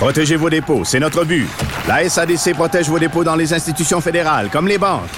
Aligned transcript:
Protégez 0.00 0.36
vos 0.36 0.48
dépôts, 0.48 0.82
c'est 0.82 0.98
notre 0.98 1.26
but. 1.26 1.46
La 1.86 2.08
SADC 2.08 2.54
protège 2.54 2.88
vos 2.88 2.98
dépôts 2.98 3.22
dans 3.22 3.34
les 3.34 3.52
institutions 3.52 4.00
fédérales, 4.00 4.48
comme 4.50 4.66
les 4.66 4.78
banques. 4.78 5.10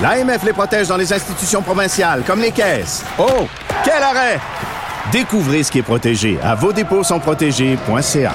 L'AMF 0.00 0.42
les 0.44 0.54
protège 0.54 0.88
dans 0.88 0.96
les 0.96 1.12
institutions 1.12 1.60
provinciales, 1.60 2.22
comme 2.26 2.40
les 2.40 2.50
caisses. 2.50 3.04
Oh, 3.18 3.46
quel 3.84 4.02
arrêt! 4.02 4.40
Découvrez 5.12 5.62
ce 5.62 5.70
qui 5.70 5.80
est 5.80 5.82
protégé 5.82 6.38
à 6.42 6.54
vos 6.54 6.72
dépôts 6.72 7.04
sont 7.04 7.20
protégés.ca. 7.20 8.32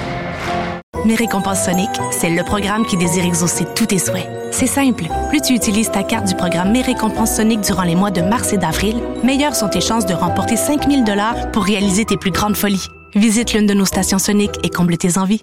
Mes 1.04 1.16
récompenses 1.16 1.64
Sonic, 1.64 1.90
c'est 2.12 2.30
le 2.30 2.44
programme 2.44 2.86
qui 2.86 2.96
désire 2.96 3.24
exaucer 3.24 3.64
tous 3.74 3.86
tes 3.86 3.98
souhaits. 3.98 4.28
C'est 4.52 4.68
simple. 4.68 5.06
Plus 5.30 5.40
tu 5.40 5.54
utilises 5.54 5.90
ta 5.90 6.04
carte 6.04 6.28
du 6.28 6.36
programme 6.36 6.70
Mes 6.70 6.82
récompenses 6.82 7.34
Sonic 7.34 7.62
durant 7.62 7.82
les 7.82 7.96
mois 7.96 8.12
de 8.12 8.22
mars 8.22 8.52
et 8.52 8.58
d'avril, 8.58 9.02
meilleures 9.24 9.56
sont 9.56 9.68
tes 9.68 9.80
chances 9.80 10.06
de 10.06 10.14
remporter 10.14 10.56
5000 10.56 11.02
dollars 11.02 11.50
pour 11.50 11.64
réaliser 11.64 12.04
tes 12.04 12.16
plus 12.16 12.30
grandes 12.30 12.56
folies. 12.56 12.86
Visite 13.16 13.54
l'une 13.54 13.66
de 13.66 13.74
nos 13.74 13.86
stations 13.86 14.20
Sonic 14.20 14.52
et 14.62 14.68
comble 14.68 14.96
tes 14.98 15.18
envies. 15.18 15.42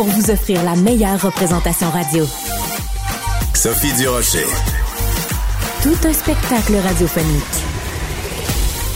pour 0.00 0.08
vous 0.08 0.30
offrir 0.30 0.64
la 0.64 0.76
meilleure 0.76 1.20
représentation 1.20 1.90
radio. 1.90 2.24
Sophie 3.52 3.92
Durocher. 3.98 4.46
Tout 5.82 6.08
un 6.08 6.12
spectacle 6.14 6.76
radiophonique. 6.76 7.69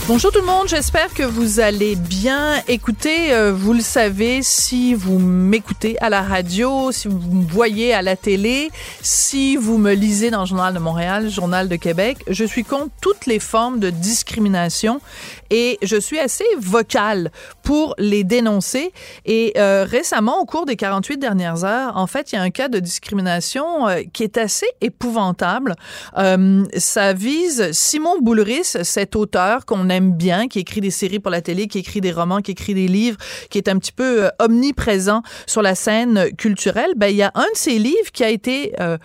Bonjour 0.06 0.30
tout 0.30 0.40
le 0.40 0.44
monde, 0.44 0.68
j'espère 0.68 1.14
que 1.14 1.22
vous 1.22 1.60
allez 1.60 1.96
bien. 1.96 2.56
Écoutez, 2.68 3.32
euh, 3.32 3.54
vous 3.54 3.72
le 3.72 3.80
savez, 3.80 4.40
si 4.42 4.92
vous 4.92 5.18
m'écoutez 5.18 5.98
à 5.98 6.10
la 6.10 6.20
radio, 6.20 6.92
si 6.92 7.08
vous 7.08 7.18
me 7.18 7.46
voyez 7.46 7.94
à 7.94 8.02
la 8.02 8.14
télé, 8.14 8.70
si 9.00 9.56
vous 9.56 9.78
me 9.78 9.94
lisez 9.94 10.30
dans 10.30 10.40
le 10.40 10.46
Journal 10.46 10.74
de 10.74 10.78
Montréal, 10.78 11.30
Journal 11.30 11.70
de 11.70 11.76
Québec, 11.76 12.18
je 12.28 12.44
suis 12.44 12.64
contre 12.64 12.90
toutes 13.00 13.24
les 13.24 13.38
formes 13.38 13.80
de 13.80 13.88
discrimination 13.88 15.00
et 15.48 15.78
je 15.82 15.96
suis 15.96 16.18
assez 16.18 16.44
vocale 16.58 17.30
pour 17.62 17.94
les 17.98 18.24
dénoncer. 18.24 18.92
Et 19.24 19.54
euh, 19.56 19.86
récemment, 19.88 20.40
au 20.40 20.44
cours 20.44 20.66
des 20.66 20.76
48 20.76 21.16
dernières 21.16 21.64
heures, 21.64 21.96
en 21.96 22.06
fait, 22.06 22.32
il 22.32 22.36
y 22.36 22.38
a 22.38 22.42
un 22.42 22.50
cas 22.50 22.68
de 22.68 22.78
discrimination 22.78 23.88
euh, 23.88 24.02
qui 24.12 24.22
est 24.22 24.36
assez 24.36 24.66
épouvantable. 24.80 25.76
Euh, 26.18 26.64
ça 26.76 27.12
vise 27.12 27.70
Simon 27.72 28.20
Boulris, 28.20 28.76
cet 28.82 29.16
auteur 29.16 29.64
qu'on 29.64 29.88
bien, 30.00 30.48
qui 30.48 30.58
écrit 30.58 30.80
des 30.80 30.90
séries 30.90 31.18
pour 31.18 31.30
la 31.30 31.40
télé, 31.40 31.66
qui 31.66 31.78
écrit 31.78 32.00
des 32.00 32.12
romans, 32.12 32.40
qui 32.40 32.52
écrit 32.52 32.74
des 32.74 32.88
livres, 32.88 33.18
qui 33.50 33.58
est 33.58 33.68
un 33.68 33.78
petit 33.78 33.92
peu 33.92 34.24
euh, 34.24 34.28
omniprésent 34.38 35.22
sur 35.46 35.62
la 35.62 35.74
scène 35.74 36.30
culturelle. 36.36 36.92
Ben, 36.96 37.08
il 37.08 37.16
y 37.16 37.22
a 37.22 37.32
un 37.34 37.42
de 37.42 37.56
ses 37.56 37.78
livres 37.78 38.10
qui 38.12 38.24
a 38.24 38.30
été 38.30 38.72
euh, 38.80 38.98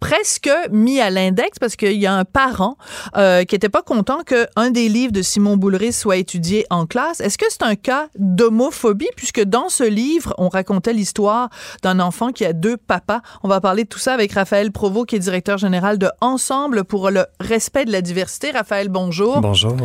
presque 0.00 0.50
mis 0.70 1.00
à 1.00 1.10
l'index 1.10 1.58
parce 1.58 1.76
qu'il 1.76 1.92
y 1.92 2.06
a 2.06 2.14
un 2.14 2.24
parent 2.24 2.76
euh, 3.16 3.44
qui 3.44 3.54
était 3.54 3.68
pas 3.68 3.82
content 3.82 4.22
qu'un 4.22 4.70
des 4.70 4.88
livres 4.88 5.12
de 5.12 5.22
Simon 5.22 5.56
Boulris 5.56 5.92
soit 5.92 6.16
étudié 6.16 6.66
en 6.70 6.86
classe. 6.86 7.20
Est-ce 7.20 7.38
que 7.38 7.46
c'est 7.48 7.62
un 7.62 7.76
cas 7.76 8.08
d'homophobie? 8.18 9.08
Puisque 9.16 9.42
dans 9.42 9.68
ce 9.68 9.84
livre, 9.84 10.34
on 10.38 10.48
racontait 10.48 10.92
l'histoire 10.92 11.48
d'un 11.82 12.00
enfant 12.00 12.32
qui 12.32 12.44
a 12.44 12.52
deux 12.52 12.76
papas. 12.76 13.20
On 13.42 13.48
va 13.48 13.60
parler 13.60 13.84
de 13.84 13.88
tout 13.88 13.98
ça 13.98 14.14
avec 14.14 14.32
Raphaël 14.32 14.72
Provost 14.72 15.08
qui 15.08 15.16
est 15.16 15.20
directeur 15.20 15.58
général 15.58 15.98
de 15.98 16.08
Ensemble 16.20 16.84
pour 16.84 17.10
le 17.10 17.26
respect 17.40 17.84
de 17.84 17.92
la 17.92 18.02
diversité. 18.02 18.50
Raphaël, 18.50 18.88
bonjour. 18.88 19.40
Bonjour. 19.40 19.76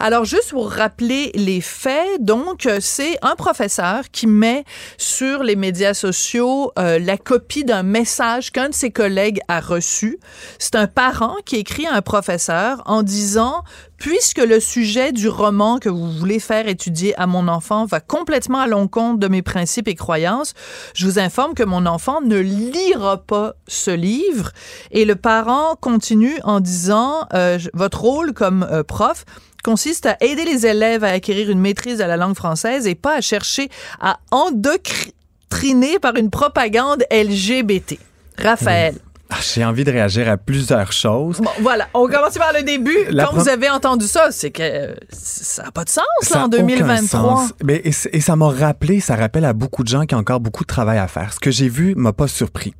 Alors 0.00 0.24
juste 0.24 0.50
pour 0.50 0.70
rappeler 0.70 1.30
les 1.34 1.60
faits, 1.60 2.20
donc 2.22 2.68
c'est 2.80 3.18
un 3.22 3.34
professeur 3.36 4.10
qui 4.10 4.26
met 4.26 4.64
sur 4.98 5.42
les 5.42 5.56
médias 5.56 5.94
sociaux 5.94 6.72
euh, 6.78 6.98
la 6.98 7.16
copie 7.16 7.64
d'un 7.64 7.82
message 7.82 8.50
qu'un 8.52 8.68
de 8.68 8.74
ses 8.74 8.90
collègues 8.90 9.40
a 9.48 9.53
reçu. 9.60 10.18
C'est 10.58 10.74
un 10.74 10.86
parent 10.86 11.36
qui 11.44 11.56
écrit 11.56 11.86
à 11.86 11.94
un 11.94 12.02
professeur 12.02 12.82
en 12.86 13.02
disant 13.02 13.64
Puisque 13.96 14.38
le 14.38 14.60
sujet 14.60 15.12
du 15.12 15.28
roman 15.28 15.78
que 15.78 15.88
vous 15.88 16.10
voulez 16.10 16.38
faire 16.38 16.68
étudier 16.68 17.18
à 17.18 17.26
mon 17.26 17.48
enfant 17.48 17.86
va 17.86 18.00
complètement 18.00 18.58
à 18.58 18.66
l'encontre 18.66 19.18
de 19.18 19.28
mes 19.28 19.40
principes 19.40 19.88
et 19.88 19.94
croyances, 19.94 20.52
je 20.94 21.06
vous 21.06 21.18
informe 21.18 21.54
que 21.54 21.62
mon 21.62 21.86
enfant 21.86 22.20
ne 22.20 22.36
lira 22.36 23.18
pas 23.18 23.54
ce 23.66 23.90
livre. 23.90 24.50
Et 24.90 25.04
le 25.04 25.16
parent 25.16 25.76
continue 25.80 26.38
en 26.44 26.60
disant 26.60 27.26
euh, 27.32 27.58
Votre 27.72 28.00
rôle 28.00 28.34
comme 28.34 28.66
euh, 28.70 28.82
prof, 28.82 29.24
consiste 29.64 30.06
à 30.06 30.16
aider 30.20 30.44
les 30.44 30.66
élèves 30.66 31.02
à 31.02 31.08
acquérir 31.08 31.50
une 31.50 31.60
maîtrise 31.60 31.98
de 31.98 32.04
la 32.04 32.16
langue 32.16 32.36
française 32.36 32.86
et 32.86 32.94
pas 32.94 33.16
à 33.16 33.20
chercher 33.20 33.70
à 34.00 34.18
endoctriner 34.30 35.98
par 35.98 36.16
une 36.16 36.30
propagande 36.30 37.04
LGBT. 37.10 37.98
Raphaël. 38.38 38.96
Ah, 39.36 39.40
J'ai 39.42 39.64
envie 39.64 39.82
de 39.84 39.90
réagir 39.90 40.28
à 40.28 40.36
plusieurs 40.36 40.92
choses. 40.92 41.38
Bon, 41.40 41.50
voilà, 41.60 41.88
on 41.94 42.06
commence 42.06 42.34
par 42.34 42.52
le 42.52 42.62
début. 42.62 42.96
La 43.10 43.24
Quand 43.26 43.34
vous 43.34 43.48
avez 43.48 43.68
entendu 43.68 44.06
ça, 44.06 44.28
c'est 44.30 44.50
que 44.50 44.62
euh, 44.62 44.94
ça 45.10 45.64
n'a 45.64 45.70
pas 45.72 45.82
de 45.84 45.88
sens 45.90 46.04
Ça 46.22 46.36
là, 46.38 46.40
en 46.42 46.44
a 46.44 46.46
aucun 46.48 46.58
2023. 46.58 47.20
sens. 47.36 47.52
Mais, 47.64 47.82
et, 47.84 47.92
et 48.12 48.20
ça 48.20 48.36
m'a 48.36 48.48
rappelé, 48.48 49.00
ça 49.00 49.16
rappelle 49.16 49.44
à 49.44 49.52
beaucoup 49.52 49.82
de 49.82 49.88
gens 49.88 50.06
qui 50.06 50.14
ont 50.14 50.18
encore 50.18 50.40
beaucoup 50.40 50.62
de 50.62 50.68
travail 50.68 50.98
à 50.98 51.08
faire. 51.08 51.32
Ce 51.32 51.40
que 51.40 51.50
j'ai 51.50 51.68
vu 51.68 51.94
m'a 51.96 52.12
pas 52.12 52.28
surpris. 52.28 52.74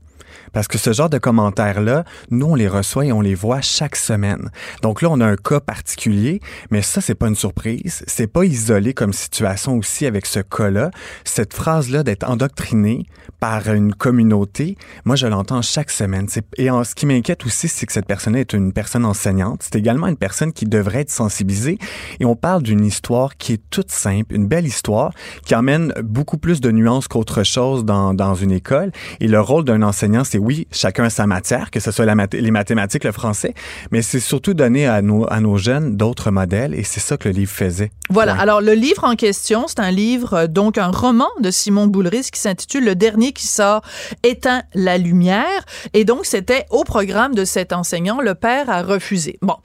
Parce 0.54 0.68
que 0.68 0.78
ce 0.78 0.92
genre 0.92 1.10
de 1.10 1.18
commentaires-là, 1.18 2.04
nous, 2.30 2.46
on 2.46 2.54
les 2.54 2.68
reçoit 2.68 3.04
et 3.04 3.12
on 3.12 3.20
les 3.20 3.34
voit 3.34 3.60
chaque 3.60 3.96
semaine. 3.96 4.50
Donc 4.82 5.02
là, 5.02 5.08
on 5.10 5.20
a 5.20 5.26
un 5.26 5.36
cas 5.36 5.60
particulier, 5.60 6.40
mais 6.70 6.80
ça, 6.80 7.00
c'est 7.00 7.16
pas 7.16 7.26
une 7.26 7.34
surprise. 7.34 8.04
C'est 8.06 8.28
pas 8.28 8.44
isolé 8.44 8.94
comme 8.94 9.12
situation 9.12 9.76
aussi 9.76 10.06
avec 10.06 10.26
ce 10.26 10.40
cas-là. 10.40 10.90
Cette 11.24 11.52
phrase-là 11.52 12.04
d'être 12.04 12.28
endoctriné 12.28 13.06
par 13.40 13.68
une 13.72 13.92
communauté, 13.94 14.78
moi, 15.04 15.16
je 15.16 15.26
l'entends 15.26 15.60
chaque 15.60 15.90
semaine. 15.90 16.28
Et 16.56 16.68
ce 16.68 16.94
qui 16.94 17.06
m'inquiète 17.06 17.44
aussi, 17.44 17.68
c'est 17.68 17.84
que 17.84 17.92
cette 17.92 18.06
personne 18.06 18.36
est 18.36 18.52
une 18.52 18.72
personne 18.72 19.04
enseignante. 19.04 19.62
C'est 19.64 19.76
également 19.76 20.06
une 20.06 20.16
personne 20.16 20.52
qui 20.52 20.66
devrait 20.66 21.00
être 21.00 21.10
sensibilisée. 21.10 21.78
Et 22.20 22.24
on 22.24 22.36
parle 22.36 22.62
d'une 22.62 22.84
histoire 22.84 23.36
qui 23.36 23.54
est 23.54 23.62
toute 23.70 23.90
simple, 23.90 24.34
une 24.34 24.46
belle 24.46 24.66
histoire, 24.66 25.12
qui 25.44 25.54
emmène 25.54 25.92
beaucoup 26.02 26.38
plus 26.38 26.60
de 26.60 26.70
nuances 26.70 27.08
qu'autre 27.08 27.42
chose 27.42 27.84
dans, 27.84 28.14
dans 28.14 28.34
une 28.34 28.52
école. 28.52 28.92
Et 29.20 29.26
le 29.26 29.40
rôle 29.40 29.64
d'un 29.64 29.82
enseignant, 29.82 30.22
c'est 30.22 30.38
oui, 30.44 30.68
chacun 30.70 31.04
a 31.04 31.10
sa 31.10 31.26
matière, 31.26 31.70
que 31.70 31.80
ce 31.80 31.90
soit 31.90 32.04
la 32.04 32.14
les 32.32 32.50
mathématiques, 32.50 33.04
le 33.04 33.12
français, 33.12 33.54
mais 33.90 34.02
c'est 34.02 34.20
surtout 34.20 34.54
donner 34.54 34.86
à 34.86 35.02
nos, 35.02 35.26
à 35.32 35.40
nos 35.40 35.56
jeunes 35.56 35.96
d'autres 35.96 36.30
modèles. 36.30 36.74
Et 36.74 36.84
c'est 36.84 37.00
ça 37.00 37.16
que 37.16 37.28
le 37.28 37.34
livre 37.34 37.50
faisait. 37.52 37.90
Voilà. 38.10 38.34
Ouais. 38.34 38.40
Alors, 38.40 38.60
le 38.60 38.74
livre 38.74 39.04
en 39.04 39.16
question, 39.16 39.66
c'est 39.66 39.80
un 39.80 39.90
livre, 39.90 40.34
euh, 40.34 40.46
donc 40.46 40.78
un 40.78 40.88
roman 40.90 41.28
de 41.40 41.50
Simon 41.50 41.86
Boulris 41.86 42.28
qui 42.32 42.38
s'intitule 42.40 42.84
Le 42.84 42.94
dernier 42.94 43.32
qui 43.32 43.46
sort 43.46 43.82
éteint 44.22 44.62
la 44.74 44.98
lumière. 44.98 45.64
Et 45.94 46.04
donc, 46.04 46.26
c'était 46.26 46.66
au 46.70 46.84
programme 46.84 47.34
de 47.34 47.44
cet 47.44 47.72
enseignant. 47.72 48.20
Le 48.20 48.34
père 48.34 48.68
a 48.70 48.82
refusé. 48.82 49.38
Bon. 49.42 49.56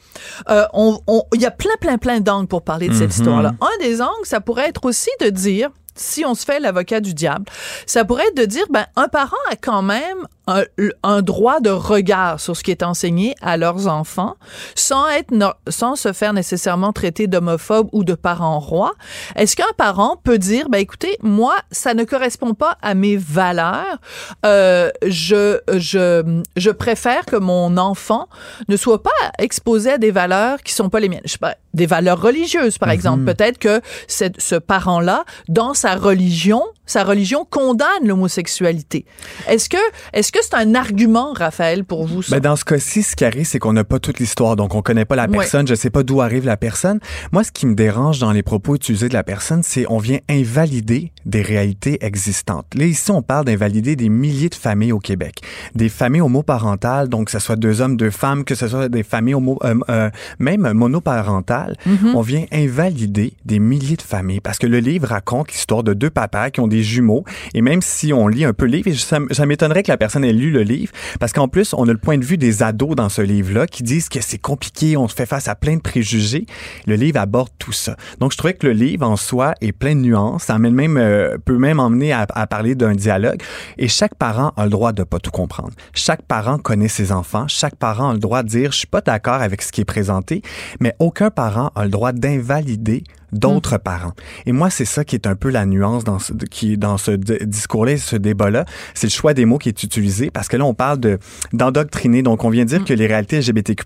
Euh, 0.50 0.66
on- 0.74 1.00
on- 1.08 1.24
Il 1.36 1.42
y 1.42 1.46
a 1.46 1.52
plein, 1.52 1.76
plein, 1.82 1.98
plein 1.98 2.20
d'angles 2.22 2.48
pour 2.48 2.64
parler 2.64 2.88
de 2.88 2.94
cette 2.94 3.04
Mhm. 3.04 3.10
histoire-là. 3.20 3.54
Un 3.62 3.84
des 3.86 4.02
angles, 4.02 4.10
ça 4.24 4.40
pourrait 4.42 4.70
être 4.70 4.86
aussi 4.86 5.10
de 5.22 5.30
dire, 5.30 5.70
si 5.96 6.24
on 6.26 6.34
se 6.34 6.46
fait 6.46 6.60
l'avocat 6.62 7.02
du 7.02 7.14
diable, 7.14 7.46
ça 7.86 8.06
pourrait 8.06 8.24
être 8.30 8.38
de 8.38 8.46
dire, 8.46 8.64
ben, 8.70 8.86
un 8.96 9.08
parent 9.10 9.36
a 9.52 9.56
quand 9.58 9.82
même 9.82 10.26
un, 10.50 10.64
un 11.04 11.22
droit 11.22 11.60
de 11.60 11.70
regard 11.70 12.40
sur 12.40 12.56
ce 12.58 12.64
qui 12.64 12.72
est 12.72 12.84
enseigné 12.84 13.36
à 13.42 13.56
leurs 13.58 13.88
enfants 13.88 14.36
sans 14.76 15.08
être 15.10 15.32
no- 15.32 15.54
sans 15.68 15.96
se 15.96 16.12
faire 16.14 16.34
nécessairement 16.34 16.92
traiter 16.94 17.28
d'homophobe 17.28 17.88
ou 17.92 18.04
de 18.04 18.16
parent 18.16 18.60
roi. 18.60 18.94
Est-ce 19.36 19.56
qu'un 19.56 19.72
parent 19.78 20.18
peut 20.24 20.38
dire 20.38 20.70
ben 20.70 20.80
écoutez 20.80 21.18
moi 21.22 21.56
ça 21.72 21.94
ne 21.94 22.04
correspond 22.04 22.54
pas 22.54 22.78
à 22.82 22.96
mes 22.96 23.16
valeurs 23.18 23.98
euh, 24.46 24.90
je 25.06 25.60
je 25.78 26.42
je 26.56 26.70
préfère 26.72 27.26
que 27.26 27.36
mon 27.36 27.78
enfant 27.78 28.28
ne 28.68 28.76
soit 28.78 29.04
pas 29.04 29.10
exposé 29.38 29.92
à 29.92 29.98
des 29.98 30.12
valeurs 30.12 30.62
qui 30.64 30.74
sont 30.74 30.90
pas 30.90 31.00
les 31.00 31.10
miennes. 31.10 31.22
Je 31.26 31.32
sais 31.34 31.38
pas, 31.38 31.56
des 31.74 31.86
valeurs 31.86 32.22
religieuses 32.22 32.78
par 32.78 32.90
exemple. 32.90 33.24
Peut-être 33.26 33.58
que 33.60 33.82
cette- 34.08 34.42
ce 34.42 34.56
parent 34.56 35.00
là 35.00 35.24
dans 35.48 35.74
sa 35.74 35.96
religion 35.96 36.64
sa 36.90 37.04
religion 37.04 37.46
condamne 37.50 37.88
l'homosexualité. 38.06 39.06
Est-ce 39.48 39.70
que 39.70 39.78
est-ce 40.14 40.32
que 40.32 40.40
c'est 40.42 40.56
un 40.56 40.76
argument, 40.76 41.34
Raphaël, 41.34 41.86
pour 41.86 42.06
vous 42.08 42.24
ça? 42.24 42.36
Ben 42.36 42.42
dans 42.42 42.56
ce 42.56 42.66
cas-ci, 42.66 43.04
ce 43.04 43.16
qui 43.16 43.26
arrive, 43.26 43.46
c'est 43.46 43.60
qu'on 43.60 43.74
n'a 43.74 43.84
pas 43.84 44.00
toute 44.00 44.20
l'histoire, 44.20 44.56
donc 44.56 44.74
on 44.74 44.82
connaît 44.82 45.06
pas 45.06 45.16
la 45.16 45.28
personne, 45.28 45.68
je 45.68 45.76
sais 45.76 45.92
pas 45.92 46.04
d'où 46.04 46.22
arrive 46.22 46.46
la 46.46 46.58
personne. 46.58 47.00
Moi, 47.32 47.44
ce 47.44 47.52
qui 47.52 47.68
me 47.68 47.76
dérange 47.76 48.20
dans 48.20 48.32
les 48.32 48.44
propos 48.44 48.76
utilisés 48.76 49.08
de 49.08 49.14
la 49.14 49.24
personne, 49.24 49.62
c'est 49.64 49.86
on 49.90 50.00
vient 50.00 50.20
invalider 50.30 51.12
des 51.26 51.42
réalités 51.42 52.04
existantes. 52.04 52.66
Là, 52.74 52.86
ici, 52.86 53.12
on 53.12 53.22
parle 53.22 53.46
d'invalider 53.46 53.96
des 53.96 54.10
milliers 54.10 54.50
de 54.50 54.56
familles 54.56 54.92
au 54.92 55.00
Québec, 55.00 55.42
des 55.76 55.90
familles 55.90 56.22
homoparentales, 56.22 57.08
donc 57.08 57.26
que 57.26 57.32
ce 57.32 57.40
soit 57.40 57.56
deux 57.56 57.82
hommes, 57.82 57.98
deux 57.98 58.10
femmes, 58.10 58.44
que 58.44 58.56
ce 58.56 58.68
soit 58.68 58.90
des 58.90 59.04
familles 59.04 59.36
homo, 59.36 59.60
euh, 59.64 59.76
euh, 59.90 60.10
même 60.40 60.72
monoparentales. 60.74 61.76
Mhm. 61.86 62.16
On 62.16 62.22
vient 62.22 62.46
invalider 62.52 63.34
des 63.46 63.60
milliers 63.60 63.96
de 63.96 64.02
familles 64.02 64.40
parce 64.40 64.58
que 64.58 64.66
le 64.66 64.80
livre 64.80 65.08
raconte 65.08 65.52
l'histoire 65.52 65.84
de 65.84 65.94
deux 65.94 66.10
papas 66.10 66.50
qui 66.50 66.60
ont 66.60 66.68
des 66.68 66.79
jumeaux. 66.84 67.24
Et 67.54 67.62
même 67.62 67.82
si 67.82 68.14
on 68.14 68.28
lit 68.28 68.46
un 68.46 68.54
peu 68.54 68.66
le 68.66 68.78
livre, 68.78 68.92
ça, 68.94 69.20
ça 69.32 69.46
m'étonnerait 69.46 69.84
que 69.84 69.92
la 69.92 69.98
personne 69.98 70.24
ait 70.24 70.34
lu 70.34 70.52
le 70.52 70.62
livre, 70.62 70.92
parce 71.20 71.34
qu'en 71.34 71.48
plus, 71.48 71.74
on 71.74 71.88
a 71.88 71.92
le 71.92 71.98
point 71.98 72.18
de 72.18 72.26
vue 72.26 72.38
des 72.38 72.64
ados 72.64 72.96
dans 72.96 73.10
ce 73.10 73.22
livre-là 73.22 73.68
qui 73.68 73.84
disent 73.84 74.10
que 74.10 74.22
c'est 74.22 74.38
compliqué, 74.38 74.98
on 74.98 75.08
se 75.08 75.16
fait 75.16 75.26
face 75.26 75.48
à 75.48 75.56
plein 75.56 75.76
de 75.76 75.82
préjugés. 75.82 76.46
Le 76.86 76.96
livre 76.96 77.20
aborde 77.20 77.50
tout 77.60 77.72
ça. 77.72 77.96
Donc, 78.20 78.32
je 78.32 78.38
trouvais 78.38 78.54
que 78.54 78.68
le 78.68 78.74
livre 78.74 79.08
en 79.08 79.16
soi 79.16 79.54
est 79.62 79.72
plein 79.72 79.96
de 79.96 80.02
nuances. 80.02 80.44
Ça 80.44 80.58
même, 80.58 80.98
euh, 80.98 81.38
peut 81.44 81.58
même 81.58 81.80
emmener 81.80 82.14
à, 82.14 82.26
à 82.30 82.48
parler 82.48 82.76
d'un 82.76 82.94
dialogue. 82.94 83.42
Et 83.78 83.88
chaque 83.88 84.16
parent 84.16 84.54
a 84.58 84.64
le 84.66 84.70
droit 84.70 84.92
de 84.92 85.04
pas 85.04 85.20
tout 85.20 85.32
comprendre. 85.32 85.74
Chaque 85.94 86.22
parent 86.24 86.58
connaît 86.58 86.88
ses 86.88 87.12
enfants. 87.12 87.48
Chaque 87.48 87.76
parent 87.76 88.10
a 88.10 88.14
le 88.14 88.20
droit 88.20 88.44
de 88.44 88.48
dire, 88.48 88.72
je 88.72 88.78
suis 88.78 88.88
pas 88.88 89.02
d'accord 89.02 89.42
avec 89.42 89.62
ce 89.62 89.72
qui 89.72 89.82
est 89.82 89.86
présenté, 89.86 90.42
mais 90.80 90.96
aucun 91.00 91.30
parent 91.30 91.72
a 91.76 91.84
le 91.84 91.90
droit 91.90 92.12
d'invalider 92.12 93.04
d'autres 93.32 93.78
parents. 93.78 94.14
Et 94.46 94.52
moi, 94.52 94.70
c'est 94.70 94.86
ça 94.86 95.04
qui 95.04 95.16
est 95.16 95.28
un 95.28 95.36
peu 95.36 95.50
la 95.50 95.66
nuance 95.66 96.04
dans 96.04 96.20
ce, 96.20 96.34
qui 96.34 96.78
dans 96.78 96.98
ce 96.98 97.12
discours-là, 97.12 97.98
ce 97.98 98.16
débat-là, 98.16 98.66
c'est 98.94 99.08
le 99.08 99.12
choix 99.12 99.34
des 99.34 99.46
mots 99.46 99.58
qui 99.58 99.70
est 99.70 99.84
utilisé 99.84 100.30
parce 100.32 100.48
que 100.48 100.58
là, 100.58 100.66
on 100.66 100.74
parle 100.74 101.00
de 101.00 101.20
d'endoctriner. 101.54 102.22
Donc, 102.22 102.44
on 102.44 102.50
vient 102.50 102.66
dire 102.66 102.84
que 102.84 102.94
les 102.94 103.08
réalités 103.08 103.40
LGBTQ+, 103.40 103.86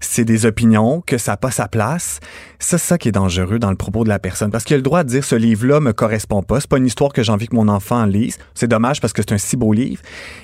c'est 0.00 0.24
des 0.24 0.46
opinions, 0.46 1.02
que 1.06 1.18
ça 1.18 1.32
n'a 1.32 1.36
pas 1.36 1.50
sa 1.50 1.68
place. 1.68 2.20
C'est 2.58 2.78
ça 2.78 2.98
qui 2.98 3.08
est 3.08 3.12
dangereux 3.12 3.58
dans 3.58 3.70
le 3.70 3.76
propos 3.76 4.04
de 4.04 4.08
la 4.08 4.18
personne 4.18 4.50
parce 4.50 4.64
qu'il 4.64 4.74
a 4.74 4.76
le 4.76 4.82
droit 4.82 5.02
de 5.02 5.08
dire 5.08 5.24
ce 5.24 5.34
livre-là 5.34 5.80
me 5.80 5.92
correspond 5.92 6.42
pas. 6.42 6.60
C'est 6.60 6.70
pas 6.70 6.78
une 6.78 6.86
histoire 6.86 7.12
que 7.12 7.22
j'ai 7.22 7.32
envie 7.32 7.48
que 7.48 7.56
mon 7.56 7.68
enfant 7.68 8.04
lise. 8.04 8.38
C'est 8.54 8.68
dommage 8.68 9.00
parce 9.00 9.12
que 9.12 9.22
c'est 9.22 9.32
un 9.32 9.38
si 9.38 9.56
beau 9.56 9.72
livre, 9.72 10.02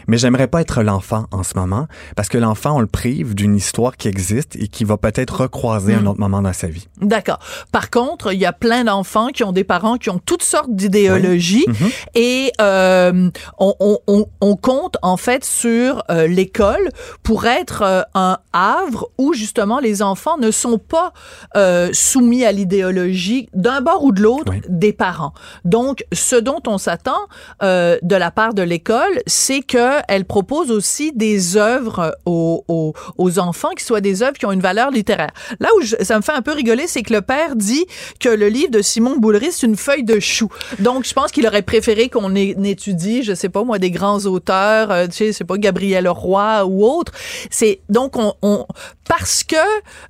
mais 0.09 0.19
j'aimerais 0.19 0.49
pas 0.49 0.61
être 0.61 0.83
l'enfant 0.83 1.27
en 1.31 1.43
ce 1.43 1.57
moment 1.57 1.87
parce 2.17 2.29
que 2.29 2.39
l'enfant, 2.39 2.77
on 2.77 2.81
le 2.81 2.87
prive 2.87 3.35
d'une 3.35 3.55
histoire 3.55 3.97
qui 3.97 4.09
existe 4.09 4.57
et 4.57 4.69
qui 4.69 4.85
va 4.85 4.97
peut-être 4.97 5.43
recroiser 5.43 5.95
un 5.95 6.07
autre 6.07 6.21
moment 6.21 6.43
dans 6.43 6.53
sa 6.53 6.67
vie. 6.67 6.89
D'accord. 7.01 7.39
Par 7.73 7.91
contre, 7.91 8.28
il 8.33 8.39
y 8.41 8.47
a 8.47 8.53
plein 8.53 8.85
d'enfants 8.85 9.29
qui 9.29 9.45
ont 9.45 9.53
des 9.53 9.65
parents 9.65 9.97
qui 9.97 10.11
ont 10.11 10.21
toutes 10.25 10.43
sortes 10.43 10.71
d'idéologies 10.71 11.65
Mhm. 11.67 11.89
et 12.15 12.53
euh, 12.61 13.31
on, 13.59 13.75
on- 13.81 13.99
on- 14.07 14.27
on 14.41 14.57
compte 14.57 14.97
en 15.03 15.17
fait 15.17 15.45
sur 15.45 16.03
euh, 16.11 16.27
l'école 16.27 16.89
pour 17.23 17.47
être 17.47 17.83
euh, 17.83 18.03
un 18.15 18.39
havre 18.53 19.09
où 19.19 19.33
justement 19.35 19.79
les 19.79 20.03
enfants 20.03 20.39
ne 20.39 20.51
sont 20.51 20.79
pas 20.79 21.13
euh, 21.57 21.91
soumis 21.93 22.45
à 22.45 22.53
l'idéologie 22.53 23.49
d'un 23.55 23.81
bord 23.81 24.05
ou 24.05 24.13
de 24.13 24.23
l'autre 24.23 24.53
des 24.69 24.93
parents. 24.93 25.33
Donc, 25.65 26.05
ce 26.13 26.37
dont 26.37 26.61
on 26.67 26.79
s'attend 26.79 27.19
euh, 27.63 27.97
de 28.03 28.17
la 28.17 28.31
part 28.31 28.55
de 28.55 28.63
l'école, 28.63 29.21
c'est 29.27 29.61
qu'elle 29.61 30.25
propose 30.27 30.71
aussi 30.71 31.13
des 31.15 31.57
œuvres 31.57 32.17
aux, 32.27 32.65
aux, 32.69 32.93
aux 33.19 33.39
enfants 33.39 33.71
qui 33.77 33.85
soient 33.85 34.01
des 34.01 34.23
œuvres 34.23 34.39
qui 34.39 34.47
ont 34.47 34.53
une 34.53 34.61
valeur 34.61 34.91
littéraire. 34.91 35.31
Là 35.61 35.69
où 35.77 35.83
je- 35.83 35.97
ça 36.03 36.17
me 36.17 36.23
fait 36.23 36.33
un 36.33 36.43
peu 36.43 36.53
rigoler, 36.53 36.87
c'est 36.87 37.03
que 37.03 37.13
le 37.13 37.23
père 37.23 37.57
dit 37.57 37.87
que 38.19 38.29
le 38.29 38.49
livre 38.49 38.71
de 38.71 38.83
Simon 38.83 39.17
Boulris, 39.19 39.53
c'est 39.53 39.67
une 39.67 39.77
feuille 39.77 40.05
de 40.05 40.21
chou. 40.21 40.49
Donc, 40.79 41.05
je 41.07 41.13
pense 41.13 41.31
qu'il 41.31 41.47
aurait 41.47 41.63
préféré 41.63 42.09
qu'on 42.09 42.35
étudie, 42.35 43.23
je 43.23 43.35
sais 43.35 43.49
pas 43.49 43.65
moi, 43.65 43.79
des 43.79 43.91
grands 43.91 44.25
auteurs, 44.27 44.91
euh, 44.91 45.07
tu 45.07 45.13
sais, 45.17 45.33
c'est 45.33 45.45
pas 45.45 45.57
Gabriel 45.59 46.09
Roy 46.09 46.65
ou 46.67 46.85
autre. 46.85 47.13
C'est 47.51 47.81
donc 47.89 48.17
on, 48.17 48.35
on 48.43 48.67
parce 49.09 49.43
que 49.43 49.57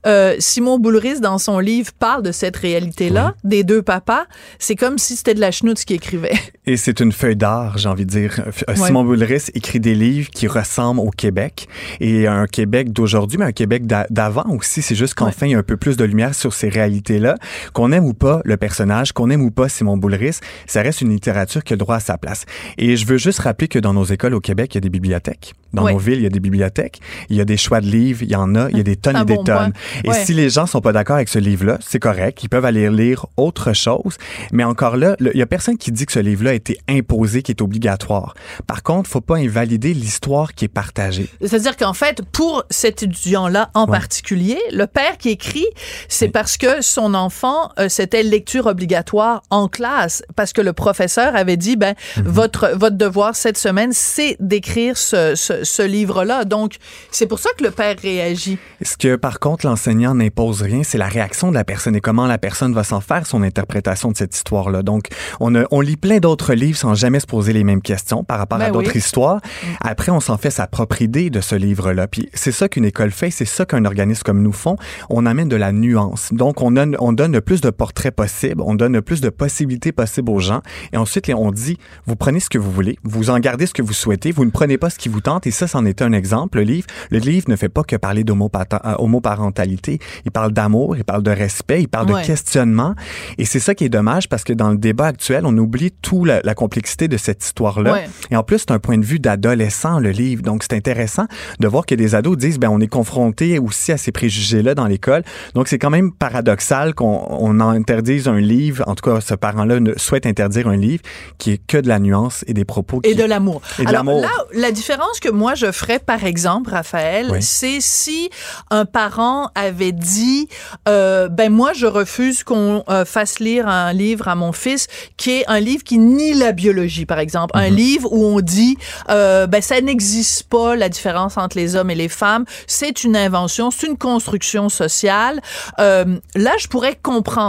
euh, 0.07 0.35
Simon 0.41 0.79
Boulris 0.79 1.21
dans 1.21 1.39
son 1.39 1.59
livre 1.61 1.93
parle 1.99 2.23
de 2.23 2.33
cette 2.33 2.57
réalité-là 2.57 3.35
des 3.45 3.63
deux 3.63 3.81
papas, 3.83 4.25
c'est 4.59 4.75
comme 4.75 4.99
si 4.99 5.15
c'était 5.17 5.35
de 5.35 5.41
la 5.41 5.53
chenoute 5.53 5.79
qui 5.85 5.95
écrivait. 5.95 6.33
Et 6.67 6.77
c'est 6.77 7.01
une 7.01 7.13
feuille 7.13 7.37
d'art, 7.37 7.79
j'ai 7.79 7.89
envie 7.89 8.05
de 8.05 8.11
dire. 8.11 8.41
Euh. 8.69 8.75
Simon 8.75 9.05
Boulris 9.05 9.45
écrit 9.55 9.81
des 9.81 9.95
livres 9.95 10.31
qui 10.31 10.49
ressemblent 10.49 11.01
au 11.01 11.11
Québec 11.11 11.69
et 12.01 12.27
un 12.27 12.47
Québec 12.47 12.93
d'aujourd'hui, 12.93 13.39
mais 13.39 13.45
un 13.47 13.53
Québec 13.53 13.87
d'a- 13.87 14.07
d'avant 14.11 14.45
aussi. 14.51 14.83
C'est 14.83 14.95
juste 14.97 15.15
qu'enfin, 15.15 15.47
il 15.47 15.53
y 15.53 15.55
a 15.55 15.59
un 15.59 15.63
peu 15.63 15.77
plus 15.77 15.97
de 15.97 16.05
lumière 16.05 16.35
sur 16.35 16.53
ces 16.53 16.69
réalités-là. 16.69 17.37
Qu'on 17.73 17.93
aime 17.99 18.07
ou 18.07 18.15
pas 18.15 18.41
le 18.45 18.57
personnage, 18.57 19.13
qu'on 19.13 19.29
aime 19.31 19.43
ou 19.43 19.51
pas 19.51 19.69
Simon 19.69 19.97
Boulris, 19.97 20.39
ça 20.67 20.83
reste 20.83 21.01
une 21.03 21.11
littérature 21.11 21.63
qui 21.65 21.73
a 21.73 21.77
le 21.77 21.79
droit 21.79 21.97
à 21.97 22.01
sa 22.01 22.17
place. 22.17 22.45
Et 22.79 22.97
je 22.97 23.07
veux 23.07 23.19
juste 23.19 23.41
rappeler 23.41 23.69
que 23.69 23.79
dans 23.79 23.93
nos 23.93 24.05
écoles 24.05 24.35
au 24.35 24.41
Québec, 24.41 24.75
il 24.75 24.77
y 24.77 24.79
a 24.79 24.81
des 24.81 24.89
bibliothèques. 24.91 25.55
Dans 25.75 25.85
Ouais. 25.85 25.93
nos 25.93 25.99
villes, 25.99 26.17
il 26.19 26.23
y 26.23 26.27
a 26.27 26.31
des 26.31 26.41
bibliothèques. 26.41 27.01
Il 27.29 27.37
y 27.37 27.41
a 27.43 27.45
des 27.45 27.59
choix 27.59 27.81
de 27.83 27.87
livres, 27.87 28.23
il 28.23 28.31
y 28.31 28.37
en 28.37 28.55
a, 28.55 28.71
il 28.71 28.79
y 28.79 28.81
a 28.81 28.83
des 28.83 28.97
tonnes 28.97 29.17
et 29.19 29.25
des 29.27 29.35
bon 29.35 29.45
tonnes. 29.45 29.73
point. 29.73 30.03
Et 30.05 30.09
Ouais. 30.11 30.25
si 30.25 30.33
les 30.33 30.49
gens 30.49 30.65
sont 30.67 30.81
pas 30.81 30.93
d'accord 30.93 31.17
avec 31.17 31.29
ce 31.29 31.39
livre-là, 31.39 31.79
c'est 31.83 31.99
correct. 31.99 32.43
Ils 32.43 32.49
peuvent 32.49 32.65
aller 32.65 32.89
lire 32.89 33.27
autre 33.37 33.75
chose. 33.75 34.17
Mais 34.53 34.65
encore 34.65 34.97
là, 34.97 35.15
il 35.21 35.37
y 35.37 35.43
a 35.43 35.47
personne 35.47 35.77
qui 35.77 35.93
dit 35.93 36.07
que 36.07 36.13
ce 36.13 36.21
livre-là 36.21 36.51
a 36.51 36.55
été 36.55 36.79
imposé, 36.89 37.43
qui 37.43 37.53
est 37.53 37.61
obligatoire. 37.61 38.35
Par 38.67 38.83
contre, 38.83 39.11
faut 39.11 39.21
pas 39.21 39.37
invalider 39.37 39.93
l'histoire 39.93 40.55
qui 40.55 40.65
est 40.65 40.69
partagée. 40.69 41.29
C'est-à-dire 41.43 41.77
qu'en 41.77 41.93
fait, 41.93 42.23
pour 42.33 42.65
cet 42.71 43.03
étudiant-là 43.03 43.71
en 43.75 43.87
particulier, 43.87 44.59
le 44.73 44.87
père 44.87 45.19
qui 45.19 45.29
écrit, 45.31 45.67
c'est 46.09 46.29
parce 46.29 46.57
que 46.57 46.81
son 46.81 47.13
enfant, 47.15 47.71
euh, 47.79 47.88
c'était 47.89 48.23
lecture 48.23 48.67
obligatoire 48.67 49.43
en 49.51 49.69
classe, 49.69 50.23
parce 50.37 50.53
que 50.53 50.61
le 50.61 50.73
professeur 50.73 51.35
avait 51.37 51.57
dit, 51.57 51.77
ben, 51.77 51.95
Mhm. 52.17 52.25
votre, 52.27 52.71
votre 52.77 52.97
devoir 52.97 53.35
cette 53.37 53.59
semaine, 53.59 53.91
c'est 53.93 54.37
d'écrire 54.41 54.97
ce, 54.97 55.35
ce, 55.35 55.65
ce 55.65 55.83
livre-là. 55.83 56.45
Donc, 56.45 56.77
c'est 57.11 57.27
pour 57.27 57.39
ça 57.39 57.51
que 57.59 57.65
le 57.65 57.71
père 57.71 57.97
réagit. 58.01 58.59
Ce 58.83 58.97
que, 58.97 59.17
par 59.17 59.41
contre, 59.41 59.67
l'enseignant 59.67 60.15
n'impose 60.15 60.63
rien, 60.63 60.83
c'est 60.83 60.99
la 60.99 61.09
réaction 61.09 61.49
de 61.51 61.55
la 61.55 61.65
personne 61.65 61.97
et 61.97 62.01
comment 62.01 62.27
la 62.27 62.39
personne 62.39 62.73
va 62.75 62.85
s'en 62.85 63.01
faire 63.01 63.27
son 63.27 63.43
interprétation 63.43 64.11
de 64.11 64.17
cette 64.17 64.35
histoire-là. 64.35 64.83
Donc, 64.83 65.07
on, 65.41 65.55
a- 65.55 65.65
on 65.71 65.81
lit 65.81 65.97
plein 65.97 66.19
d'autres 66.19 66.55
livres 66.55 66.79
sans 66.79 66.95
jamais 66.95 67.21
se 67.21 67.27
poser 67.27 67.53
les 67.53 67.65
mêmes 67.65 67.83
questions 67.83 68.25
par 68.25 68.39
rapport 68.39 68.61
à 68.61 68.67
Ben 68.67 68.73
d'autres 68.73 68.93
oui. 68.93 68.99
histoires. 68.99 69.41
Après, 69.81 70.11
on 70.13 70.21
s'en 70.21 70.39
fait 70.39 70.51
sa 70.51 70.67
propre 70.67 71.03
idée 71.03 71.31
de 71.31 71.41
ce 71.41 71.55
livre-là. 71.55 72.07
Puis, 72.09 72.29
c'est 72.35 72.53
ça 72.53 72.69
qu'une 72.69 72.85
école 72.85 73.11
fait, 73.11 73.31
c'est 73.31 73.45
ça 73.45 73.65
qu'un 73.65 73.85
organisme 73.85 74.23
comme 74.25 74.43
nous 74.43 74.53
font. 74.53 74.77
On 75.11 75.27
amène 75.27 75.49
de 75.49 75.57
la 75.57 75.73
nuance. 75.73 76.29
Donc, 76.33 76.63
on 76.63 76.71
donne, 76.71 76.97
on 76.99 77.13
donne 77.13 77.33
le 77.33 77.41
plus 77.41 77.61
de 77.61 77.71
portraits 77.79 78.15
possible, 78.15 78.61
on 78.65 78.75
donne 78.75 78.93
le 78.93 79.03
plus 79.03 79.21
de 79.23 79.31
possibilités 79.31 79.93
possibles 79.93 80.31
aux 80.31 80.41
gens. 80.41 80.61
Et 80.93 80.97
ensuite, 80.99 81.31
on 81.35 81.51
dit, 81.53 81.79
vous 82.07 82.17
prenez 82.17 82.41
ce 82.41 82.51
que 82.51 82.59
vous 82.59 82.71
voulez, 82.71 82.99
vous 83.05 83.31
en 83.31 83.39
gardez 83.39 83.67
ce 83.67 83.73
que 83.73 83.83
vous 83.83 83.93
souhaitez, 83.95 84.33
vous 84.33 84.45
ne 84.45 84.51
prenez 84.51 84.77
pas 84.77 84.91
ce 84.91 84.99
qui 84.99 85.09
vous 85.09 85.21
tente. 85.21 85.47
Et 85.47 85.51
ça, 85.51 85.67
c'en 85.67 85.85
est 85.87 86.03
un 86.03 86.13
exemple, 86.13 86.59
le 86.59 86.65
livre. 86.65 86.87
Le 87.11 87.19
livre 87.19 87.47
ne 87.49 87.57
fait 87.57 87.69
pas 87.71 87.85
que 87.85 87.97
parler 87.97 88.25
d'homopata- 88.25 88.83
euh. 88.85 89.97
Il 90.25 90.31
parle 90.33 90.53
d'amour, 90.53 90.97
il 90.97 91.05
parle 91.05 91.23
de 91.23 91.31
respect, 91.31 91.83
il 91.83 91.89
parle 91.89 92.11
Ouais. 92.11 92.23
de 92.23 92.27
questionnement. 92.27 92.95
Et 93.39 93.45
c'est 93.45 93.61
ça 93.61 93.75
qui 93.75 93.85
est 93.85 93.89
dommage 93.89 94.29
parce 94.29 94.45
que 94.45 94.53
dans 94.53 94.71
le 94.71 94.77
débat 94.79 95.07
actuel, 95.07 95.45
on 95.47 95.57
oublie 95.57 95.93
tout 96.03 96.25
la, 96.25 96.41
la 96.43 96.55
complexité 96.55 97.07
de 97.09 97.17
cette 97.17 97.45
histoire-là. 97.45 97.93
Ouais. 97.93 98.09
Et 98.31 98.37
en 98.37 98.43
plus, 98.43 98.59
c'est 98.59 98.71
un 98.73 98.79
point 98.79 98.99
de 98.99 99.05
vue 99.05 99.19
d'adolescent, 99.21 100.01
le 100.01 100.11
livre. 100.11 100.43
Donc, 100.43 100.63
c'est 100.63 100.75
intéressant 100.77 101.27
de 101.61 101.69
voir 101.69 101.87
que 101.87 101.95
des 101.95 102.15
ados 102.15 102.37
disent, 102.37 102.59
ben, 102.59 102.69
on 102.71 102.81
est 102.81 102.89
confronté 102.89 103.59
aussi 103.59 103.93
à 103.93 103.97
ces 103.97 104.11
préjugés-là 104.13 104.75
dans 104.75 104.87
l'école. 104.87 105.23
Donc, 105.55 105.69
c'est 105.69 105.79
quand 105.79 105.91
même 105.91 106.13
paradoxal 106.13 106.95
qu'on 106.95 107.58
on 107.67 107.71
interdise 107.71 108.29
un 108.29 108.41
livre. 108.41 108.85
En 108.87 108.95
tout 108.95 109.09
cas, 109.11 109.21
ce 109.21 109.35
parent-là 109.35 109.79
souhaite 109.97 110.27
interdire 110.27 110.69
un 110.69 110.77
livre 110.77 111.03
qui 111.39 111.53
est 111.53 111.61
que 111.67 111.79
de 111.79 111.89
la 111.89 111.99
nuance 111.99 112.45
et 112.47 112.55
des 112.55 112.65
propos 112.65 113.01
qui... 113.01 113.11
Et 113.11 113.15
de 113.15 113.25
l'amour. 113.25 113.63
Et 113.79 113.85
de 113.85 113.93
l'amour. 113.93 114.21
là, 114.21 114.31
la 114.53 114.71
différence 114.73 115.21
que 115.21 115.29
moi 115.29 115.55
je 115.55 115.73
ferais, 115.73 115.99
par 115.99 116.25
exemple, 116.25 116.71
Raphaël, 116.71 117.29
Oui. 117.31 117.43
c'est 117.43 117.79
si 117.81 118.31
un 118.71 118.85
parent 118.85 119.51
avait 119.55 119.93
dit, 119.93 120.49
euh, 120.89 121.29
ben 121.29 121.53
moi 121.53 121.73
je 121.73 121.87
refuse 121.87 122.45
qu'on 122.45 122.85
euh, 122.89 123.05
fasse 123.05 123.39
lire 123.41 123.69
un 123.69 123.93
livre 123.93 124.29
à 124.29 124.35
mon 124.35 124.53
fils 124.53 124.87
qui 125.17 125.31
est 125.31 125.45
un 125.49 125.61
livre 125.61 125.85
qui 125.85 125.99
nie 125.99 126.35
la 126.35 126.53
biologie, 126.53 127.07
par 127.07 127.19
exemple, 127.19 127.57
un 127.57 127.71
livre 127.71 128.09
où 128.13 128.25
on 128.25 128.41
dit, 128.41 128.77
euh, 129.11 129.47
ben 129.47 129.63
ça 129.63 129.81
n'existe 129.81 130.45
pas 130.45 130.77
la 130.77 130.89
différence 130.89 131.37
entre 131.37 131.57
les 131.57 131.77
hommes 131.77 131.91
et 131.91 131.95
les 131.95 132.09
femmes, 132.09 132.45
c'est 132.67 133.05
une 133.05 133.17
invention, 133.17 133.71
c'est 133.71 133.87
une 133.87 133.99
construction 133.99 134.69
sociale. 134.69 135.41
Euh, 135.79 136.05
là, 136.35 136.53
je 136.59 136.69
pourrais 136.69 136.97
comprendre. 137.01 137.48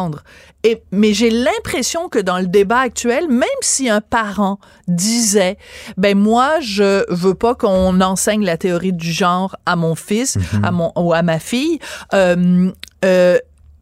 Et, 0.64 0.84
mais 0.92 1.14
j'ai 1.14 1.30
l'impression 1.30 2.10
que 2.10 2.20
dans 2.20 2.38
le 2.38 2.48
débat 2.48 2.80
actuel, 2.80 3.28
même 3.30 3.48
si 3.62 3.90
un 3.90 4.02
parent 4.02 4.60
disait, 4.88 5.58
ben 5.98 6.18
moi, 6.18 6.60
je 6.60 7.06
veux 7.14 7.34
pas 7.34 7.56
qu'on 7.56 8.02
enseigne 8.02 8.44
la 8.44 8.58
théorie 8.58 8.94
du 8.94 9.12
genre 9.12 9.56
à 9.66 9.76
mon 9.76 9.96
fils, 9.96 10.38
à 10.64 10.72
mon 10.72 10.92
ou 10.98 11.14
à 11.14 11.22
ma 11.22 11.40
fille, 11.40 11.80
euh, 12.14 12.72
euh, 13.06 13.38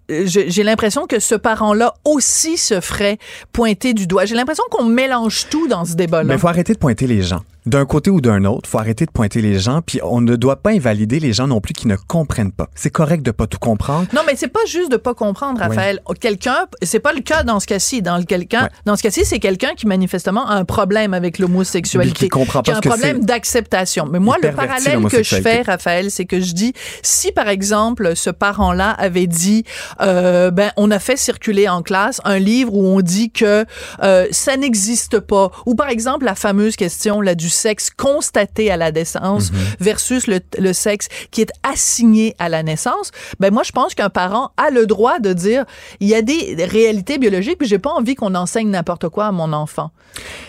j'ai 0.09 0.49
j'ai 0.49 0.63
l'impression 0.63 1.05
que 1.05 1.19
ce 1.19 1.35
parent-là 1.35 1.93
aussi 2.05 2.57
se 2.57 2.79
ferait 2.79 3.17
pointer 3.51 3.93
du 3.93 4.07
doigt. 4.07 4.25
J'ai 4.25 4.35
l'impression 4.35 4.63
qu'on 4.69 4.85
mélange 4.85 5.47
tout 5.49 5.67
dans 5.67 5.83
ce 5.83 5.95
débat-là. 5.95 6.23
Mais 6.23 6.35
il 6.35 6.39
faut 6.39 6.47
arrêter 6.47 6.73
de 6.73 6.79
pointer 6.79 7.07
les 7.07 7.21
gens. 7.21 7.41
D'un 7.67 7.85
côté 7.85 8.09
ou 8.09 8.21
d'un 8.21 8.45
autre, 8.45 8.69
faut 8.69 8.79
arrêter 8.79 9.05
de 9.05 9.11
pointer 9.11 9.41
les 9.41 9.59
gens, 9.59 9.81
puis 9.81 9.99
on 10.03 10.21
ne 10.21 10.35
doit 10.35 10.55
pas 10.57 10.71
invalider 10.71 11.19
les 11.19 11.33
gens 11.33 11.47
non 11.47 11.59
plus 11.59 11.73
qui 11.73 11.87
ne 11.87 11.95
comprennent 11.95 12.51
pas. 12.51 12.69
C'est 12.75 12.89
correct 12.89 13.23
de 13.23 13.31
pas 13.31 13.45
tout 13.45 13.59
comprendre. 13.59 14.07
Non, 14.13 14.21
mais 14.25 14.35
c'est 14.35 14.47
pas 14.47 14.65
juste 14.65 14.91
de 14.91 14.97
pas 14.97 15.13
comprendre, 15.13 15.59
Raphaël. 15.59 15.99
Quelqu'un, 16.19 16.65
c'est 16.81 16.99
pas 16.99 17.13
le 17.13 17.21
cas 17.21 17.43
dans 17.43 17.59
ce 17.59 17.67
cas-ci. 17.67 18.01
Dans 18.01 18.17
le 18.17 18.23
quelqu'un, 18.23 18.69
dans 18.85 18.95
ce 18.95 19.03
cas-ci, 19.03 19.25
c'est 19.25 19.39
quelqu'un 19.39 19.73
qui 19.75 19.85
manifestement 19.85 20.47
a 20.47 20.55
un 20.55 20.65
problème 20.65 21.13
avec 21.13 21.39
l'homosexualité, 21.39 22.25
qui 22.25 22.29
comprend 22.29 22.63
pas 22.63 22.73
a 22.73 22.77
un 22.77 22.81
problème 22.81 23.25
d'acceptation. 23.25 24.07
Mais 24.09 24.19
moi, 24.19 24.37
le 24.41 24.51
parallèle 24.51 25.03
que 25.05 25.23
je 25.23 25.35
fais, 25.35 25.61
Raphaël, 25.61 26.09
c'est 26.09 26.25
que 26.25 26.39
je 26.39 26.53
dis, 26.53 26.73
si 27.01 27.31
par 27.31 27.49
exemple 27.49 28.15
ce 28.15 28.29
parent-là 28.29 28.91
avait 28.91 29.27
dit, 29.27 29.65
euh, 30.01 30.51
ben 30.51 30.71
on 30.77 30.89
a 30.91 30.99
fait 30.99 31.17
circuler 31.17 31.67
en 31.67 31.81
classe 31.81 32.21
un 32.23 32.39
livre 32.39 32.73
où 32.73 32.85
on 32.85 33.01
dit 33.01 33.31
que 33.31 33.65
euh, 34.03 34.27
ça 34.31 34.55
n'existe 34.55 35.19
pas, 35.19 35.51
ou 35.65 35.75
par 35.75 35.89
exemple 35.89 36.25
la 36.25 36.35
fameuse 36.35 36.75
question 36.75 37.21
là 37.21 37.35
du 37.35 37.49
sexe 37.57 37.89
constaté 37.89 38.71
à 38.71 38.77
la 38.77 38.91
naissance 38.91 39.51
Mhm. 39.51 39.57
versus 39.79 40.27
le, 40.27 40.39
le 40.57 40.71
sexe 40.73 41.07
qui 41.31 41.41
est 41.41 41.51
assigné 41.63 42.35
à 42.39 42.47
la 42.49 42.63
naissance, 42.63 43.11
ben 43.39 43.51
moi 43.53 43.63
je 43.63 43.71
pense 43.71 43.93
qu'un 43.95 44.09
parent 44.09 44.51
a 44.57 44.69
le 44.69 44.85
droit 44.85 45.19
de 45.19 45.33
dire 45.33 45.65
il 45.99 46.07
y 46.07 46.15
a 46.15 46.21
des 46.21 46.55
réalités 46.65 47.17
biologiques, 47.17 47.57
puis 47.57 47.67
j'ai 47.67 47.79
pas 47.79 47.91
envie 47.91 48.15
qu'on 48.15 48.35
enseigne 48.35 48.69
n'importe 48.69 49.09
quoi 49.09 49.25
à 49.27 49.31
mon 49.31 49.51
enfant. 49.53 49.91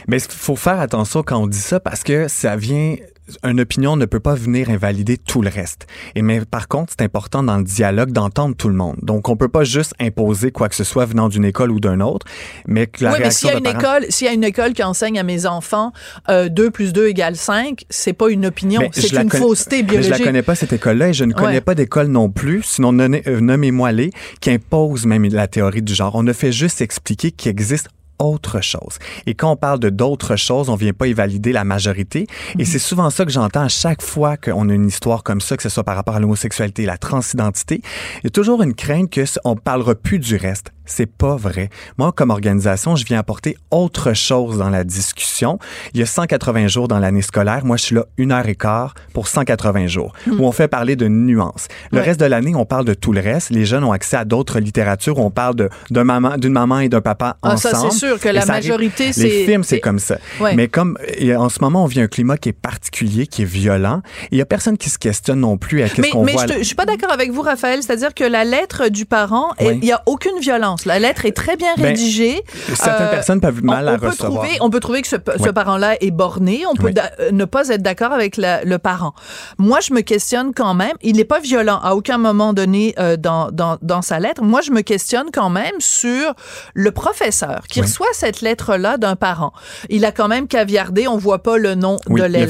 Mais 0.07 0.19
il 0.19 0.31
faut 0.33 0.57
faire 0.57 0.81
attention 0.81 1.23
quand 1.23 1.38
on 1.38 1.47
dit 1.47 1.59
ça? 1.59 1.81
Parce 1.81 2.03
que 2.05 2.29
ça 2.29 2.57
vient 2.57 2.97
une 3.45 3.61
opinion 3.61 3.97
ne 3.97 4.05
peut 4.05 4.21
pas 4.21 4.35
venir 4.35 4.71
invalider 4.71 5.17
tout 5.19 5.43
le 5.43 5.49
reste. 5.49 5.87
Et 6.15 6.23
mais 6.23 6.41
par 6.45 6.69
contre, 6.69 6.93
c'est 6.99 7.05
important 7.05 7.43
dans 7.43 7.57
le 7.59 7.65
dialogue 7.65 8.11
d'entendre 8.13 8.55
tout 8.57 8.69
le 8.69 8.75
monde. 8.75 8.97
Donc 9.03 9.29
on 9.29 9.37
peut 9.37 9.49
pas 9.49 9.65
juste 9.65 9.95
imposer 10.01 10.51
quoi 10.51 10.69
que 10.69 10.75
ce 10.75 10.85
soit 10.85 11.05
venant 11.07 11.29
d'une 11.29 11.45
école 11.45 11.71
ou 11.71 11.81
d'un 11.81 12.01
autre, 12.01 12.27
mais 12.67 12.87
que 12.87 13.05
la 13.05 13.13
oui, 13.13 13.19
mais 13.23 13.31
s'il 13.31 13.49
y 13.49 13.53
a 13.53 13.57
une 13.59 13.63
parents- 13.65 13.79
école, 13.79 14.07
s'il 14.11 14.27
y 14.27 14.31
a 14.31 14.33
une 14.33 14.45
école 14.45 14.73
qui 14.73 14.83
enseigne 14.83 15.19
à 15.19 15.23
mes 15.23 15.47
enfants 15.47 15.93
euh, 16.29 16.49
2 16.49 16.71
plus 16.71 16.93
2 16.93 17.09
égale 17.09 17.37
5, 17.37 17.85
c'est 17.91 18.13
pas 18.13 18.31
une 18.31 18.47
opinion, 18.47 18.81
Mais 18.83 18.91
c'est 18.93 19.13
une 19.17 19.31
fausseté 19.31 19.79
mais 19.79 19.83
biologique. 19.85 20.15
je 20.15 20.19
la 20.21 20.25
connais 20.25 20.43
pas 20.43 20.55
cette 20.55 20.73
école-là 20.73 21.09
et 21.09 21.13
je 21.13 21.25
ne 21.25 21.33
connais 21.33 21.49
Ouais. 21.57 21.61
pas 21.61 21.75
d'école 21.75 22.09
non 22.09 22.31
plus, 22.31 22.63
sinon 22.63 22.93
nommez- 22.93 23.23
nommez-moi 23.41 23.93
les, 23.93 24.11
qui 24.41 24.51
impose 24.51 25.07
même 25.07 25.25
la 25.25 25.49
théorie 25.49 25.83
du 25.83 25.95
genre. 25.95 26.15
On 26.15 26.23
ne 26.23 26.33
fait 26.33 26.53
juste 26.53 26.81
expliquer 26.81 27.31
qu'il 27.33 27.51
existe 27.51 27.89
autre 28.19 28.61
chose. 28.61 28.99
Et 29.27 29.35
quand 29.35 29.53
on 29.53 29.57
parle 29.57 29.79
de 29.79 29.91
d'autres 29.91 30.37
choses, 30.37 30.69
on 30.69 30.77
vient 30.77 30.93
pas 30.93 31.07
y 31.07 31.13
valider 31.13 31.53
la 31.53 31.65
majorité. 31.65 32.27
Et 32.59 32.65
c'est 32.65 32.79
souvent 32.79 33.11
ça 33.11 33.25
que 33.25 33.31
j'entends 33.31 33.63
à 33.63 33.69
chaque 33.69 34.03
fois 34.03 34.37
qu'on 34.37 34.69
a 34.69 34.75
une 34.75 34.89
histoire 34.89 35.23
comme 35.23 35.41
ça, 35.41 35.57
que 35.57 35.63
ce 35.63 35.69
soit 35.69 35.85
par 35.85 35.97
rapport 35.97 36.17
à 36.17 36.21
l'homosexualité, 36.21 36.87
la 36.87 36.99
transidentité. 36.99 37.81
Il 38.19 38.25
y 38.25 38.27
a 38.29 38.31
toujours 38.31 38.63
une 38.63 38.75
crainte 38.75 39.11
que 39.11 39.25
on 39.45 39.57
parlera 39.57 39.95
plus 39.95 40.19
du 40.19 40.37
reste. 40.37 40.73
C'est 40.90 41.07
pas 41.07 41.37
vrai. 41.37 41.68
Moi, 41.99 42.12
comme 42.12 42.30
organisation, 42.30 42.97
je 42.97 43.04
viens 43.04 43.18
apporter 43.18 43.57
autre 43.71 44.14
chose 44.14 44.59
dans 44.59 44.71
la 44.71 44.85
discussion. 44.85 45.59
Il 45.95 46.00
y 46.00 46.02
a 46.02 46.07
180 46.07 46.66
jours 46.68 46.88
dans 46.88 46.99
l'année 46.99 47.23
scolaire. 47.23 47.64
Moi, 47.64 47.76
je 47.76 47.85
suis 47.85 47.95
là 47.95 48.07
une 48.16 48.33
heure 48.33 48.49
et 48.49 48.54
quart 48.54 48.95
pour 49.12 49.28
180 49.28 49.87
jours, 49.87 50.12
où 50.26 50.45
on 50.47 50.52
fait 50.52 50.66
parler 50.68 50.97
de 50.97 51.07
nuances. 51.09 51.68
Le 51.92 51.99
Ouais. 51.99 52.04
reste 52.04 52.21
de 52.21 52.25
l'année, 52.26 52.54
on 52.57 52.64
parle 52.64 52.85
de 52.87 52.95
tout 52.95 53.12
le 53.12 53.21
reste. 53.21 53.50
Les 53.50 53.64
jeunes 53.66 53.85
ont 53.85 53.92
accès 53.92 54.16
à 54.16 54.25
d'autres 54.25 54.59
littératures 54.61 55.18
où 55.18 55.23
on 55.23 55.30
parle 55.30 55.54
de 55.57 55.68
d'un 55.90 56.04
maman, 56.04 56.37
d'une 56.38 56.52
maman 56.52 56.80
et 56.80 56.88
d'un 56.88 57.00
papa 57.00 57.37
Ah, 57.42 57.57
ça, 57.57 57.71
ensemble. 57.71 57.92
c'est 57.92 57.99
sûr 57.99 58.18
que 58.21 58.28
la 58.28 58.40
ça 58.42 58.52
majorité, 58.54 59.12
c'est- 59.12 59.23
Les 59.25 59.45
films, 59.47 59.64
c'est 59.64 59.80
comme 59.80 59.99
ça. 59.99 60.16
Ouais. 60.40 60.54
Mais 60.54 60.68
comme 60.68 60.97
en 61.37 61.49
ce 61.50 61.59
moment, 61.61 61.85
on 61.85 61.87
vit 61.87 62.00
un 62.00 62.07
climat 62.09 62.37
qui 62.38 62.49
est 62.49 62.52
particulier, 62.52 63.26
qui 63.26 63.42
est 63.42 63.45
violent, 63.45 64.00
il 64.30 64.38
y 64.38 64.40
a 64.40 64.47
personne 64.47 64.78
qui 64.78 64.88
se 64.90 64.99
questionne 64.99 65.40
non 65.40 65.59
plus 65.59 65.83
à 65.83 65.88
qu'est-ce 65.88 66.00
Mais, 66.00 66.11
qu'on 66.11 66.25
mais 66.25 66.33
voit. 66.33 66.47
je, 66.47 66.54
te- 66.54 66.59
je 66.59 66.62
suis 66.64 66.75
pas 66.75 66.87
d'accord 66.87 67.12
avec 67.12 67.30
vous, 67.30 67.42
Raphaël. 67.42 67.83
C'est-à-dire 67.83 68.14
que 68.14 68.25
la 68.25 68.45
lettre 68.45 68.88
du 68.88 69.04
parent, 69.04 69.52
il 69.61 69.66
Oui. 69.66 69.80
y 69.83 69.92
a 69.92 70.02
aucune 70.07 70.38
violence. 70.40 70.78
La 70.87 70.99
lettre 70.99 71.25
est 71.27 71.33
très 71.37 71.57
bien 71.57 71.75
Ben, 71.77 71.87
rédigée. 71.87 72.43
certaines 72.75 73.07
Euh, 73.07 73.11
personnes 73.11 73.41
peuvent 73.41 73.63
mal 73.65 73.85
on, 73.85 73.87
la 73.91 73.95
on 73.95 73.99
peut 73.99 74.07
recevoir. 74.09 74.33
Trouver, 74.45 74.59
on 74.61 74.71
peut 74.71 74.81
trouver 74.81 75.03
que 75.03 75.09
ce, 75.09 75.17
parent-là 75.17 75.97
est 76.03 76.11
borné. 76.11 76.65
On 76.71 76.75
peut 76.75 76.87
Oui. 76.87 76.95
da- 76.95 77.11
euh, 77.21 77.31
ne 77.31 77.45
pas 77.45 77.69
être 77.69 77.83
d'accord 77.83 78.13
avec 78.13 78.37
la- 78.37 78.65
le 78.65 78.79
parent. 78.79 79.15
Moi, 79.59 79.81
je 79.81 79.93
me 79.93 80.01
questionne 80.01 80.53
quand 80.55 80.75
même. 80.75 80.95
Il 81.03 81.17
n'est 81.17 81.25
pas 81.25 81.41
violent 81.41 81.81
à 81.83 81.95
aucun 81.95 82.19
moment 82.19 82.53
donné 82.53 82.95
euh, 82.99 83.17
dans, 83.17 83.51
dans, 83.51 83.79
dans 83.83 84.03
sa 84.03 84.19
lettre. 84.21 84.43
Moi, 84.43 84.61
je 84.61 84.71
me 84.71 84.81
questionne 84.83 85.29
quand 85.33 85.51
même 85.51 85.75
sur 85.81 86.35
le 86.75 86.91
professeur 86.93 87.63
qui 87.69 87.81
Oui. 87.81 87.87
reçoit 87.87 88.07
cette 88.13 88.41
lettre-là 88.41 88.97
d'un 88.97 89.17
parent. 89.17 89.53
Il 89.89 90.05
a 90.05 90.13
quand 90.13 90.29
même 90.29 90.47
caviardé. 90.49 91.09
On 91.09 91.17
voit 91.19 91.43
pas 91.43 91.59
le 91.59 91.75
nom 91.75 91.97
de 92.09 92.23
l'élève, 92.23 92.49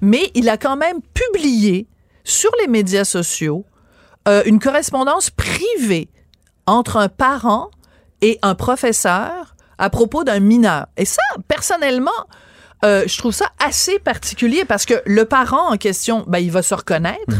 mais 0.00 0.30
il 0.34 0.48
a 0.48 0.56
quand 0.56 0.76
même 0.76 0.98
publié 1.14 1.86
sur 2.24 2.50
les 2.60 2.68
médias 2.68 3.04
sociaux 3.04 3.64
euh, 4.28 4.42
une 4.44 4.58
correspondance 4.58 5.30
privée 5.30 6.08
entre 6.66 6.96
un 6.96 7.08
parent 7.08 7.70
et 8.20 8.38
un 8.42 8.54
professeur 8.54 9.54
à 9.78 9.90
propos 9.90 10.24
d'un 10.24 10.40
mineur. 10.40 10.86
Et 10.96 11.04
ça, 11.04 11.22
personnellement, 11.48 12.10
euh, 12.84 13.04
je 13.06 13.18
trouve 13.18 13.32
ça 13.32 13.46
assez 13.58 13.98
particulier 13.98 14.64
parce 14.64 14.86
que 14.86 14.94
le 15.06 15.24
parent 15.24 15.72
en 15.72 15.76
question, 15.76 16.24
ben, 16.26 16.38
il 16.38 16.50
va 16.50 16.62
se 16.62 16.74
reconnaître. 16.74 17.36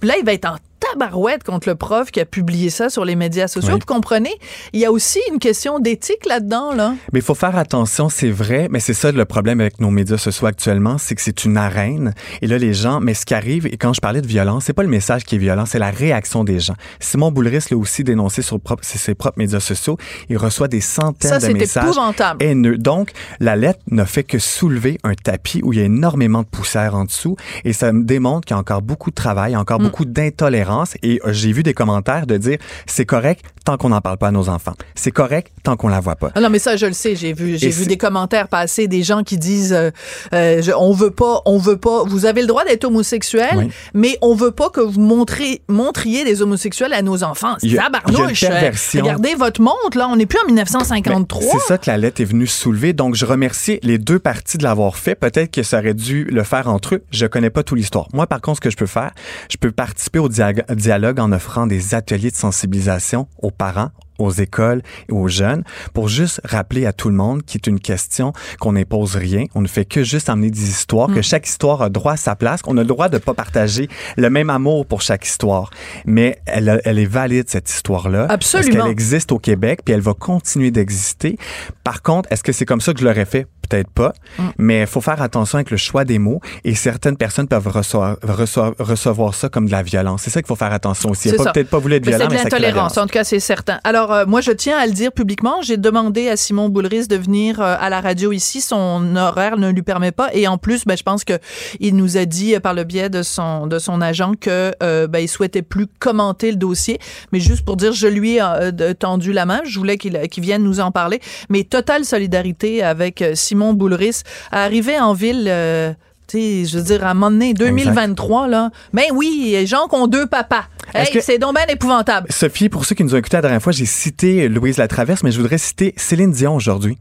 Puis 0.00 0.08
là, 0.08 0.16
il 0.18 0.24
va 0.24 0.32
être 0.32 0.46
en 0.46 0.56
tabarouette 0.92 1.44
contre 1.44 1.68
le 1.68 1.74
prof 1.74 2.10
qui 2.10 2.20
a 2.20 2.24
publié 2.24 2.70
ça 2.70 2.88
sur 2.90 3.04
les 3.04 3.16
médias 3.16 3.48
sociaux. 3.48 3.74
Oui. 3.74 3.80
Vous 3.80 3.94
comprenez? 3.94 4.32
Il 4.72 4.80
y 4.80 4.84
a 4.84 4.92
aussi 4.92 5.20
une 5.32 5.38
question 5.38 5.78
d'éthique 5.78 6.26
là-dedans, 6.26 6.74
là. 6.74 6.94
Mais 7.12 7.20
il 7.20 7.24
faut 7.24 7.34
faire 7.34 7.56
attention, 7.56 8.08
c'est 8.08 8.30
vrai, 8.30 8.68
mais 8.70 8.80
c'est 8.80 8.94
ça 8.94 9.12
le 9.12 9.24
problème 9.24 9.60
avec 9.60 9.80
nos 9.80 9.90
médias 9.90 10.18
sociaux 10.18 10.46
actuellement, 10.46 10.98
c'est 10.98 11.14
que 11.14 11.22
c'est 11.22 11.44
une 11.44 11.56
arène. 11.56 12.14
Et 12.42 12.46
là, 12.46 12.58
les 12.58 12.74
gens, 12.74 13.00
mais 13.00 13.14
ce 13.14 13.24
qui 13.26 13.34
arrive, 13.34 13.66
et 13.66 13.76
quand 13.76 13.92
je 13.92 14.00
parlais 14.00 14.20
de 14.20 14.26
violence, 14.26 14.64
c'est 14.64 14.72
pas 14.72 14.82
le 14.82 14.88
message 14.88 15.24
qui 15.24 15.36
est 15.36 15.38
violent, 15.38 15.66
c'est 15.66 15.78
la 15.78 15.90
réaction 15.90 16.44
des 16.44 16.58
gens. 16.60 16.74
Simon 17.00 17.30
Boulris 17.30 17.66
l'a 17.70 17.76
aussi 17.76 18.04
dénoncé 18.04 18.42
sur 18.42 18.58
propre- 18.60 18.84
ses 18.84 19.14
propres 19.14 19.38
médias 19.38 19.60
sociaux. 19.60 19.96
Il 20.28 20.36
reçoit 20.38 20.68
des 20.68 20.80
centaines 20.80 21.30
Ça, 21.30 21.38
de 21.38 21.42
c'est 21.44 21.52
messages 21.54 21.84
épouvantable. 21.84 22.42
haineux. 22.42 22.78
Donc, 22.78 23.10
la 23.40 23.56
lettre 23.56 23.80
ne 23.90 24.04
fait 24.04 24.24
que 24.24 24.38
soulever 24.38 24.98
un 25.04 25.14
tapis 25.14 25.60
où 25.62 25.72
il 25.72 25.78
y 25.78 25.82
a 25.82 25.84
énormément 25.84 26.42
de 26.42 26.46
poussière 26.48 26.94
en 26.94 27.04
dessous 27.04 27.36
et 27.64 27.72
ça 27.72 27.92
me 27.92 28.04
démontre 28.04 28.46
qu'il 28.46 28.54
y 28.54 28.58
a 28.58 28.60
encore 28.60 28.82
beaucoup 28.82 29.10
de 29.10 29.14
travail, 29.14 29.56
encore 29.56 29.80
Mm. 29.80 29.84
beaucoup 29.84 30.04
d'intolérance 30.04 30.54
et 31.02 31.20
euh, 31.24 31.32
j'ai 31.32 31.52
vu 31.52 31.62
des 31.62 31.74
commentaires 31.74 32.26
de 32.26 32.36
dire 32.36 32.58
c'est 32.86 33.06
correct 33.06 33.44
tant 33.64 33.76
qu'on 33.76 33.88
n'en 33.88 34.00
parle 34.00 34.18
pas 34.18 34.28
à 34.28 34.30
nos 34.30 34.48
enfants. 34.48 34.74
C'est 34.94 35.10
correct 35.10 35.52
tant 35.62 35.76
qu'on 35.76 35.88
la 35.88 36.00
voit 36.00 36.16
pas. 36.16 36.30
Ah 36.34 36.40
non, 36.40 36.50
mais 36.50 36.58
ça, 36.58 36.76
je 36.76 36.86
le 36.86 36.92
sais. 36.92 37.16
J'ai 37.16 37.32
vu, 37.32 37.56
j'ai 37.58 37.68
vu 37.68 37.82
c'est- 37.84 37.88
des 37.88 37.96
commentaires 37.96 38.48
passer, 38.48 38.88
des 38.88 39.02
gens 39.02 39.22
qui 39.22 39.38
disent, 39.38 39.72
euh, 39.72 39.90
euh, 40.34 40.60
je- 40.62 40.72
on 40.76 40.92
veut 40.92 41.10
pas, 41.10 41.40
on 41.46 41.58
veut 41.58 41.78
pas. 41.78 42.04
Vous 42.04 42.26
avez 42.26 42.42
le 42.42 42.46
droit 42.46 42.64
d'être 42.64 42.84
homosexuel, 42.84 43.54
Oui. 43.56 43.68
mais 43.94 44.18
on 44.22 44.34
veut 44.34 44.50
pas 44.50 44.70
que 44.70 44.80
vous 44.80 45.00
montrez, 45.00 45.62
montriez 45.68 46.24
des 46.24 46.42
homosexuels 46.42 46.92
à 46.92 47.02
nos 47.02 47.24
enfants. 47.24 47.54
A- 47.54 47.76
Tabarnouche. 47.76 48.44
euh. 48.44 48.70
Regardez 48.94 49.34
votre 49.34 49.60
montre, 49.60 49.96
là. 49.96 50.08
On 50.10 50.16
n'est 50.16 50.26
plus 50.26 50.38
en 50.42 50.46
1953. 50.46 51.40
Ben, 51.40 51.48
C'est 51.52 51.66
ça 51.66 51.78
que 51.78 51.90
la 51.90 51.96
lettre 51.96 52.20
est 52.20 52.24
venue 52.26 52.46
soulever. 52.46 52.92
Donc, 52.92 53.14
je 53.14 53.24
remercie 53.24 53.78
les 53.82 53.98
deux 53.98 54.18
parties 54.18 54.58
de 54.58 54.62
l'avoir 54.64 54.96
fait. 54.96 55.14
Peut-être 55.14 55.50
que 55.50 55.62
ça 55.62 55.78
aurait 55.78 55.94
dû 55.94 56.24
le 56.24 56.42
faire 56.42 56.68
entre 56.68 56.96
eux. 56.96 57.02
Je 57.10 57.26
connais 57.26 57.50
pas 57.50 57.62
toute 57.62 57.78
l'histoire. 57.78 58.08
Moi, 58.12 58.26
par 58.26 58.40
contre, 58.40 58.56
ce 58.58 58.60
que 58.60 58.70
je 58.70 58.76
peux 58.76 58.86
faire, 58.86 59.12
je 59.50 59.56
peux 59.56 59.72
participer 59.72 60.18
au 60.18 60.28
dia- 60.28 60.52
dialogue 60.70 61.18
en 61.20 61.32
offrant 61.32 61.66
des 61.66 61.94
ateliers 61.94 62.30
de 62.30 62.36
sensibilisation 62.36 63.26
aux 63.42 63.50
parents, 63.54 63.92
aux 64.18 64.30
écoles 64.30 64.82
et 65.08 65.12
aux 65.12 65.28
jeunes 65.28 65.64
pour 65.92 66.08
juste 66.08 66.40
rappeler 66.44 66.86
à 66.86 66.92
tout 66.92 67.08
le 67.08 67.14
monde 67.14 67.42
qu'il 67.44 67.60
est 67.60 67.66
une 67.68 67.80
question 67.80 68.32
qu'on 68.60 68.72
n'impose 68.72 69.16
rien. 69.16 69.44
On 69.54 69.60
ne 69.60 69.66
fait 69.68 69.84
que 69.84 70.02
juste 70.04 70.28
amener 70.28 70.50
des 70.50 70.68
histoires, 70.68 71.08
Mm. 71.08 71.14
que 71.14 71.22
chaque 71.22 71.46
histoire 71.46 71.82
a 71.82 71.88
droit 71.88 72.12
à 72.12 72.16
sa 72.16 72.36
place, 72.36 72.62
qu'on 72.62 72.76
a 72.76 72.80
le 72.82 72.86
droit 72.86 73.08
de 73.08 73.18
pas 73.18 73.34
partager 73.34 73.88
le 74.16 74.30
même 74.30 74.50
amour 74.50 74.86
pour 74.86 75.02
chaque 75.02 75.24
histoire. 75.26 75.70
Mais 76.06 76.38
elle, 76.46 76.80
elle 76.84 76.98
est 76.98 77.04
valide, 77.06 77.48
cette 77.48 77.70
histoire-là. 77.70 78.26
Absolument. 78.28 78.70
Parce 78.72 78.82
qu'elle 78.84 78.92
existe 78.92 79.32
au 79.32 79.38
Québec, 79.38 79.80
puis 79.84 79.94
elle 79.94 80.00
va 80.00 80.14
continuer 80.14 80.70
d'exister. 80.70 81.38
Par 81.82 82.02
contre, 82.02 82.28
est-ce 82.32 82.42
que 82.42 82.52
c'est 82.52 82.64
comme 82.66 82.80
ça 82.80 82.92
que 82.92 83.00
je 83.00 83.04
l'aurais 83.04 83.24
fait? 83.24 83.46
Peut-être 83.68 83.88
pas, 83.90 84.12
Mm. 84.38 84.42
mais 84.58 84.80
il 84.82 84.86
faut 84.86 85.00
faire 85.00 85.22
attention 85.22 85.56
avec 85.56 85.70
le 85.70 85.78
choix 85.78 86.04
des 86.04 86.18
mots 86.18 86.40
et 86.64 86.74
certaines 86.74 87.16
personnes 87.16 87.48
peuvent 87.48 87.66
recevoir, 87.66 88.18
recevoir, 88.22 88.74
recevoir 88.78 89.34
ça 89.34 89.48
comme 89.48 89.64
de 89.66 89.72
la 89.72 89.82
violence. 89.82 90.20
C'est 90.22 90.30
ça 90.30 90.42
qu'il 90.42 90.48
faut 90.48 90.54
faire 90.54 90.72
attention 90.72 91.08
aussi. 91.10 91.30
C'est 91.30 91.36
peut-être 91.38 91.70
pas 91.70 91.78
voulu 91.78 91.94
être 91.94 92.04
Mais 92.04 92.10
violent, 92.12 92.26
C'est 92.28 92.36
mais 92.36 92.44
de 92.44 92.48
crée 92.48 92.50
la 92.50 92.58
l'intolérance, 92.68 92.92
violence. 92.92 92.98
en 92.98 93.06
tout 93.08 93.14
cas, 93.14 93.24
c'est 93.24 93.40
certain. 93.40 93.80
Alors, 93.82 94.03
euh, 94.10 94.26
moi, 94.26 94.40
je 94.40 94.52
tiens 94.52 94.78
à 94.78 94.86
le 94.86 94.92
dire 94.92 95.12
publiquement. 95.12 95.62
J'ai 95.62 95.76
demandé 95.76 96.28
à 96.28 96.36
Simon 96.36 96.68
Boulris 96.68 97.08
de 97.08 97.16
venir 97.16 97.60
euh, 97.60 97.76
à 97.78 97.90
la 97.90 98.00
radio 98.00 98.32
ici. 98.32 98.60
Son 98.60 99.16
horaire 99.16 99.56
ne 99.56 99.70
lui 99.70 99.82
permet 99.82 100.12
pas. 100.12 100.30
Et 100.32 100.48
en 100.48 100.58
plus, 100.58 100.84
ben, 100.84 100.96
je 100.96 101.02
pense 101.02 101.24
que 101.24 101.34
il 101.80 101.96
nous 101.96 102.16
a 102.16 102.24
dit 102.24 102.54
euh, 102.54 102.60
par 102.60 102.74
le 102.74 102.84
biais 102.84 103.10
de 103.10 103.22
son, 103.22 103.68
agent 104.00 104.32
que 104.40 104.72
ben, 105.06 105.26
souhaitait 105.26 105.62
plus 105.62 105.86
commenter 105.86 106.50
le 106.50 106.56
dossier. 106.56 106.98
Mais 107.32 107.40
juste 107.40 107.64
pour 107.64 107.76
dire, 107.76 107.92
je 107.92 108.06
lui 108.06 108.38
ai 108.38 108.94
tendu 108.98 109.32
la 109.32 109.46
main. 109.46 109.60
Je 109.64 109.78
voulais 109.78 109.96
qu'il 109.96 110.42
vienne 110.42 110.62
nous 110.62 110.80
en 110.80 110.90
parler. 110.90 111.20
Mais 111.48 111.64
totale 111.64 112.04
solidarité 112.04 112.82
avec 112.82 113.24
Simon 113.34 113.72
Boulris. 113.72 114.22
Arrivé 114.50 114.98
en 114.98 115.12
ville... 115.12 115.96
euh, 116.24 116.28
tu 116.28 116.38
sais, 116.38 116.64
je 116.64 116.78
veux 116.78 116.84
dire, 116.84 117.04
à 117.06 117.10
un 117.10 117.14
moment 117.14 117.30
donné, 117.30 117.54
2023, 117.54 118.48
là. 118.48 118.70
Mais 118.92 119.08
oui, 119.12 119.50
les 119.52 119.66
gens 119.66 119.88
qui 119.88 119.96
ont 119.96 120.06
deux 120.06 120.26
papas. 120.26 120.64
Hey, 120.94 121.06
c'est 121.20 121.38
donc 121.38 121.56
bien 121.56 121.66
épouvantable. 121.66 122.28
Sophie, 122.30 122.68
pour 122.68 122.84
ceux 122.84 122.94
qui 122.94 123.04
nous 123.04 123.14
ont 123.14 123.18
écoutés 123.18 123.36
la 123.36 123.42
dernière 123.42 123.62
fois, 123.62 123.72
j'ai 123.72 123.86
cité 123.86 124.48
Louise 124.48 124.78
Latraverse, 124.78 125.22
mais 125.22 125.30
je 125.30 125.40
voudrais 125.40 125.58
citer 125.58 125.94
Céline 125.96 126.32
Dion 126.32 126.54
aujourd'hui. 126.54 126.98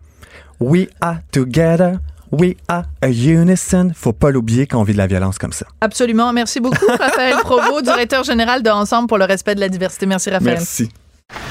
We 0.59 0.87
are 1.01 1.17
together. 1.31 1.99
We 2.31 2.55
are 2.67 2.85
a 3.01 3.09
unison. 3.09 3.91
Faut 3.93 4.13
pas 4.13 4.31
l'oublier 4.31 4.65
quand 4.65 4.79
on 4.79 4.83
vit 4.83 4.93
de 4.93 4.97
la 4.97 5.05
violence 5.05 5.37
comme 5.37 5.53
ça. 5.53 5.67
Absolument. 5.81 6.33
Merci 6.33 6.59
beaucoup, 6.59 6.87
Raphaël 6.87 7.35
Provost, 7.43 7.83
directeur 7.83 8.23
général 8.23 8.63
de 8.63 8.69
Ensemble 8.71 9.07
pour 9.07 9.19
le 9.19 9.25
respect 9.25 9.53
de 9.53 9.59
la 9.59 9.69
diversité. 9.69 10.07
Merci, 10.07 10.31
Raphaël. 10.31 10.55
Merci. 10.57 10.89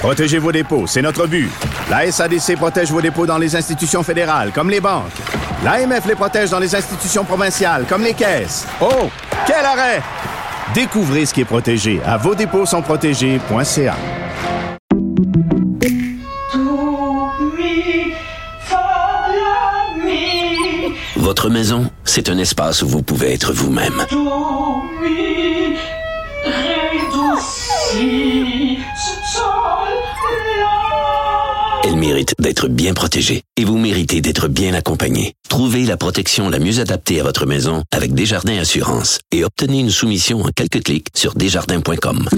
Protégez 0.03 0.39
vos 0.39 0.51
dépôts, 0.51 0.89
c'est 0.89 1.01
notre 1.01 1.29
but. 1.29 1.49
La 1.89 2.11
SADC 2.11 2.57
protège 2.57 2.91
vos 2.91 3.01
dépôts 3.01 3.25
dans 3.25 3.39
les 3.39 3.55
institutions 3.55 4.03
fédérales, 4.03 4.51
comme 4.53 4.69
les 4.69 4.81
banques. 4.81 5.13
L'AMF 5.65 6.07
les 6.07 6.17
protège 6.17 6.51
dans 6.51 6.59
les 6.59 6.75
institutions 6.75 7.25
provinciales, 7.25 7.85
comme 7.89 8.03
les 8.03 8.13
caisses. 8.15 8.67
Oh, 8.81 9.09
quel 9.47 9.65
arrêt! 9.65 10.03
Découvrez 10.75 11.25
ce 11.25 11.33
qui 11.35 11.43
est 11.43 11.45
protégé 11.45 12.01
à 12.05 12.17
vos 12.17 12.35
dépôts 12.35 12.67
sont 12.67 12.83
protégés.ca. 12.83 13.97
Votre 21.17 21.49
maison, 21.49 21.89
c'est 22.05 22.29
un 22.29 22.39
espace 22.39 22.83
où 22.83 22.89
vous 22.89 23.03
pouvez 23.03 23.33
être 23.33 23.53
vous-même. 23.53 24.05
Elle 31.85 31.97
mérite 31.97 32.35
d'être 32.39 32.69
bien 32.69 32.95
protégée 32.95 33.43
et 33.57 33.65
vous 33.65 33.77
méritez 33.77 34.21
d'être 34.21 34.49
bien 34.49 34.73
accompagnée. 34.75 35.35
Trouvez 35.49 35.85
la 35.85 35.97
protection 35.97 36.49
la 36.49 36.59
mieux 36.59 36.81
adaptée 36.81 37.21
à 37.21 37.25
votre 37.25 37.45
maison 37.45 37.83
avec 37.91 38.15
Desjardins 38.15 38.59
Assurance 38.59 39.19
et 39.33 39.45
obtenez 39.45 39.81
une 39.81 39.91
soumission 39.91 40.43
en 40.43 40.49
quelques 40.55 40.85
clics 40.85 41.09
sur 41.15 41.35
desjardins.com. 41.35 42.29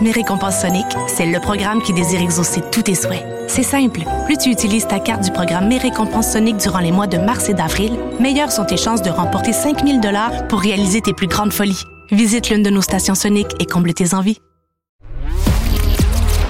Mes 0.00 0.12
récompenses 0.12 0.60
Sonic, 0.62 0.86
c'est 1.08 1.26
le 1.26 1.40
programme 1.40 1.82
qui 1.82 1.92
désire 1.92 2.22
exaucer 2.22 2.62
tous 2.72 2.82
tes 2.82 2.94
souhaits. 2.94 3.24
C'est 3.48 3.62
simple. 3.62 4.00
Plus 4.24 4.38
tu 4.38 4.48
utilises 4.48 4.86
ta 4.86 4.98
carte 4.98 5.22
du 5.22 5.30
programme 5.30 5.68
Mes 5.68 5.76
récompenses 5.76 6.32
Sonic 6.32 6.56
durant 6.56 6.78
les 6.78 6.92
mois 6.92 7.06
de 7.06 7.18
mars 7.18 7.50
et 7.50 7.54
d'avril, 7.54 7.92
meilleures 8.18 8.52
sont 8.52 8.64
tes 8.64 8.78
chances 8.78 9.02
de 9.02 9.10
remporter 9.10 9.52
5000 9.52 10.00
dollars 10.00 10.46
pour 10.48 10.60
réaliser 10.60 11.02
tes 11.02 11.12
plus 11.12 11.26
grandes 11.26 11.52
folies. 11.52 11.84
Visite 12.12 12.50
l'une 12.50 12.64
de 12.64 12.70
nos 12.70 12.82
stations 12.82 13.14
Sonic 13.14 13.46
et 13.60 13.66
comble 13.66 13.94
tes 13.94 14.14
envies. 14.14 14.40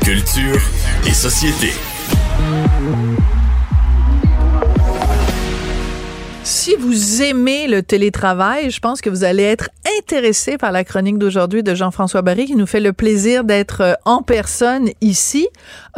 Culture 0.02 0.58
et 1.06 1.12
société. 1.12 1.68
Si 6.44 6.74
vous 6.76 7.22
aimez 7.22 7.68
le 7.68 7.82
télétravail, 7.82 8.70
je 8.70 8.80
pense 8.80 9.02
que 9.02 9.10
vous 9.10 9.22
allez 9.22 9.42
être 9.42 9.68
intéressé 9.98 10.56
par 10.56 10.72
la 10.72 10.82
chronique 10.82 11.18
d'aujourd'hui 11.18 11.62
de 11.62 11.74
Jean-François 11.74 12.22
Barry 12.22 12.46
qui 12.46 12.56
nous 12.56 12.66
fait 12.66 12.80
le 12.80 12.94
plaisir 12.94 13.44
d'être 13.44 13.82
euh, 13.82 13.94
en 14.06 14.22
personne 14.22 14.88
ici. 15.02 15.46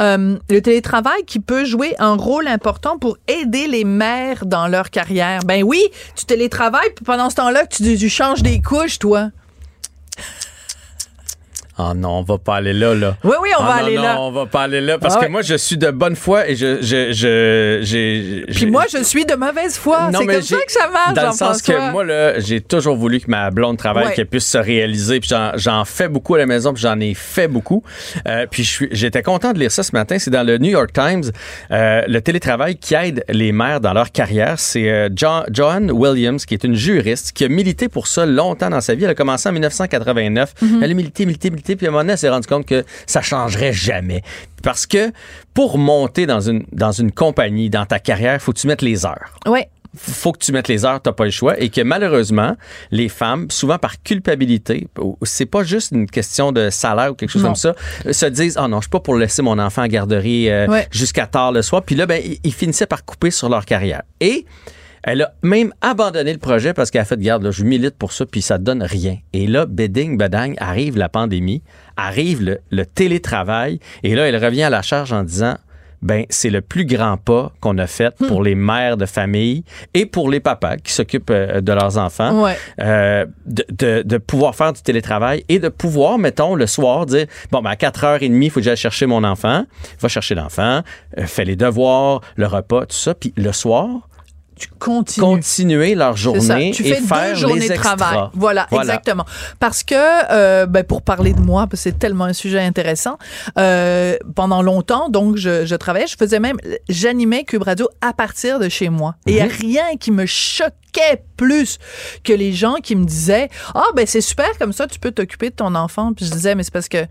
Euh, 0.01 0.37
le 0.49 0.61
télétravail 0.61 1.23
qui 1.25 1.39
peut 1.39 1.63
jouer 1.63 1.95
un 1.99 2.15
rôle 2.15 2.49
important 2.49 2.97
pour 2.97 3.17
aider 3.29 3.67
les 3.67 3.85
mères 3.85 4.45
dans 4.45 4.67
leur 4.67 4.89
carrière. 4.89 5.45
Ben 5.45 5.63
oui, 5.63 5.81
tu 6.17 6.25
télétravailles, 6.25 6.91
puis 6.93 7.05
pendant 7.05 7.29
ce 7.29 7.35
temps-là, 7.35 7.65
tu, 7.65 7.97
tu 7.97 8.09
changes 8.09 8.43
des 8.43 8.61
couches, 8.61 8.99
toi. 8.99 9.29
Ah 11.77 11.93
non, 11.95 12.19
on 12.19 12.21
va 12.21 12.37
pas 12.37 12.57
aller 12.57 12.73
là, 12.73 12.93
là. 12.93 13.17
Oui, 13.23 13.33
oui, 13.41 13.49
on 13.59 13.63
Ah 13.63 13.67
va 13.67 13.73
non, 13.81 13.85
aller 13.87 13.95
non, 13.97 14.03
là. 14.03 14.21
on 14.21 14.31
va 14.31 14.45
pas 14.45 14.61
aller 14.63 14.79
là 14.81 14.97
parce 14.99 15.15
Ah 15.19 15.25
que 15.25 15.29
moi, 15.31 15.41
je 15.41 15.55
suis 15.55 15.77
de 15.77 15.89
bonne 15.89 16.15
foi 16.15 16.47
et 16.47 16.55
je, 16.55 16.81
je, 16.81 17.11
je, 17.11 17.79
j'ai. 17.81 18.45
Puis 18.47 18.67
moi, 18.67 18.85
je 18.91 19.01
suis 19.03 19.25
de 19.25 19.33
mauvaise 19.33 19.75
foi. 19.77 20.11
Non, 20.11 20.19
C'est 20.19 20.27
comme 20.27 20.41
ça 20.41 20.55
que 20.65 20.71
ça 20.71 20.87
marche, 20.89 21.13
Dans 21.15 21.27
le 21.27 21.31
sens 21.33 21.61
que 21.63 21.91
moi, 21.91 22.03
là, 22.03 22.39
j'ai 22.39 22.61
toujours 22.61 22.95
voulu 22.95 23.19
que 23.19 23.29
ma 23.31 23.49
blonde 23.49 23.77
travaille, 23.77 24.05
Ouais. 24.05 24.13
qu'elle 24.13 24.27
puisse 24.27 24.47
se 24.47 24.57
réaliser. 24.57 25.19
Puis 25.19 25.29
j'en, 25.55 25.85
fais 25.85 26.07
beaucoup 26.09 26.35
à 26.35 26.37
la 26.37 26.45
maison, 26.45 26.73
puis 26.73 26.81
j'en 26.83 26.99
ai 26.99 27.13
fait 27.15 27.47
beaucoup. 27.47 27.83
Euh, 28.27 28.45
puis 28.49 28.69
j'étais 28.91 29.23
content 29.23 29.51
de 29.53 29.59
lire 29.59 29.71
ça 29.71 29.81
ce 29.83 29.91
matin. 29.93 30.17
C'est 30.19 30.29
dans 30.31 30.43
le 30.45 30.57
New 30.59 30.69
York 30.69 30.91
Times, 30.93 31.23
euh, 31.71 32.01
le 32.07 32.21
télétravail 32.21 32.75
qui 32.75 32.93
aide 32.95 33.23
les 33.29 33.51
mères 33.51 33.81
dans 33.81 33.93
leur 33.93 34.11
carrière. 34.11 34.59
C'est 34.59 34.89
euh, 34.89 35.09
Jo- 35.15 35.43
Joanne 35.51 35.89
Williams, 35.91 36.45
qui 36.45 36.53
est 36.53 36.63
une 36.63 36.75
juriste, 36.75 37.31
qui 37.31 37.45
a 37.45 37.47
milité 37.49 37.89
pour 37.89 38.05
ça 38.07 38.25
longtemps 38.27 38.69
dans 38.69 38.81
sa 38.81 38.93
vie. 38.93 39.05
Elle 39.05 39.09
a 39.11 39.15
commencé 39.15 39.49
en 39.49 39.53
1989. 39.53 40.53
Elle 40.81 40.91
a 40.91 40.93
milité, 40.93 41.25
milité, 41.25 41.49
milité. 41.49 41.62
Puis 41.63 41.85
à 41.85 41.89
un 41.89 41.91
moment 41.91 42.03
donné, 42.03 42.13
elle 42.13 42.17
s'est 42.19 42.29
rendue 42.29 42.47
compte 42.47 42.65
que 42.65 42.83
ça 43.07 43.21
changerait 43.21 43.73
jamais. 43.73 44.21
Parce 44.61 44.85
que 44.85 45.11
pour 45.53 45.77
monter 45.77 46.25
dans 46.25 46.39
une, 46.41 46.65
dans 46.71 46.91
une 46.91 47.11
compagnie, 47.11 47.69
dans 47.69 47.85
ta 47.85 47.99
carrière, 47.99 48.41
faut 48.41 48.53
que 48.53 48.59
tu 48.59 48.67
mettes 48.67 48.81
les 48.81 49.05
heures 49.05 49.33
Ouais. 49.47 49.67
faut 49.95 50.31
que 50.31 50.39
tu 50.39 50.51
mettes 50.51 50.67
les 50.69 50.85
heures, 50.85 50.99
t'as 51.01 51.11
pas 51.11 51.25
le 51.25 51.31
choix, 51.31 51.59
et 51.59 51.69
que 51.69 51.81
malheureusement, 51.81 52.55
les 52.91 53.09
femmes, 53.09 53.51
souvent 53.51 53.77
par 53.77 54.01
culpabilité, 54.01 54.87
c'est 55.21 55.45
pas 55.45 55.63
juste 55.63 55.91
une 55.91 56.07
question 56.09 56.51
de 56.51 56.69
salaire 56.71 57.11
ou 57.11 57.13
quelque 57.15 57.29
chose 57.29 57.43
Non. 57.43 57.49
comme 57.49 57.55
ça, 57.55 57.75
euh, 58.07 58.13
se 58.13 58.25
disent 58.25 58.57
ah 58.57 58.67
non, 58.67 58.77
je 58.77 58.83
suis 58.85 58.89
pas 58.89 58.99
pour 59.01 59.15
laisser 59.15 59.41
mon 59.43 59.59
enfant 59.59 59.81
à 59.83 59.87
garderie 59.87 60.49
euh, 60.49 60.65
Ouais. 60.67 60.87
jusqu'à 60.91 61.27
tard 61.27 61.51
le 61.51 61.61
soir, 61.61 61.83
puis 61.83 61.95
là 61.95 62.05
ben 62.07 62.21
ils, 62.25 62.39
ils 62.43 62.53
finissaient 62.53 62.87
par 62.87 63.05
couper 63.05 63.29
sur 63.31 63.49
leur 63.49 63.65
carrière. 63.65 64.01
Et 64.19 64.45
elle 65.03 65.21
a 65.23 65.33
même 65.41 65.73
abandonné 65.81 66.31
le 66.33 66.39
projet 66.39 66.73
parce 66.73 66.89
qu'elle 66.91 67.01
a 67.01 67.05
fait 67.05 67.19
garde 67.19 67.43
là, 67.43 67.51
je 67.51 67.63
milite 67.63 67.97
pour 67.97 68.11
ça 68.13 68.25
puis 68.25 68.41
ça 68.41 68.57
donne 68.57 68.83
rien. 68.83 69.17
Et 69.33 69.47
là 69.47 69.65
beding 69.65 70.17
bedang 70.17 70.53
arrive 70.57 70.97
la 70.97 71.09
pandémie, 71.09 71.61
arrive 71.97 72.41
le, 72.43 72.59
le 72.71 72.85
télétravail 72.85 73.79
et 74.03 74.15
là 74.15 74.27
elle 74.27 74.43
revient 74.43 74.63
à 74.63 74.69
la 74.69 74.81
charge 74.81 75.13
en 75.13 75.23
disant 75.23 75.57
ben 76.01 76.25
c'est 76.29 76.49
le 76.49 76.59
plus 76.59 76.85
grand 76.85 77.15
pas 77.15 77.53
qu'on 77.61 77.77
a 77.77 77.87
fait 77.87 78.13
Hmm. 78.19 78.27
pour 78.27 78.43
les 78.43 78.55
mères 78.55 78.97
de 78.97 79.05
famille 79.05 79.63
et 79.93 80.05
pour 80.05 80.29
les 80.29 80.41
papas 80.41 80.75
qui 80.77 80.91
s'occupent 80.91 81.29
euh, 81.29 81.61
de 81.61 81.71
leurs 81.71 81.97
enfants, 81.97 82.43
Ouais. 82.43 82.57
euh, 82.81 83.25
de, 83.45 83.63
de- 83.69 84.01
de 84.03 84.17
pouvoir 84.17 84.53
faire 84.53 84.73
du 84.73 84.81
télétravail 84.81 85.45
et 85.47 85.59
de 85.59 85.69
pouvoir, 85.69 86.17
mettons, 86.17 86.55
le 86.55 86.67
soir, 86.67 87.05
dire, 87.05 87.25
bon, 87.51 87.61
ben, 87.61 87.69
à 87.69 87.75
4h30, 87.75 88.43
il 88.43 88.49
faut 88.49 88.59
que 88.59 88.65
j'aille 88.65 88.75
chercher 88.75 89.05
mon 89.05 89.23
enfant. 89.23 89.63
Va 90.01 90.09
chercher 90.09 90.35
l'enfant, 90.35 90.81
euh, 91.17 91.25
fait 91.25 91.45
les 91.45 91.55
devoirs, 91.55 92.19
le 92.35 92.47
repas, 92.47 92.81
tout 92.85 92.97
ça. 92.97 93.13
Puis 93.15 93.33
le 93.37 93.53
soir, 93.53 94.09
Continuer 95.21 95.95
leur 95.95 96.15
journée 96.17 96.71
Tu 96.75 96.85
et 96.85 96.95
fais 96.95 97.01
faire 97.01 97.37
deux 97.39 97.55
les 97.55 97.69
de 97.69 97.73
travail. 97.75 98.29
Voilà, 98.33 98.67
exactement. 98.71 99.25
Parce 99.59 99.83
que, 99.83 99.95
euh, 99.95 100.65
ben, 100.65 100.83
pour 100.83 101.01
parler 101.01 101.33
de 101.33 101.41
moi, 101.41 101.67
parce 101.67 101.83
que 101.83 101.89
c'est 101.89 101.99
tellement 101.99 102.25
un 102.25 102.33
sujet 102.33 102.59
intéressant, 102.59 103.17
euh, 103.57 104.17
pendant 104.35 104.61
longtemps, 104.61 105.09
donc, 105.09 105.37
je, 105.37 105.65
je 105.65 105.75
travaillais, 105.75 106.07
je 106.07 106.15
faisais 106.17 106.39
même, 106.39 106.57
j'animais 106.89 107.43
Cube 107.43 107.63
Radio 107.63 107.87
à 108.01 108.13
partir 108.13 108.59
de 108.59 108.69
chez 108.69 108.89
moi. 108.89 109.15
Et 109.27 109.41
Mhm. 109.41 109.49
rien 109.61 109.83
qui 109.99 110.11
me 110.11 110.25
choquait 110.25 111.23
plus 111.37 111.77
que 112.23 112.33
les 112.33 112.53
gens 112.53 112.75
qui 112.75 112.95
me 112.95 113.05
disaient, 113.05 113.49
ah, 113.75 113.85
ben, 113.95 114.05
c'est 114.05 114.21
super, 114.21 114.47
comme 114.59 114.73
ça, 114.73 114.87
tu 114.87 114.99
peux 114.99 115.11
t'occuper 115.11 115.49
de 115.49 115.55
ton 115.55 115.75
enfant. 115.75 116.13
Puis 116.13 116.25
je 116.25 116.31
disais, 116.31 116.55
mais 116.55 116.63
c'est 116.63 116.73
parce 116.73 116.89
que 116.89 117.05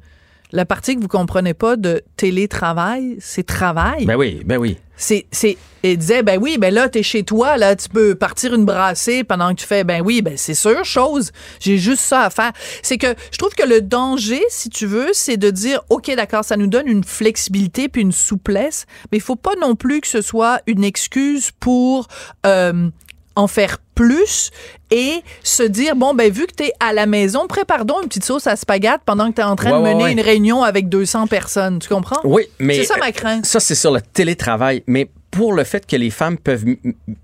la 0.53 0.65
partie 0.67 0.95
que 0.95 1.01
vous 1.01 1.09
comprenez 1.09 1.55
pas 1.55 1.77
de 1.77 2.03
télétravail, 2.17 3.17
c'est 3.21 3.45
travail. 3.45 4.05
Ben 4.05 4.17
oui, 4.17 4.43
ben 4.45 4.59
oui. 4.59 4.79
C'est, 4.97 5.27
c'est, 5.33 5.57
il 5.83 5.99
disait, 5.99 6.23
ben 6.23 6.39
oui, 6.41 6.59
ben 6.59 6.73
là, 6.73 6.89
t'es 6.89 7.03
chez 7.03 7.25
toi, 7.25 7.57
là, 7.57 7.75
tu 7.75 7.89
peux 7.89 8.15
partir 8.15 8.55
une 8.55 8.65
brassée 8.65 9.25
pendant 9.25 9.49
que 9.55 9.61
tu 9.61 9.67
fais, 9.67 9.83
ben 9.83 10.03
oui, 10.03 10.23
ben 10.23 10.37
c'est 10.37 10.55
sûr, 10.55 10.85
chose. 10.85 11.33
J'ai 11.59 11.79
juste 11.79 12.03
ça 12.03 12.23
à 12.23 12.31
faire. 12.31 12.53
C'est 12.83 12.99
que 12.99 13.15
je 13.33 13.39
trouve 13.39 13.55
que 13.55 13.67
le 13.67 13.81
danger, 13.81 14.43
si 14.49 14.69
tu 14.69 14.87
veux, 14.87 15.09
c'est 15.13 15.39
de 15.39 15.51
dire, 15.51 15.81
OK, 15.89 16.15
d'accord, 16.15 16.45
ça 16.45 16.57
nous 16.57 16.69
donne 16.69 16.87
une 16.87 17.03
flexibilité 17.03 17.89
puis 17.89 18.03
une 18.03 18.13
souplesse, 18.13 18.87
mais 19.11 19.19
il 19.19 19.23
faut 19.23 19.37
pas 19.37 19.55
non 19.61 19.75
plus 19.75 20.03
que 20.03 20.09
ce 20.09 20.21
soit 20.21 20.61
une 20.67 20.85
excuse 20.85 21.51
pour, 21.59 22.07
euh, 22.47 22.91
en 23.35 23.47
faire 23.47 23.79
plus 24.03 24.51
et 24.91 25.23
se 25.45 25.63
dire 25.63 25.95
bon 25.97 26.13
ben 26.15 26.31
vu 26.31 26.47
que 26.47 26.55
tu 26.57 26.65
es 26.65 26.73
à 26.81 26.93
la 26.93 27.07
maison 27.07 27.47
prépare 27.47 27.85
donc 27.85 28.03
une 28.03 28.09
petite 28.09 28.25
sauce 28.25 28.47
à 28.47 28.57
spaghetti 28.57 28.99
pendant 29.07 29.31
que 29.31 29.37
tu 29.37 29.41
es 29.41 29.45
en 29.45 29.57
train 29.57 29.71
Ouais, 29.71 29.79
de 29.91 29.95
mener 29.95 30.05
ouais. 30.05 30.13
une 30.13 30.21
réunion 30.21 30.63
avec 30.63 30.89
200 30.89 31.27
personnes 31.29 31.79
tu 31.79 31.89
comprends? 31.89 32.21
Oui, 32.25 32.43
mais. 32.59 32.75
c'est 32.75 32.85
ça 32.85 32.97
ma 32.99 33.09
euh, 33.09 33.13
crainte 33.13 33.47
Ça, 33.47 33.61
c'est 33.61 33.75
sur 33.75 33.93
le 33.93 34.01
télétravail. 34.01 34.83
Mais 34.87 35.09
pour 35.31 35.53
le 35.55 35.65
fait 35.65 35.87
que 35.87 35.97
les 35.97 36.11
femmes 36.11 36.37
peuvent 36.37 36.65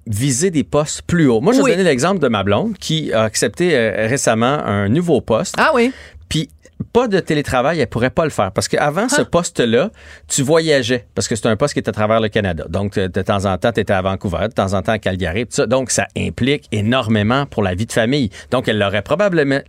viser 0.07 0.51
des 0.51 0.65
postes 0.65 1.03
plus 1.03 1.29
hauts. 1.29 1.41
Moi, 1.41 1.53
je 1.53 1.59
vais 1.59 1.65
Oui. 1.65 1.71
donner 1.73 1.85
l'exemple 1.85 2.21
de 2.21 2.29
ma 2.29 2.43
blonde 2.43 2.79
qui 2.79 3.13
a 3.13 3.23
accepté 3.25 3.75
euh, 3.77 4.07
récemment 4.09 4.47
un 4.65 4.89
nouveau 4.89 5.21
poste. 5.21 5.55
ah 5.59 5.73
oui 5.75 5.93
Puis 6.31 6.49
pas 6.93 7.09
de 7.09 7.19
télétravail, 7.21 7.81
elle 7.81 7.87
pourrait 7.89 8.11
pas 8.11 8.25
le 8.25 8.31
faire. 8.31 8.53
Parce 8.53 8.69
qu'avant 8.69 9.07
Ah. 9.11 9.15
ce 9.17 9.23
poste-là, 9.23 9.91
tu 10.29 10.43
voyageais. 10.43 11.07
Parce 11.15 11.27
que 11.29 11.35
c'est 11.37 11.47
un 11.47 11.57
poste 11.57 11.75
qui 11.75 11.81
était 11.81 11.89
à 11.89 11.93
travers 11.93 12.21
le 12.21 12.29
Canada. 12.29 12.65
Donc, 12.69 12.95
de 12.95 13.07
de 13.09 13.23
temps 13.23 13.45
en 13.47 13.59
temps, 13.59 13.73
tu 13.73 13.81
étais 13.81 13.93
à 13.93 14.01
Vancouver, 14.01 14.47
de 14.49 14.53
temps 14.55 14.75
en 14.75 14.83
temps 14.83 14.93
à 14.93 14.99
Calgary. 14.99 15.45
tout 15.47 15.53
ça. 15.57 15.67
Donc, 15.67 15.91
ça 15.91 16.07
implique 16.17 16.69
énormément 16.73 17.47
pour 17.47 17.63
la 17.65 17.75
vie 17.75 17.87
de 17.87 17.93
famille. 17.93 18.31
Donc, 18.53 18.69
elle 18.69 18.79
l'aurait 18.79 19.03
probablement 19.03 19.61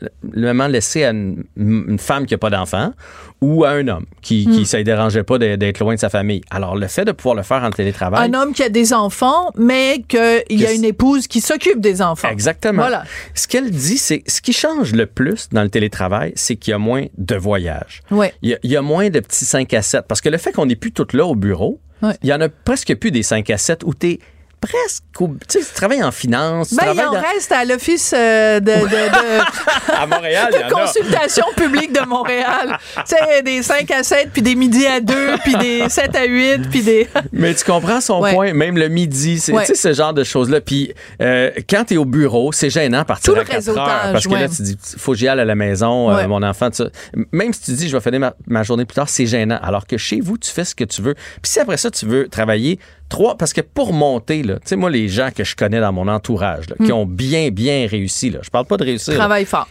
laissé 0.67 1.03
à 1.03 1.09
une, 1.11 1.43
une 1.57 1.97
femme 1.99 2.25
qui 2.25 2.33
n'a 2.33 2.37
pas 2.37 2.49
d'enfant 2.51 2.93
ou 3.41 3.63
à 3.63 3.69
un 3.71 3.87
homme 3.87 4.05
qui, 4.21 4.45
Hmm. 4.47 4.51
qui 4.51 4.65
ça 4.65 4.79
ne 4.79 4.83
dérangeait 4.83 5.23
pas 5.23 5.37
d'être 5.37 5.79
loin 5.79 5.95
de 5.95 5.99
sa 5.99 6.09
famille. 6.09 6.41
Alors, 6.49 6.75
le 6.75 6.87
fait 6.87 7.05
de 7.05 7.11
pouvoir 7.13 7.35
le 7.35 7.43
faire 7.43 7.63
en 7.63 7.69
télétravail. 7.69 8.29
un 8.29 8.33
homme 8.33 8.53
qui 8.53 8.63
a 8.63 8.69
des 8.69 8.91
enfants 8.93 9.51
mais 9.55 10.03
qu'il 10.07 10.43
y 10.59 10.65
a 10.65 10.71
une 10.73 10.83
épouse 10.83 11.27
qui 11.27 11.39
s'occupe 11.41 11.79
des 11.79 12.01
enfants 12.01 12.29
Exactement. 12.29 12.81
voilà 12.81 13.03
Ce 13.33 13.47
qu'elle 13.47 13.71
dit, 13.71 13.97
c'est 13.97 14.23
ce 14.27 14.41
qui 14.41 14.51
change 14.53 14.93
le 14.93 15.05
plus 15.05 15.47
dans 15.51 15.63
le 15.63 15.69
télétravail, 15.69 16.33
c'est 16.35 16.55
qu'il 16.57 16.71
y 16.71 16.73
a 16.73 16.77
moins 16.79 17.05
de 17.17 17.35
voyages. 17.35 18.01
ouais 18.11 18.33
Il 18.41 18.49
y, 18.49 18.53
a, 18.53 18.57
il 18.63 18.71
y 18.71 18.75
a 18.75 18.81
moins 18.81 19.09
de 19.09 19.19
petits 19.19 19.45
5 19.45 19.73
à 19.73 19.81
7. 19.81 20.05
Parce 20.07 20.19
que 20.21 20.29
le 20.29 20.37
fait 20.37 20.51
qu'on 20.51 20.65
n'est 20.65 20.75
plus 20.75 20.91
toutes 20.91 21.13
là 21.13 21.25
au 21.25 21.35
bureau, 21.35 21.79
Ouais. 22.01 22.13
il 22.23 22.29
y 22.29 22.33
en 22.33 22.39
a 22.41 22.49
presque 22.49 22.95
plus 22.95 23.11
des 23.11 23.23
5 23.23 23.49
à 23.49 23.57
7 23.57 23.83
où 23.83 23.93
tu 23.93 24.07
es 24.11 24.19
presque. 24.61 25.03
au- 25.19 25.27
Tu 25.47 25.59
sais, 25.59 25.65
tu 25.65 25.73
travailles 25.73 26.03
en 26.03 26.11
finance, 26.11 26.69
tu 26.69 26.75
ben, 26.75 26.91
il 26.93 27.01
en 27.01 27.13
dans- 27.13 27.21
reste 27.21 27.51
à 27.51 27.65
l'office 27.65 28.13
euh, 28.15 28.59
de, 28.59 28.71
de- 28.71 28.79
de- 28.87 29.93
à 29.93 30.05
Montréal. 30.05 30.51
de 30.51 30.71
consultation 30.73 31.45
publique 31.55 31.93
de 31.93 32.05
Montréal. 32.05 32.77
tu 33.07 33.15
sais, 33.15 33.41
des 33.43 33.63
5 33.63 33.89
à 33.91 34.03
7, 34.03 34.29
puis 34.33 34.41
des 34.41 34.55
midi 34.55 34.85
à 34.85 34.99
2, 34.99 35.37
puis 35.43 35.55
des 35.55 35.89
7 35.89 36.15
à 36.15 36.25
8, 36.25 36.69
puis 36.69 36.81
des... 36.81 37.07
Mais 37.31 37.53
tu 37.53 37.63
comprends 37.65 38.01
son 38.01 38.19
Ouais. 38.21 38.33
point, 38.33 38.53
même 38.53 38.77
le 38.77 38.87
midi, 38.89 39.39
c'est 39.39 39.53
Ouais. 39.53 39.65
tu 39.65 39.75
sais, 39.75 39.89
ce 39.89 39.93
genre 39.93 40.13
de 40.13 40.23
choses-là. 40.23 40.61
Puis 40.61 40.93
euh, 41.21 41.51
quand 41.69 41.85
tu 41.85 41.93
es 41.93 41.97
au 41.97 42.05
bureau, 42.05 42.51
c'est 42.51 42.69
gênant 42.69 43.03
partir 43.05 43.33
Tout 43.33 43.35
le 43.35 43.41
à 43.41 43.45
4 43.45 43.53
heures. 43.53 43.57
réseautage, 43.85 44.11
Parce 44.13 44.27
que 44.27 44.33
là, 44.33 44.47
tu 44.49 44.61
dis, 44.61 44.77
faut 44.97 45.11
que 45.13 45.17
j'y 45.17 45.27
aille 45.27 45.39
à 45.39 45.45
la 45.45 45.55
maison, 45.55 46.09
euh, 46.11 46.15
Ouais. 46.17 46.27
mon 46.27 46.43
enfant, 46.43 46.69
tout 46.69 46.77
ça. 46.77 46.89
Même 47.31 47.53
si 47.53 47.61
tu 47.61 47.71
dis, 47.71 47.87
je 47.89 47.95
vais 47.95 48.01
finir 48.01 48.19
ma, 48.19 48.33
ma 48.47 48.63
journée 48.63 48.85
plus 48.85 48.95
tard, 48.95 49.09
c'est 49.09 49.25
gênant. 49.25 49.59
Alors 49.61 49.87
que 49.87 49.97
chez 49.97 50.19
vous, 50.21 50.37
tu 50.37 50.49
fais 50.51 50.65
ce 50.65 50.75
que 50.75 50.83
tu 50.83 51.01
veux. 51.01 51.13
Puis 51.13 51.51
si 51.51 51.59
après 51.59 51.77
ça, 51.77 51.89
tu 51.91 52.05
veux 52.05 52.27
travailler 52.27 52.79
Trois, 53.09 53.35
parce 53.37 53.53
que 53.53 53.61
pour 53.61 53.91
monter, 53.91 54.43
tu 54.43 54.53
sais, 54.65 54.75
moi, 54.75 54.89
les 54.89 55.07
gens 55.09 55.29
que 55.35 55.43
je 55.43 55.55
connais 55.55 55.79
dans 55.79 55.91
mon 55.91 56.07
entourage, 56.07 56.69
là, 56.69 56.75
qui 56.77 56.91
Mm. 56.91 56.95
ont 56.95 57.05
bien, 57.05 57.49
bien 57.49 57.87
réussi, 57.89 58.29
là, 58.29 58.39
je 58.43 58.49
parle 58.49 58.65
pas 58.65 58.77
de 58.77 58.83
réussir. 58.83 59.15
Travaille 59.15 59.45
fort. 59.45 59.67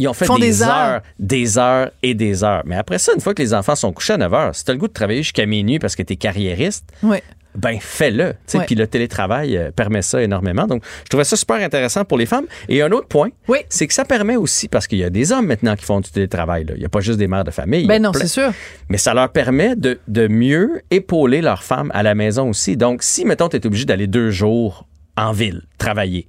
Ils 0.00 0.08
ont 0.08 0.14
fait 0.14 0.24
Font 0.24 0.36
des, 0.36 0.46
des 0.46 0.62
heures, 0.62 0.70
heures. 0.70 1.00
des 1.18 1.58
heures 1.58 1.90
et 2.02 2.14
des 2.14 2.42
heures. 2.42 2.62
Mais 2.64 2.74
après 2.76 2.98
ça, 2.98 3.12
une 3.14 3.20
fois 3.20 3.34
que 3.34 3.42
les 3.42 3.52
enfants 3.54 3.76
sont 3.76 3.92
couchés 3.92 4.14
à 4.14 4.16
9 4.16 4.32
heures, 4.34 4.54
si 4.56 4.64
tu 4.64 4.70
as 4.70 4.74
le 4.74 4.80
goût 4.80 4.88
de 4.88 4.92
travailler 4.94 5.22
jusqu'à 5.22 5.44
minuit 5.46 5.78
parce 5.78 5.94
que 5.94 6.02
tu 6.02 6.14
es 6.14 6.16
carriériste, 6.16 6.84
Oui. 7.02 7.18
Ben 7.54 7.78
fais-le. 7.80 8.34
Ouais. 8.54 8.64
Puis 8.66 8.74
le 8.74 8.86
télétravail 8.86 9.56
euh, 9.56 9.70
permet 9.70 10.02
ça 10.02 10.22
énormément. 10.22 10.66
Donc, 10.66 10.84
je 11.04 11.08
trouvais 11.08 11.24
ça 11.24 11.36
super 11.36 11.56
intéressant 11.56 12.04
pour 12.04 12.18
les 12.18 12.26
femmes. 12.26 12.46
Et 12.68 12.82
un 12.82 12.90
autre 12.92 13.08
point, 13.08 13.30
c'est 13.68 13.86
que 13.86 13.94
ça 13.94 14.04
permet 14.04 14.36
aussi, 14.36 14.68
parce 14.68 14.86
qu'il 14.86 14.98
y 14.98 15.04
a 15.04 15.10
des 15.10 15.32
hommes 15.32 15.46
maintenant 15.46 15.74
qui 15.76 15.84
font 15.84 16.00
du 16.00 16.10
télétravail. 16.10 16.64
là. 16.64 16.74
Il 16.76 16.80
n'y 16.80 16.86
a 16.86 16.88
pas 16.88 17.00
juste 17.00 17.18
des 17.18 17.28
mères 17.28 17.44
de 17.44 17.50
famille. 17.50 17.86
Ben 17.86 18.00
non, 18.02 18.12
c'est 18.12 18.28
sûr. 18.28 18.52
Mais 18.88 18.98
ça 18.98 19.14
leur 19.14 19.30
permet 19.30 19.76
de, 19.76 19.98
de 20.08 20.28
mieux 20.28 20.82
épauler 20.90 21.40
leurs 21.40 21.62
femmes 21.62 21.90
à 21.94 22.02
la 22.02 22.14
maison 22.14 22.48
aussi. 22.50 22.76
Donc, 22.76 23.02
si, 23.02 23.24
mettons, 23.24 23.48
tu 23.48 23.56
es 23.56 23.66
obligé 23.66 23.84
d'aller 23.84 24.06
deux 24.06 24.30
jours 24.30 24.86
en 25.16 25.32
ville 25.32 25.62
travailler, 25.78 26.26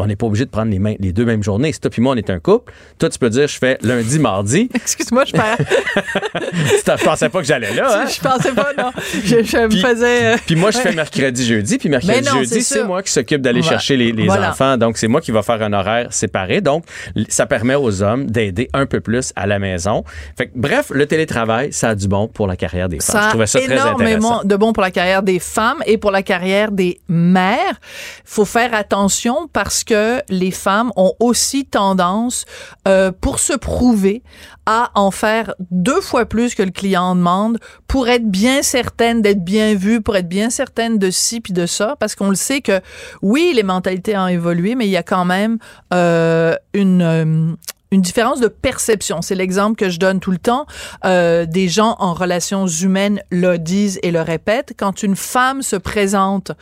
on 0.00 0.06
n'est 0.06 0.16
pas 0.16 0.26
obligé 0.26 0.44
de 0.44 0.50
prendre 0.50 0.70
les, 0.70 0.78
mains- 0.78 0.96
les 0.98 1.12
deux 1.12 1.24
mêmes 1.24 1.42
journées. 1.42 1.72
Si 1.72 1.80
toi 1.80 1.90
puis 1.90 2.02
moi, 2.02 2.14
on 2.14 2.16
est 2.16 2.30
un 2.30 2.38
couple, 2.40 2.72
toi, 2.98 3.08
tu 3.08 3.18
peux 3.18 3.30
dire, 3.30 3.46
je 3.48 3.58
fais 3.58 3.78
lundi, 3.82 4.18
mardi. 4.18 4.68
Excuse-moi, 4.74 5.24
je 5.26 5.32
perds. 5.32 5.58
tu 6.98 7.04
pensais 7.04 7.28
pas 7.28 7.40
que 7.40 7.46
j'allais 7.46 7.74
là, 7.74 8.02
hein? 8.02 8.06
Je 8.10 8.20
pensais 8.20 8.52
pas, 8.52 8.72
non. 8.76 8.90
Je, 9.24 9.42
je 9.42 9.56
me 9.66 9.70
faisais. 9.70 10.34
euh, 10.34 10.36
Puis 10.46 10.56
moi, 10.56 10.70
je 10.70 10.78
fais 10.78 10.92
mercredi, 10.92 11.44
jeudi. 11.46 11.78
Puis 11.78 11.88
mercredi, 11.88 12.12
Mais 12.14 12.20
non, 12.22 12.38
jeudi, 12.38 12.62
c'est 12.62 12.84
moi 12.84 13.02
qui 13.02 13.12
s'occupe 13.12 13.40
d'aller 13.42 13.60
Voilà. 13.60 13.76
chercher 13.78 13.96
les, 13.96 14.12
les 14.12 14.26
Voilà. 14.26 14.50
enfants. 14.50 14.76
Donc, 14.76 14.98
c'est 14.98 15.08
moi 15.08 15.20
qui 15.20 15.30
va 15.30 15.42
faire 15.42 15.62
un 15.62 15.72
horaire 15.72 16.12
séparé. 16.12 16.60
Donc, 16.60 16.84
ça 17.28 17.46
permet 17.46 17.74
aux 17.74 18.02
hommes 18.02 18.26
d'aider 18.30 18.68
un 18.72 18.86
peu 18.86 19.00
plus 19.00 19.32
à 19.36 19.46
la 19.46 19.58
maison. 19.58 20.04
Fait 20.36 20.46
que, 20.46 20.52
bref, 20.54 20.90
le 20.90 21.06
télétravail, 21.06 21.72
ça 21.72 21.90
a 21.90 21.94
du 21.94 22.08
bon 22.08 22.28
pour 22.28 22.46
la 22.46 22.56
carrière 22.56 22.88
des 22.88 23.00
femmes. 23.00 23.16
Ça 23.16 23.22
je 23.24 23.28
trouvais 23.30 23.46
ça 23.46 23.58
très 23.60 23.66
intéressant. 23.72 23.86
énormément 23.98 24.42
de 24.44 24.56
bon 24.56 24.72
pour 24.72 24.82
la 24.82 24.90
carrière 24.90 25.22
des 25.22 25.38
femmes 25.38 25.82
et 25.86 25.98
pour 25.98 26.10
la 26.10 26.22
carrière 26.22 26.70
des 26.72 27.00
mères. 27.08 27.80
faut 28.24 28.44
faire 28.44 28.74
attention 28.74 29.48
parce 29.52 29.84
que 29.84 29.89
les 30.28 30.50
femmes 30.50 30.92
ont 30.96 31.14
aussi 31.20 31.64
tendance, 31.64 32.44
euh, 32.88 33.12
pour 33.18 33.38
se 33.38 33.52
prouver, 33.52 34.22
à 34.66 34.90
en 34.94 35.10
faire 35.10 35.54
deux 35.70 36.00
fois 36.00 36.26
plus 36.26 36.54
que 36.54 36.62
le 36.62 36.70
client 36.70 37.02
en 37.02 37.16
demande 37.16 37.58
pour 37.88 38.08
être 38.08 38.26
bien 38.26 38.62
certaine 38.62 39.22
d'être 39.22 39.44
bien 39.44 39.74
vue, 39.74 40.00
pour 40.00 40.16
être 40.16 40.28
bien 40.28 40.50
certaine 40.50 40.98
de 40.98 41.10
ci 41.10 41.40
puis 41.40 41.52
de 41.52 41.66
ça, 41.66 41.96
parce 41.98 42.14
qu'on 42.14 42.28
le 42.28 42.36
sait 42.36 42.60
que 42.60 42.80
oui, 43.22 43.52
les 43.54 43.62
mentalités 43.62 44.16
ont 44.16 44.28
évolué, 44.28 44.74
mais 44.74 44.86
il 44.86 44.90
y 44.90 44.96
a 44.96 45.02
quand 45.02 45.24
même 45.24 45.58
euh, 45.92 46.54
une 46.72 47.02
euh, 47.02 47.54
une 47.92 48.00
différence 48.02 48.40
de 48.40 48.48
perception. 48.48 49.20
C'est 49.22 49.34
l'exemple 49.34 49.76
que 49.76 49.90
je 49.90 49.98
donne 49.98 50.20
tout 50.20 50.30
le 50.30 50.38
temps. 50.38 50.66
Euh, 51.04 51.44
des 51.46 51.68
gens 51.68 51.96
en 51.98 52.14
relations 52.14 52.66
humaines 52.66 53.20
le 53.30 53.58
disent 53.58 53.98
et 54.02 54.10
le 54.10 54.20
répètent. 54.22 54.74
Quand 54.78 55.02
une 55.02 55.16
femme 55.16 55.62
se 55.62 55.76
présente 55.76 56.52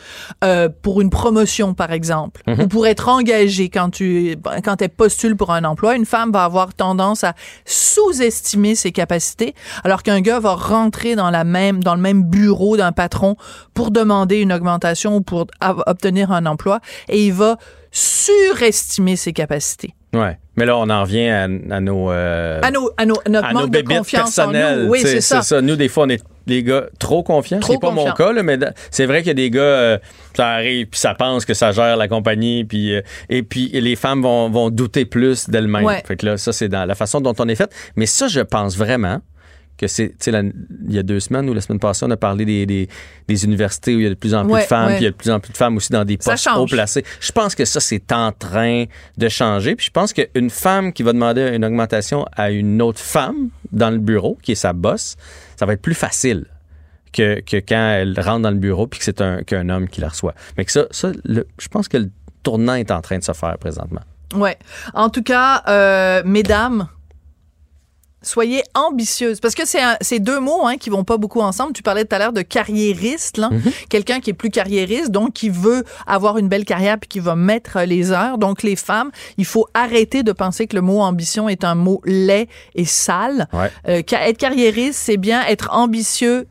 euh, 0.42 0.68
pour 0.82 1.00
une 1.00 1.10
promotion, 1.10 1.74
par 1.74 1.92
exemple, 1.92 2.42
Mhm. 2.46 2.60
ou 2.62 2.68
pour 2.68 2.86
être 2.86 3.08
engagée 3.08 3.68
quand 3.68 3.90
tu 3.90 4.36
quand 4.64 4.80
elle 4.80 4.88
postule 4.90 5.36
pour 5.36 5.50
un 5.52 5.64
emploi, 5.64 5.96
une 5.96 6.06
femme 6.06 6.32
va 6.32 6.44
avoir 6.44 6.72
tendance 6.74 7.24
à 7.24 7.34
sous-estimer 7.66 8.74
ses 8.74 8.92
capacités, 8.92 9.54
alors 9.84 10.02
qu'un 10.02 10.20
gars 10.20 10.40
va 10.40 10.54
rentrer 10.54 11.14
dans 11.16 11.30
la 11.30 11.44
même 11.44 11.82
dans 11.82 11.94
le 11.94 12.00
même 12.00 12.22
bureau 12.22 12.76
d'un 12.76 12.92
patron 12.92 13.36
pour 13.74 13.90
demander 13.90 14.38
une 14.40 14.52
augmentation 14.52 15.16
ou 15.16 15.20
pour 15.20 15.46
obtenir 15.86 16.32
un 16.32 16.46
emploi, 16.46 16.80
et 17.08 17.26
il 17.26 17.32
va 17.32 17.56
surestimer 17.90 19.16
ses 19.16 19.32
capacités. 19.32 19.94
Ouais. 20.14 20.38
Mais 20.58 20.66
là, 20.66 20.76
on 20.76 20.90
en 20.90 21.02
revient 21.02 21.28
à, 21.28 21.44
à 21.44 21.80
nos. 21.80 22.10
euh, 22.10 22.60
À 22.62 22.70
nos, 22.70 22.90
à 22.96 23.06
nos, 23.06 23.14
notre 23.28 23.46
à 23.48 23.52
nos 23.52 23.60
manque 23.60 23.66
de 23.70 23.78
bébites 23.78 23.98
confiance 23.98 24.38
en 24.38 24.50
personnelles. 24.50 24.82
nous. 24.84 24.90
Oui, 24.90 25.00
c'est 25.02 25.20
ça. 25.20 25.60
Nous, 25.62 25.76
des 25.76 25.88
fois, 25.88 26.04
on 26.04 26.08
est 26.10 26.22
les 26.46 26.62
gars 26.62 26.84
trop 26.98 27.22
confiants. 27.22 27.60
Trop 27.60 27.74
C'est 27.74 27.78
pas 27.78 27.90
mon 27.90 28.10
cas, 28.12 28.32
là, 28.32 28.42
mais 28.42 28.58
c'est 28.90 29.06
vrai 29.06 29.18
qu'il 29.18 29.28
y 29.28 29.30
a 29.30 29.34
des 29.34 29.50
gars, 29.50 29.60
euh, 29.60 29.98
ça 30.34 30.48
arrive, 30.48 30.86
puis 30.86 30.98
ça 30.98 31.14
pense 31.14 31.44
que 31.44 31.52
ça 31.54 31.72
gère 31.72 31.96
la 31.96 32.08
compagnie, 32.08 32.64
puis 32.64 32.94
euh, 32.94 33.02
et 33.28 33.42
puis 33.42 33.68
les 33.72 33.96
femmes 33.96 34.22
vont, 34.22 34.48
vont 34.48 34.70
douter 34.70 35.04
plus 35.04 35.48
d'elles-mêmes. 35.50 35.84
Ouais. 35.84 36.02
Fait 36.06 36.16
que 36.16 36.24
là, 36.26 36.36
ça, 36.38 36.52
c'est 36.52 36.68
dans 36.68 36.86
la 36.86 36.94
façon 36.94 37.20
dont 37.20 37.34
on 37.38 37.48
est 37.48 37.54
fait. 37.54 37.70
Mais 37.96 38.06
ça, 38.06 38.28
je 38.28 38.40
pense 38.40 38.76
vraiment 38.78 39.20
que 39.78 39.86
c'est, 39.86 40.12
il 40.26 40.52
y 40.94 40.98
a 40.98 41.02
deux 41.02 41.20
semaines 41.20 41.48
ou 41.48 41.54
la 41.54 41.60
semaine 41.60 41.78
passée, 41.78 42.04
on 42.04 42.10
a 42.10 42.16
parlé 42.16 42.44
des, 42.44 42.66
des, 42.66 42.88
des 43.28 43.44
universités 43.44 43.94
où 43.94 44.00
il 44.00 44.02
y 44.02 44.06
a 44.06 44.10
de 44.10 44.14
plus 44.14 44.34
en 44.34 44.42
plus 44.44 44.52
Ouais, 44.54 44.62
de 44.62 44.66
femmes, 44.66 44.86
ouais. 44.88 44.94
puis 44.96 45.02
il 45.02 45.04
y 45.04 45.08
a 45.08 45.12
de 45.12 45.16
plus 45.16 45.30
en 45.30 45.40
plus 45.40 45.52
de 45.52 45.56
femmes 45.56 45.76
aussi 45.76 45.92
dans 45.92 46.04
des 46.04 46.16
postes 46.18 46.48
haut 46.56 46.66
placés. 46.66 47.04
Je 47.20 47.32
pense 47.32 47.54
que 47.54 47.64
ça, 47.64 47.80
c'est 47.80 48.12
en 48.12 48.32
train 48.32 48.84
de 49.16 49.28
changer. 49.28 49.76
Puis 49.76 49.86
je 49.86 49.90
pense 49.92 50.12
qu'une 50.12 50.50
femme 50.50 50.92
qui 50.92 51.02
va 51.02 51.12
demander 51.12 51.48
une 51.54 51.64
augmentation 51.64 52.26
à 52.36 52.50
une 52.50 52.82
autre 52.82 52.98
femme 53.00 53.48
dans 53.72 53.90
le 53.90 53.98
bureau, 53.98 54.36
qui 54.42 54.52
est 54.52 54.56
sa 54.56 54.72
boss, 54.72 55.16
ça 55.56 55.64
va 55.64 55.74
être 55.74 55.82
plus 55.82 55.94
facile 55.94 56.44
que, 57.12 57.40
que 57.40 57.56
quand 57.56 57.90
elle 57.92 58.18
rentre 58.20 58.40
dans 58.42 58.50
le 58.50 58.56
bureau 58.56 58.86
puis 58.86 58.98
que 58.98 59.04
c'est 59.04 59.20
un, 59.20 59.42
qu'un 59.42 59.68
homme 59.68 59.88
qui 59.88 60.00
la 60.00 60.08
reçoit. 60.08 60.34
Mais 60.56 60.64
que 60.64 60.72
ça, 60.72 60.86
ça 60.90 61.10
le- 61.24 61.46
je 61.58 61.68
pense 61.68 61.88
que 61.88 61.96
le 61.98 62.10
tournant 62.42 62.74
est 62.74 62.90
en 62.90 63.00
train 63.00 63.18
de 63.18 63.24
se 63.24 63.32
faire 63.32 63.56
présentement. 63.58 64.02
Ouais. 64.34 64.58
En 64.92 65.08
tout 65.08 65.22
cas, 65.22 65.62
euh, 65.68 66.22
mesdames, 66.26 66.88
soyez 68.22 68.62
ambitieuses. 68.74 69.40
Parce 69.40 69.54
que 69.54 69.62
c'est 69.66 70.18
deux 70.18 70.40
mots 70.40 70.66
hein, 70.66 70.76
qui 70.76 70.90
vont 70.90 71.04
pas 71.04 71.16
beaucoup 71.16 71.40
ensemble. 71.40 71.72
Tu 71.72 71.82
parlais 71.82 72.04
tout 72.04 72.14
à 72.14 72.18
l'heure 72.18 72.32
de 72.32 72.42
carriériste, 72.42 73.38
là. 73.38 73.50
quelqu'un 73.88 74.20
qui 74.20 74.30
est 74.30 74.34
plus 74.34 74.50
carriériste, 74.50 75.10
donc 75.10 75.32
qui 75.32 75.50
veut 75.50 75.84
avoir 76.06 76.38
une 76.38 76.48
belle 76.48 76.64
carrière 76.64 76.98
puis 76.98 77.08
qui 77.08 77.20
va 77.20 77.36
mettre 77.36 77.80
les 77.82 78.10
heures. 78.12 78.38
Donc 78.38 78.62
les 78.62 78.76
femmes, 78.76 79.10
il 79.36 79.44
faut 79.44 79.66
arrêter 79.74 80.22
de 80.22 80.32
penser 80.32 80.66
que 80.66 80.76
le 80.76 80.82
mot 80.82 81.00
ambition 81.00 81.48
est 81.48 81.64
un 81.64 81.74
mot 81.74 82.00
laid 82.04 82.48
et 82.74 82.84
sale. 82.84 83.48
Ouais. 83.52 83.70
Euh, 83.88 84.02
être 84.10 84.38
carriériste, 84.38 84.98
c'est 84.98 85.16
bien. 85.16 85.44
Être 85.46 85.68
ambitieux, 85.72 86.46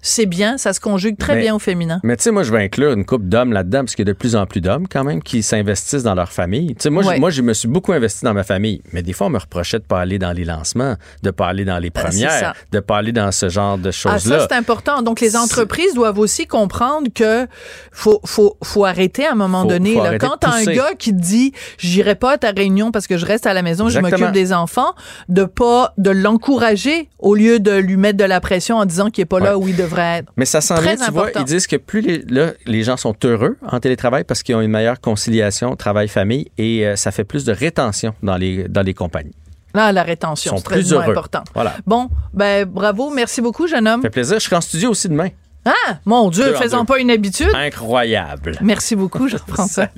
c'est 0.00 0.26
bien. 0.26 0.58
Ça 0.58 0.72
se 0.72 0.80
conjugue 0.80 1.16
très 1.18 1.34
Mais- 1.34 1.42
bien 1.42 1.54
au 1.54 1.58
féminin. 1.58 2.00
Mais 2.04 2.16
tu 2.16 2.22
sais, 2.24 2.30
moi, 2.30 2.42
je 2.42 2.52
vais 2.52 2.62
inclure 2.62 2.92
une 2.92 3.04
couple 3.04 3.24
d'hommes 3.26 3.52
là-dedans, 3.52 3.80
parce 3.80 3.94
qu'il 3.94 4.06
y 4.06 4.10
a 4.10 4.12
de 4.12 4.16
plus 4.18 4.36
en 4.36 4.46
plus 4.46 4.60
d'hommes, 4.60 4.86
quand 4.88 5.04
même, 5.04 5.22
qui 5.22 5.42
s'investissent 5.42 6.02
dans 6.02 6.14
leur 6.14 6.30
famille. 6.32 6.74
Tu 6.74 6.82
sais, 6.82 6.90
moi, 6.90 7.04
Ouais. 7.04 7.18
moi, 7.18 7.30
je 7.30 7.42
me 7.42 7.52
suis 7.54 7.68
beaucoup 7.68 7.92
investi 7.92 8.24
dans 8.24 8.34
ma 8.34 8.44
famille, 8.44 8.82
mais 8.92 9.02
des 9.02 9.12
fois, 9.12 9.26
on 9.26 9.30
me 9.30 9.38
reprochait 9.38 9.78
de 9.78 9.84
pas 9.84 10.00
aller 10.00 10.18
dans 10.18 10.32
les 10.32 10.44
lancements, 10.44 10.96
de 11.22 11.30
pas 11.30 11.46
aller 11.48 11.64
dans 11.64 11.78
les 11.78 11.90
Ben, 11.90 12.02
premières, 12.04 12.54
de 12.72 12.80
pas 12.80 12.98
aller 12.98 13.12
dans 13.12 13.32
ce 13.32 13.48
genre 13.48 13.78
de 13.78 13.88
Ah, 13.88 13.92
choses-là. 13.92 14.40
ça, 14.40 14.46
c'est 14.50 14.56
important. 14.56 15.02
Donc, 15.02 15.20
les 15.20 15.36
entreprises 15.36 15.94
doivent 15.94 16.18
aussi 16.18 16.46
comprendre 16.46 17.08
que 17.14 17.46
faut, 17.92 18.20
faut, 18.24 18.56
faut 18.62 18.84
arrêter 18.84 19.26
à 19.26 19.32
un 19.32 19.34
moment 19.34 19.62
Faut- 19.62 19.68
donné. 19.68 19.94
faut 19.94 20.02
là. 20.04 20.18
Quand 20.18 20.36
t'as 20.40 20.52
un 20.52 20.64
gars 20.64 20.90
qui 20.98 21.10
te 21.12 21.20
dit, 21.20 21.52
j'irai 21.78 22.14
pas 22.14 22.32
à 22.34 22.38
ta 22.38 22.50
réunion 22.50 22.92
parce 22.92 23.06
que 23.06 23.16
je 23.16 23.26
reste 23.26 23.46
à 23.46 23.54
la 23.54 23.62
maison, 23.62 23.88
je 23.88 23.98
m'occupe 24.00 24.32
des 24.32 24.52
enfants, 24.52 24.94
de 25.28 25.44
pas, 25.44 25.94
de 25.98 26.10
l'encourager 26.10 27.08
au 27.18 27.34
lieu 27.34 27.58
de 27.60 27.72
lui 27.72 27.96
mettre 27.96 28.18
de 28.18 28.24
la 28.24 28.40
pression 28.40 28.76
en 28.76 28.84
disant 28.86 29.10
qu'il 29.10 29.22
est 29.22 29.26
pas 29.26 29.40
là 29.40 29.58
où 29.58 29.66
il 29.68 29.74
devrait 29.76 29.87
être. 29.96 30.32
Mais 30.36 30.44
ça 30.44 30.60
s'en 30.60 30.74
Très 30.74 30.96
vient, 30.96 31.06
tu 31.06 31.12
vois, 31.12 31.30
ils 31.36 31.44
disent 31.44 31.66
que 31.66 31.76
plus 31.76 32.00
les, 32.00 32.18
là, 32.28 32.52
les 32.66 32.82
gens 32.82 32.96
sont 32.96 33.14
heureux 33.24 33.56
en 33.70 33.80
télétravail 33.80 34.24
parce 34.24 34.42
qu'ils 34.42 34.54
ont 34.56 34.60
une 34.60 34.70
meilleure 34.70 35.00
conciliation 35.00 35.76
travail-famille 35.76 36.50
et 36.58 36.86
euh, 36.86 36.96
ça 36.96 37.10
fait 37.12 37.24
plus 37.24 37.44
de 37.44 37.52
rétention 37.52 38.14
dans 38.22 38.36
les, 38.36 38.68
dans 38.68 38.82
les 38.82 38.94
compagnies. 38.94 39.34
Là, 39.74 39.92
la 39.92 40.02
rétention, 40.02 40.54
Ils 40.54 40.58
c'est 40.58 40.64
très 40.64 40.92
heureux. 40.92 41.10
important. 41.10 41.44
Voilà. 41.54 41.76
Bon, 41.86 42.08
ben, 42.34 42.64
bravo. 42.64 43.10
Merci 43.10 43.40
beaucoup, 43.40 43.66
jeune 43.68 43.86
homme. 43.86 44.00
Ça 44.00 44.08
fait 44.08 44.10
plaisir. 44.10 44.38
Je 44.40 44.44
serai 44.44 44.56
en 44.56 44.60
studio 44.60 44.90
aussi 44.90 45.08
demain. 45.08 45.28
Ah, 45.64 45.98
mon 46.06 46.30
Dieu, 46.30 46.54
faisons 46.54 46.84
pas 46.84 46.98
une 46.98 47.10
habitude. 47.10 47.50
Incroyable. 47.54 48.56
Merci 48.62 48.96
beaucoup, 48.96 49.28
je 49.28 49.36
reprends 49.36 49.66
ça. 49.66 49.88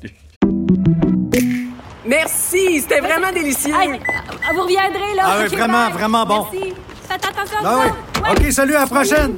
Merci, 2.07 2.81
c'était 2.81 3.01
vraiment 3.01 3.31
délicieux. 3.33 3.73
vous 3.73 4.63
reviendrez, 4.63 5.15
là. 5.17 5.23
Ah 5.25 5.37
oui, 5.43 5.57
vraiment, 5.57 5.85
bye. 5.87 5.93
vraiment 5.93 6.27
bon. 6.27 6.47
Merci. 6.53 6.73
Faites 7.09 7.25
attention 7.25 7.59
à 7.65 7.75
vous. 7.75 7.81
oui. 7.83 8.10
OK, 8.29 8.53
salut, 8.53 8.75
à 8.75 8.81
la 8.81 8.87
prochaine. 8.87 9.37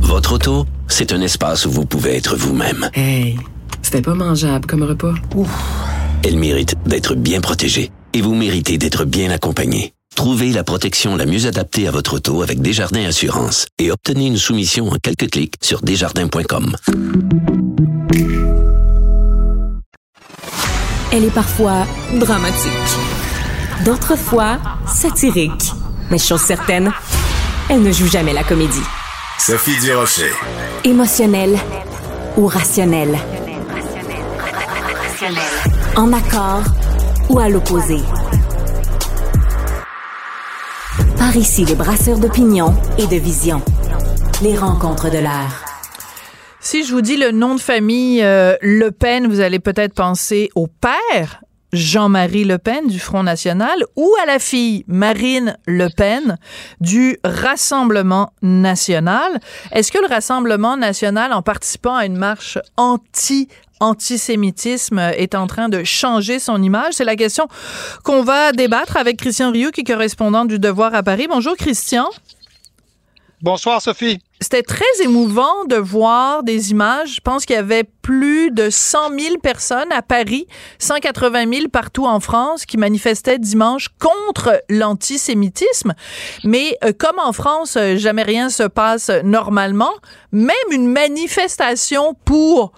Votre 0.00 0.32
auto, 0.34 0.66
c'est 0.88 1.12
un 1.12 1.20
espace 1.20 1.66
où 1.66 1.70
vous 1.70 1.86
pouvez 1.86 2.16
être 2.16 2.36
vous-même. 2.36 2.90
Hey, 2.94 3.38
c'était 3.82 4.02
pas 4.02 4.14
mangeable 4.14 4.66
comme 4.66 4.82
repas. 4.82 5.14
Elle 6.22 6.36
mérite 6.38 6.74
d'être 6.86 7.14
bien 7.14 7.40
protégée 7.40 7.90
et 8.12 8.20
vous 8.22 8.34
méritez 8.34 8.78
d'être 8.78 9.04
bien 9.04 9.30
accompagné. 9.30 9.92
Trouvez 10.14 10.52
la 10.52 10.62
protection 10.62 11.16
la 11.16 11.26
mieux 11.26 11.46
adaptée 11.46 11.88
à 11.88 11.90
votre 11.90 12.14
auto 12.14 12.42
avec 12.42 12.60
Desjardins 12.62 13.04
Assurance 13.04 13.66
et 13.78 13.90
obtenez 13.90 14.26
une 14.26 14.36
soumission 14.36 14.88
en 14.88 14.96
quelques 15.02 15.30
clics 15.30 15.54
sur 15.60 15.82
desjardins.com. 15.82 16.76
Elle 21.12 21.24
est 21.24 21.34
parfois 21.34 21.86
dramatique. 22.14 22.72
D'autres 23.84 24.16
fois, 24.16 24.58
satirique. 24.86 25.72
Mais 26.10 26.18
chose 26.18 26.40
certaine, 26.40 26.92
elle 27.70 27.82
ne 27.82 27.92
joue 27.92 28.06
jamais 28.06 28.32
la 28.32 28.44
comédie. 28.44 28.82
Sophie 29.38 29.78
Durocher. 29.80 30.30
Émotionnelle 30.84 31.58
ou 32.36 32.46
rationnelle. 32.46 33.18
En 35.96 36.12
accord 36.12 36.62
ou 37.28 37.38
à 37.38 37.48
l'opposé? 37.48 37.98
Par 41.16 41.34
ici, 41.36 41.64
les 41.64 41.74
brasseurs 41.74 42.18
d'opinion 42.18 42.74
et 42.98 43.06
de 43.06 43.16
vision. 43.16 43.62
Les 44.42 44.56
rencontres 44.56 45.10
de 45.10 45.18
l'air. 45.18 45.64
Si 46.60 46.84
je 46.84 46.92
vous 46.92 47.00
dis 47.00 47.16
le 47.16 47.30
nom 47.30 47.54
de 47.54 47.60
famille 47.60 48.22
euh, 48.22 48.56
Le 48.60 48.90
Pen, 48.90 49.28
vous 49.28 49.40
allez 49.40 49.58
peut-être 49.58 49.94
penser 49.94 50.50
au 50.54 50.66
père 50.66 51.42
Jean-Marie 51.74 52.44
Le 52.44 52.58
Pen 52.58 52.86
du 52.86 53.00
Front 53.00 53.22
National 53.22 53.84
ou 53.96 54.10
à 54.22 54.26
la 54.26 54.38
fille 54.38 54.84
Marine 54.86 55.58
Le 55.66 55.88
Pen 55.88 56.38
du 56.80 57.18
Rassemblement 57.24 58.32
National. 58.42 59.40
Est-ce 59.72 59.90
que 59.90 59.98
le 59.98 60.06
Rassemblement 60.06 60.76
National, 60.76 61.32
en 61.32 61.42
participant 61.42 61.96
à 61.96 62.06
une 62.06 62.16
marche 62.16 62.58
anti 62.76 63.48
antisémitisme 63.80 64.98
est 64.98 65.34
en 65.34 65.46
train 65.46 65.68
de 65.68 65.82
changer 65.84 66.38
son 66.38 66.62
image? 66.62 66.94
C'est 66.94 67.04
la 67.04 67.16
question 67.16 67.48
qu'on 68.04 68.22
va 68.22 68.52
débattre 68.52 68.96
avec 68.96 69.18
Christian 69.18 69.50
Rioux, 69.50 69.72
qui 69.72 69.80
est 69.80 69.84
correspondant 69.84 70.44
du 70.44 70.58
Devoir 70.58 70.94
à 70.94 71.02
Paris. 71.02 71.26
Bonjour, 71.28 71.56
Christian. 71.56 72.08
Bonsoir, 73.42 73.82
Sophie. 73.82 74.20
C'était 74.44 74.62
très 74.62 74.84
émouvant 75.02 75.64
de 75.64 75.76
voir 75.76 76.42
des 76.42 76.70
images. 76.70 77.14
Je 77.14 77.20
pense 77.22 77.46
qu'il 77.46 77.56
y 77.56 77.58
avait 77.58 77.84
plus 78.02 78.50
de 78.50 78.68
100 78.68 79.18
000 79.18 79.38
personnes 79.38 79.90
à 79.90 80.02
Paris, 80.02 80.46
180 80.78 81.50
000 81.50 81.68
partout 81.68 82.04
en 82.04 82.20
France 82.20 82.66
qui 82.66 82.76
manifestaient 82.76 83.38
dimanche 83.38 83.88
contre 83.98 84.62
l'antisémitisme. 84.68 85.94
Mais 86.44 86.76
euh, 86.84 86.92
comme 86.92 87.18
en 87.18 87.32
France, 87.32 87.78
euh, 87.78 87.96
jamais 87.96 88.22
rien 88.22 88.50
se 88.50 88.64
passe 88.64 89.10
normalement, 89.24 89.94
même 90.30 90.54
une 90.70 90.88
manifestation 90.88 92.12
pour 92.26 92.72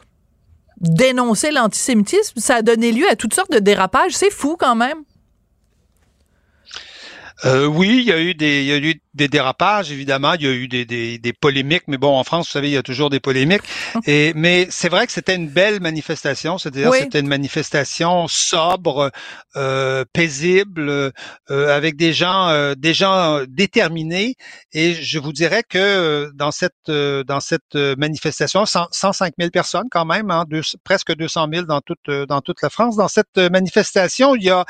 dénoncer 0.81 1.50
l'antisémitisme, 1.50 2.38
ça 2.38 2.57
a 2.57 2.62
donné 2.62 2.92
lieu 2.92 3.11
à 3.11 3.16
toutes 3.16 3.35
sortes 3.35 3.50
de 3.50 3.59
dérapages. 3.59 4.12
C'est 4.12 4.31
fou 4.31 4.57
quand 4.57 4.76
même. 4.76 4.98
Euh, 7.44 7.66
oui, 7.66 7.98
il 7.98 8.05
y 8.05 8.12
a 8.12 8.20
eu 8.20 8.35
des, 8.35 9.00
des 9.16 9.29
dérapages, 9.29 9.90
évidemment. 9.90 10.35
Il 10.35 10.42
y 10.42 10.46
a 10.46 10.52
eu 10.52 10.68
des, 10.68 10.85
des, 10.85 11.18
des, 11.18 11.33
polémiques, 11.33 11.85
mais 11.88 11.96
bon, 11.96 12.16
en 12.16 12.22
France, 12.22 12.46
vous 12.46 12.52
savez, 12.52 12.68
il 12.68 12.74
y 12.74 12.76
a 12.76 12.83
toujours 12.83 13.11
des 13.11 13.20
polémiques. 13.20 13.62
Et, 14.07 14.33
mais 14.35 14.68
c'est 14.70 14.88
vrai 14.88 15.07
que 15.07 15.12
c'était 15.12 15.35
une 15.35 15.48
belle 15.48 15.81
manifestation, 15.81 16.59
c'est-à-dire 16.59 16.92
c'était 16.94 17.20
une 17.20 17.26
manifestation 17.26 18.29
sobre, 18.29 19.11
euh, 19.57 20.05
paisible, 20.12 20.90
euh, 20.90 21.12
avec 21.50 21.96
des 21.96 22.12
gens, 22.12 22.48
euh, 22.48 22.74
des 22.76 22.94
gens 22.94 23.42
déterminés. 23.48 24.35
Et 24.72 24.92
je 24.92 25.18
vous 25.18 25.33
dirais 25.33 25.62
que 25.68 26.31
dans 26.35 26.50
cette, 26.50 26.90
dans 26.90 27.40
cette 27.40 27.74
manifestation, 27.74 28.66
105 28.66 29.33
000 29.38 29.50
personnes 29.50 29.87
quand 29.90 30.05
même, 30.05 30.31
hein, 30.31 30.44
presque 30.85 31.14
200 31.14 31.48
000 31.52 31.66
dans 31.66 31.81
toute, 31.81 32.11
dans 32.29 32.40
toute 32.42 32.61
la 32.62 32.70
France. 32.70 32.96
Dans 32.96 33.09
cette 33.09 33.38
manifestation, 33.38 34.35
il 34.35 34.44
y 34.44 34.50
a, 34.50 34.64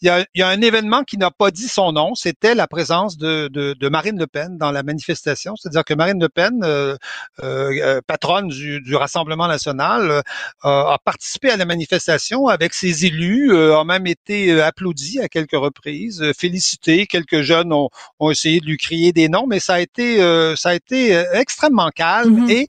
il 0.00 0.06
y 0.06 0.10
a, 0.10 0.20
il 0.34 0.40
y 0.40 0.42
a 0.42 0.48
un 0.48 0.60
événement 0.60 1.04
qui 1.04 1.18
n'a 1.18 1.30
pas 1.30 1.50
dit 1.50 1.68
son 1.68 1.92
nom. 1.92 2.14
C'était 2.14 2.54
la 2.54 2.66
présence 2.66 3.16
de, 3.16 3.48
de, 3.52 3.74
de 3.74 3.88
Marine 3.92 4.18
Le 4.18 4.26
Pen 4.26 4.56
dans 4.58 4.72
la 4.72 4.82
manifestation. 4.82 5.54
C'est-à-dire 5.54 5.84
que 5.84 5.94
Marine 5.94 6.20
Le 6.20 6.28
Pen, 6.28 6.60
euh, 6.64 6.96
euh, 7.42 8.00
patronne 8.06 8.48
du, 8.48 8.80
du, 8.80 8.96
Rassemblement 8.96 9.46
national, 9.46 10.10
euh, 10.10 10.22
a 10.64 10.98
participé 11.04 11.50
à 11.50 11.56
la 11.56 11.66
manifestation 11.66 12.48
avec 12.48 12.72
ses 12.72 13.06
élus, 13.06 13.54
a 13.54 13.84
même 13.84 14.06
été 14.06 14.60
applaudi 14.60 15.20
à 15.20 15.28
quelques 15.28 15.52
reprises, 15.52 16.32
félicité. 16.36 17.06
Quelques 17.06 17.42
jeunes 17.42 17.72
ont, 17.72 17.90
ont, 18.18 18.30
essayé 18.30 18.60
de 18.60 18.66
lui 18.66 18.78
crier 18.78 19.12
des 19.12 19.28
noms, 19.28 19.46
mais 19.46 19.60
ça 19.60 19.74
a 19.74 19.80
été, 19.80 20.18
ça 20.56 20.70
a 20.70 20.74
été 20.74 21.12
extrêmement 21.34 21.90
calme 21.90 22.46
mm-hmm. 22.46 22.50
et 22.50 22.68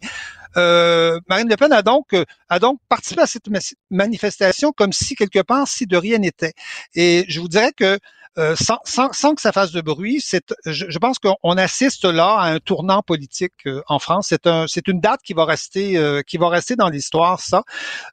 euh, 0.57 1.19
Marine 1.29 1.49
Le 1.49 1.55
Pen 1.55 1.71
a 1.71 1.81
donc 1.81 2.15
a 2.49 2.59
donc 2.59 2.79
participé 2.89 3.21
à 3.21 3.27
cette 3.27 3.47
manifestation 3.89 4.71
comme 4.71 4.93
si 4.93 5.15
quelque 5.15 5.41
part 5.41 5.67
si 5.67 5.87
de 5.87 5.97
rien 5.97 6.19
n'était. 6.19 6.53
Et 6.95 7.25
je 7.27 7.39
vous 7.39 7.47
dirais 7.47 7.71
que 7.75 7.97
euh, 8.39 8.55
sans, 8.55 8.79
sans, 8.83 9.11
sans, 9.13 9.35
que 9.35 9.41
ça 9.41 9.51
fasse 9.51 9.71
de 9.71 9.81
bruit. 9.81 10.19
C'est, 10.19 10.53
je, 10.65 10.85
je, 10.89 10.97
pense 10.97 11.19
qu'on 11.19 11.57
assiste 11.57 12.05
là 12.05 12.37
à 12.39 12.49
un 12.49 12.59
tournant 12.59 13.03
politique 13.03 13.53
euh, 13.67 13.83
en 13.87 13.99
France. 13.99 14.27
C'est 14.29 14.47
un, 14.47 14.65
c'est 14.67 14.87
une 14.87 14.99
date 14.99 15.21
qui 15.23 15.33
va 15.33 15.45
rester, 15.45 15.97
euh, 15.97 16.21
qui 16.25 16.37
va 16.37 16.49
rester 16.49 16.75
dans 16.75 16.89
l'histoire. 16.89 17.39
Ça. 17.39 17.63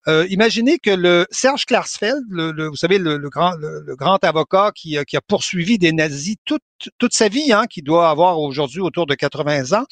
imaginez 0.07 0.79
que 0.79 0.91
le 0.91 1.27
Serge 1.31 1.65
Klarsfeld, 1.65 2.25
le, 2.29 2.69
vous 2.69 2.77
savez 2.77 2.99
le, 2.99 3.19
grand, 3.31 3.53
le, 3.53 3.97
grand 3.97 4.23
avocat 4.23 4.73
qui, 4.75 4.99
qui 5.07 5.17
a 5.17 5.21
poursuivi 5.23 5.79
des 5.79 5.93
nazis 5.93 6.37
toute 6.45 6.63
toute 6.99 7.13
sa 7.13 7.29
vie, 7.29 7.53
hein, 7.53 7.67
qui 7.69 7.83
doit 7.83 8.09
avoir 8.09 8.39
aujourd'hui 8.39 8.81
autour 8.81 9.07
de 9.07 9.15
80 9.15 9.79
ans, 9.79 9.85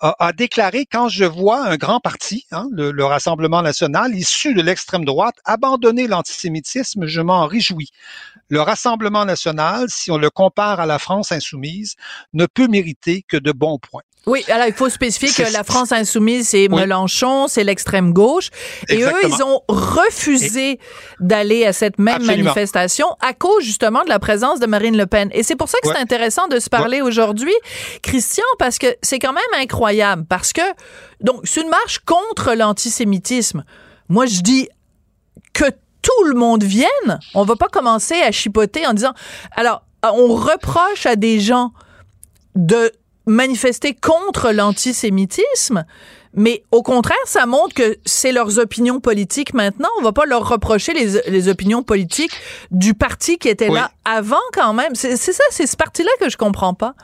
a, 0.00 0.14
a, 0.18 0.32
déclaré 0.32 0.86
quand 0.90 1.08
je 1.08 1.24
vois 1.24 1.66
un 1.66 1.76
grand 1.76 2.00
parti, 2.00 2.46
hein, 2.50 2.66
le, 2.72 2.92
le, 2.92 3.04
Rassemblement 3.04 3.60
national, 3.60 4.14
issu 4.14 4.54
de 4.54 4.62
l'extrême 4.62 5.04
droite, 5.04 5.34
abandonner 5.44 6.06
l'antisémitisme, 6.06 7.06
je 7.06 7.20
m'en 7.20 7.46
réjouis. 7.46 7.90
Le 8.50 8.60
Rassemblement 8.60 9.24
national, 9.24 9.86
si 9.88 10.10
on 10.10 10.18
le 10.18 10.28
compare 10.28 10.80
à 10.80 10.86
la 10.86 10.98
France 10.98 11.32
insoumise, 11.32 11.94
ne 12.32 12.46
peut 12.46 12.66
mériter 12.66 13.24
que 13.26 13.36
de 13.36 13.52
bons 13.52 13.78
points. 13.78 14.02
Oui, 14.26 14.44
alors 14.48 14.66
il 14.66 14.74
faut 14.74 14.90
spécifier 14.90 15.32
que 15.32 15.50
la 15.50 15.64
France 15.64 15.92
insoumise, 15.92 16.48
c'est 16.48 16.68
Mélenchon, 16.68 17.48
c'est 17.48 17.64
l'extrême 17.64 18.12
gauche. 18.12 18.50
Et 18.88 19.02
eux, 19.02 19.12
ils 19.26 19.42
ont 19.42 19.62
refusé 19.68 20.78
d'aller 21.20 21.64
à 21.64 21.72
cette 21.72 21.98
même 21.98 22.22
manifestation 22.24 23.06
à 23.20 23.32
cause 23.32 23.64
justement 23.64 24.04
de 24.04 24.10
la 24.10 24.18
présence 24.18 24.60
de 24.60 24.66
Marine 24.66 24.96
Le 24.96 25.06
Pen. 25.06 25.30
Et 25.32 25.42
c'est 25.42 25.56
pour 25.56 25.70
ça 25.70 25.78
que 25.82 25.88
c'est 25.88 25.98
intéressant 25.98 26.48
de 26.48 26.58
se 26.58 26.68
parler 26.68 27.00
aujourd'hui, 27.00 27.54
Christian, 28.02 28.44
parce 28.58 28.78
que 28.78 28.88
c'est 29.00 29.18
quand 29.18 29.32
même 29.32 29.42
incroyable. 29.62 30.26
Parce 30.28 30.52
que, 30.52 30.62
donc, 31.20 31.40
c'est 31.44 31.62
une 31.62 31.70
marche 31.70 32.00
contre 32.00 32.52
l'antisémitisme. 32.52 33.64
Moi, 34.10 34.26
je 34.26 34.40
dis 34.40 34.68
que 35.54 35.64
tout 36.02 36.24
le 36.24 36.34
monde 36.34 36.62
vienne. 36.62 37.18
On 37.34 37.44
va 37.44 37.56
pas 37.56 37.68
commencer 37.68 38.20
à 38.20 38.32
chipoter 38.32 38.86
en 38.86 38.94
disant, 38.94 39.12
alors, 39.52 39.82
on 40.02 40.34
reproche 40.34 41.06
à 41.06 41.16
des 41.16 41.40
gens 41.40 41.72
de 42.54 42.92
manifester 43.26 43.94
contre 43.94 44.50
l'antisémitisme, 44.50 45.84
mais 46.34 46.62
au 46.70 46.82
contraire, 46.82 47.16
ça 47.24 47.46
montre 47.46 47.74
que 47.74 47.98
c'est 48.04 48.32
leurs 48.32 48.58
opinions 48.58 49.00
politiques 49.00 49.52
maintenant. 49.52 49.88
On 49.98 50.02
va 50.02 50.12
pas 50.12 50.26
leur 50.26 50.48
reprocher 50.48 50.92
les, 50.94 51.20
les 51.26 51.48
opinions 51.48 51.82
politiques 51.82 52.32
du 52.70 52.94
parti 52.94 53.38
qui 53.38 53.48
était 53.48 53.68
là 53.68 53.90
avant 54.04 54.36
quand 54.52 54.72
même. 54.72 54.94
C'est 54.94 55.16
ça, 55.16 55.42
c'est 55.50 55.66
ce 55.66 55.76
parti-là 55.76 56.10
que 56.20 56.28
je 56.28 56.36
comprends 56.36 56.74
pas. 56.74 56.94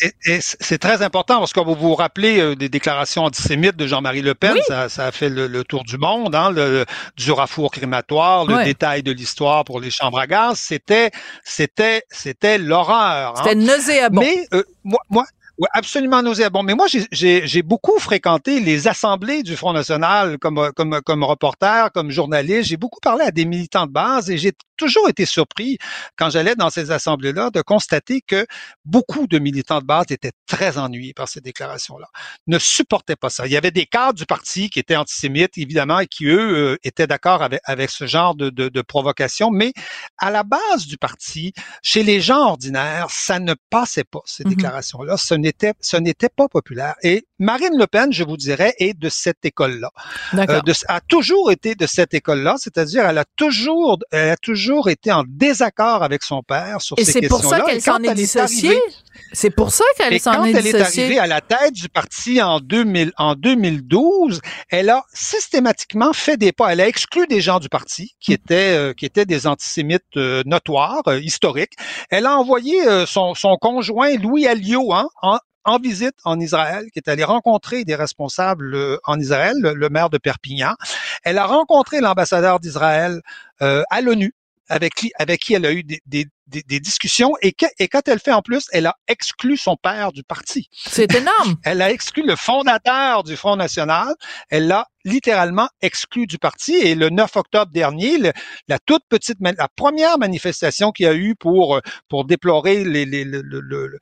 Et, 0.00 0.40
c'est 0.40 0.78
très 0.78 1.02
important 1.02 1.38
parce 1.38 1.52
que 1.52 1.60
vous 1.60 1.74
vous 1.74 1.94
rappelez 1.94 2.40
euh, 2.40 2.56
des 2.56 2.68
déclarations 2.68 3.24
antisémites 3.24 3.76
de 3.76 3.86
Jean-Marie 3.86 4.22
Le 4.22 4.34
Pen, 4.34 4.56
ça, 4.66 4.88
ça, 4.88 5.06
a 5.06 5.12
fait 5.12 5.28
le, 5.28 5.64
tour 5.64 5.84
du 5.84 5.98
monde, 5.98 6.34
hein, 6.34 6.50
le, 6.50 6.84
du 7.16 7.32
rafour 7.32 7.70
crématoire, 7.70 8.46
le 8.46 8.64
détail 8.64 9.02
de 9.02 9.12
l'histoire 9.12 9.64
pour 9.64 9.80
les 9.80 9.90
chambres 9.90 10.18
à 10.18 10.26
gaz, 10.26 10.58
c'était, 10.58 11.10
c'était, 11.44 12.02
c'était 12.10 12.58
l'horreur. 12.58 13.34
Hein. 13.36 13.42
C'était 13.42 13.54
nauséabond. 13.54 14.20
Mais 14.20 14.46
euh, 14.52 14.62
moi, 14.84 15.00
moi, 15.10 15.24
oui, 15.58 15.68
absolument 15.72 16.22
nauséabond. 16.22 16.62
Mais 16.62 16.74
moi, 16.74 16.86
j'ai 17.12 17.62
beaucoup 17.62 17.98
fréquenté 17.98 18.60
les 18.60 18.88
assemblées 18.88 19.42
du 19.42 19.56
Front 19.56 19.72
National 19.72 20.38
comme, 20.38 20.70
comme, 20.76 21.00
comme 21.02 21.24
reporter, 21.24 21.90
comme 21.92 22.10
journaliste. 22.10 22.68
J'ai 22.68 22.76
beaucoup 22.76 23.00
parlé 23.00 23.24
à 23.24 23.30
des 23.30 23.46
militants 23.46 23.86
de 23.86 23.92
base 23.92 24.30
et 24.30 24.36
j'ai 24.36 24.52
toujours 24.76 25.08
été 25.08 25.24
surpris 25.24 25.78
quand 26.16 26.28
j'allais 26.28 26.54
dans 26.54 26.68
ces 26.68 26.90
assemblées-là 26.90 27.50
de 27.50 27.62
constater 27.62 28.20
que 28.20 28.46
beaucoup 28.84 29.26
de 29.26 29.38
militants 29.38 29.80
de 29.80 29.86
base 29.86 30.06
étaient 30.10 30.32
très 30.46 30.76
ennuyés 30.76 31.14
par 31.14 31.28
ces 31.28 31.40
déclarations-là, 31.40 32.06
ne 32.46 32.58
supportaient 32.58 33.16
pas 33.16 33.30
ça. 33.30 33.46
Il 33.46 33.52
y 33.52 33.56
avait 33.56 33.70
des 33.70 33.86
cadres 33.86 34.18
du 34.18 34.26
parti 34.26 34.68
qui 34.68 34.78
étaient 34.78 34.96
antisémites, 34.96 35.56
évidemment, 35.56 36.00
et 36.00 36.06
qui, 36.06 36.26
eux, 36.26 36.72
euh, 36.72 36.76
étaient 36.84 37.06
d'accord 37.06 37.42
avec, 37.42 37.60
avec 37.64 37.90
ce 37.90 38.06
genre 38.06 38.34
de, 38.34 38.50
de, 38.50 38.68
de 38.68 38.82
provocation, 38.82 39.50
mais 39.50 39.72
à 40.18 40.30
la 40.30 40.42
base 40.42 40.86
du 40.86 40.98
parti, 40.98 41.52
chez 41.82 42.02
les 42.02 42.20
gens 42.20 42.50
ordinaires, 42.50 43.06
ça 43.08 43.38
ne 43.38 43.54
passait 43.70 44.04
pas, 44.04 44.20
ces 44.26 44.44
mm-hmm. 44.44 44.48
déclarations-là. 44.50 45.16
Ce 45.16 45.34
ce 45.80 45.96
n'était 45.96 46.28
pas 46.28 46.48
populaire. 46.48 46.94
Et 47.02 47.26
Marine 47.38 47.76
Le 47.76 47.86
Pen, 47.86 48.12
je 48.12 48.24
vous 48.24 48.36
dirais, 48.36 48.74
est 48.78 48.98
de 48.98 49.08
cette 49.10 49.44
école-là. 49.44 49.90
Euh, 50.34 50.60
a 50.88 51.00
toujours 51.02 51.50
été 51.50 51.74
de 51.74 51.86
cette 51.86 52.14
école-là, 52.14 52.54
c'est-à-dire 52.58 53.04
elle 53.06 53.18
a 53.18 53.24
toujours, 53.36 53.98
elle 54.10 54.30
a 54.30 54.36
toujours 54.36 54.88
été 54.88 55.12
en 55.12 55.24
désaccord 55.26 56.02
avec 56.02 56.22
son 56.22 56.42
père 56.42 56.80
sur 56.80 56.96
ces 56.98 57.04
questions-là. 57.04 57.18
Et 57.18 57.22
c'est 57.22 57.28
pour 57.28 57.44
ça 57.44 57.60
qu'elle 57.60 57.82
s'en 57.82 58.02
est 58.02 58.14
dissociée? 58.14 58.80
C'est 59.32 59.50
pour 59.50 59.70
ça 59.70 59.84
qu'elle 59.98 60.18
s'en 60.18 60.44
est 60.44 60.52
dissociée. 60.52 60.72
Quand 60.72 60.78
elle 60.78 60.82
est 60.82 61.00
arrivée 61.00 61.18
à 61.18 61.26
la 61.26 61.40
tête 61.42 61.74
du 61.74 61.88
parti 61.90 62.40
en 62.40 62.60
2000, 62.60 63.12
en 63.18 63.34
2012, 63.34 64.40
elle 64.70 64.88
a 64.88 65.04
systématiquement 65.12 66.14
fait 66.14 66.38
des 66.38 66.52
pas. 66.52 66.72
Elle 66.72 66.80
a 66.80 66.88
exclu 66.88 67.26
des 67.26 67.42
gens 67.42 67.60
du 67.60 67.68
parti 67.68 68.14
qui 68.18 68.30
mm. 68.30 68.34
étaient, 68.34 68.76
euh, 68.76 68.92
qui 68.94 69.04
étaient 69.04 69.26
des 69.26 69.46
antisémites 69.46 70.04
euh, 70.16 70.42
notoires, 70.46 71.02
historiques. 71.20 71.74
Elle 72.10 72.24
a 72.24 72.38
envoyé 72.38 72.76
son, 73.06 73.34
son 73.34 73.56
conjoint 73.60 74.16
Louis 74.16 74.46
Alliot 74.46 74.92
hein, 74.92 75.08
en, 75.22 75.38
en 75.66 75.78
visite 75.78 76.14
en 76.24 76.40
Israël, 76.40 76.86
qui 76.92 76.98
est 76.98 77.08
allée 77.08 77.24
rencontrer 77.24 77.84
des 77.84 77.96
responsables 77.96 78.74
euh, 78.74 78.98
en 79.04 79.18
Israël, 79.18 79.54
le, 79.60 79.88
maire 79.90 80.08
de 80.08 80.16
Perpignan. 80.16 80.74
Elle 81.24 81.38
a 81.38 81.44
rencontré 81.44 82.00
l'ambassadeur 82.00 82.60
d'Israël 82.60 83.20
euh, 83.60 83.82
à 83.90 84.00
l'ONU, 84.00 84.32
avec 84.68 84.94
qui, 84.94 85.12
avec 85.18 85.40
qui 85.40 85.54
elle 85.54 85.66
a 85.66 85.72
eu 85.72 85.82
des, 85.82 86.00
des, 86.06 86.26
discussions 86.46 87.32
et, 87.42 87.54
et 87.78 87.88
quand 87.88 88.06
elle 88.08 88.20
fait 88.20 88.32
en 88.32 88.42
plus, 88.42 88.66
elle 88.72 88.86
a 88.86 88.96
exclu 89.08 89.56
son 89.56 89.76
père 89.76 90.12
du 90.12 90.22
parti. 90.22 90.68
C'est 90.72 91.14
énorme. 91.14 91.56
elle 91.64 91.82
a 91.82 91.90
exclu 91.90 92.24
le 92.24 92.36
fondateur 92.36 93.24
du 93.24 93.36
Front 93.36 93.56
National. 93.56 94.14
Elle 94.50 94.68
l'a 94.68 94.86
littéralement 95.06 95.68
exclu 95.80 96.26
du 96.26 96.36
parti. 96.36 96.74
Et 96.74 96.94
le 96.94 97.08
9 97.08 97.36
octobre 97.36 97.70
dernier, 97.72 98.18
la 98.68 98.78
toute 98.78 99.02
petite, 99.08 99.38
la 99.40 99.68
première 99.74 100.18
manifestation 100.18 100.90
qu'il 100.90 101.06
y 101.06 101.08
a 101.08 101.14
eu 101.14 101.34
pour 101.34 101.80
pour 102.08 102.24
déplorer 102.24 102.84
les, 102.84 103.04
les, 103.06 103.24
le, 103.24 103.40
le, 103.42 103.60
le, 103.60 103.98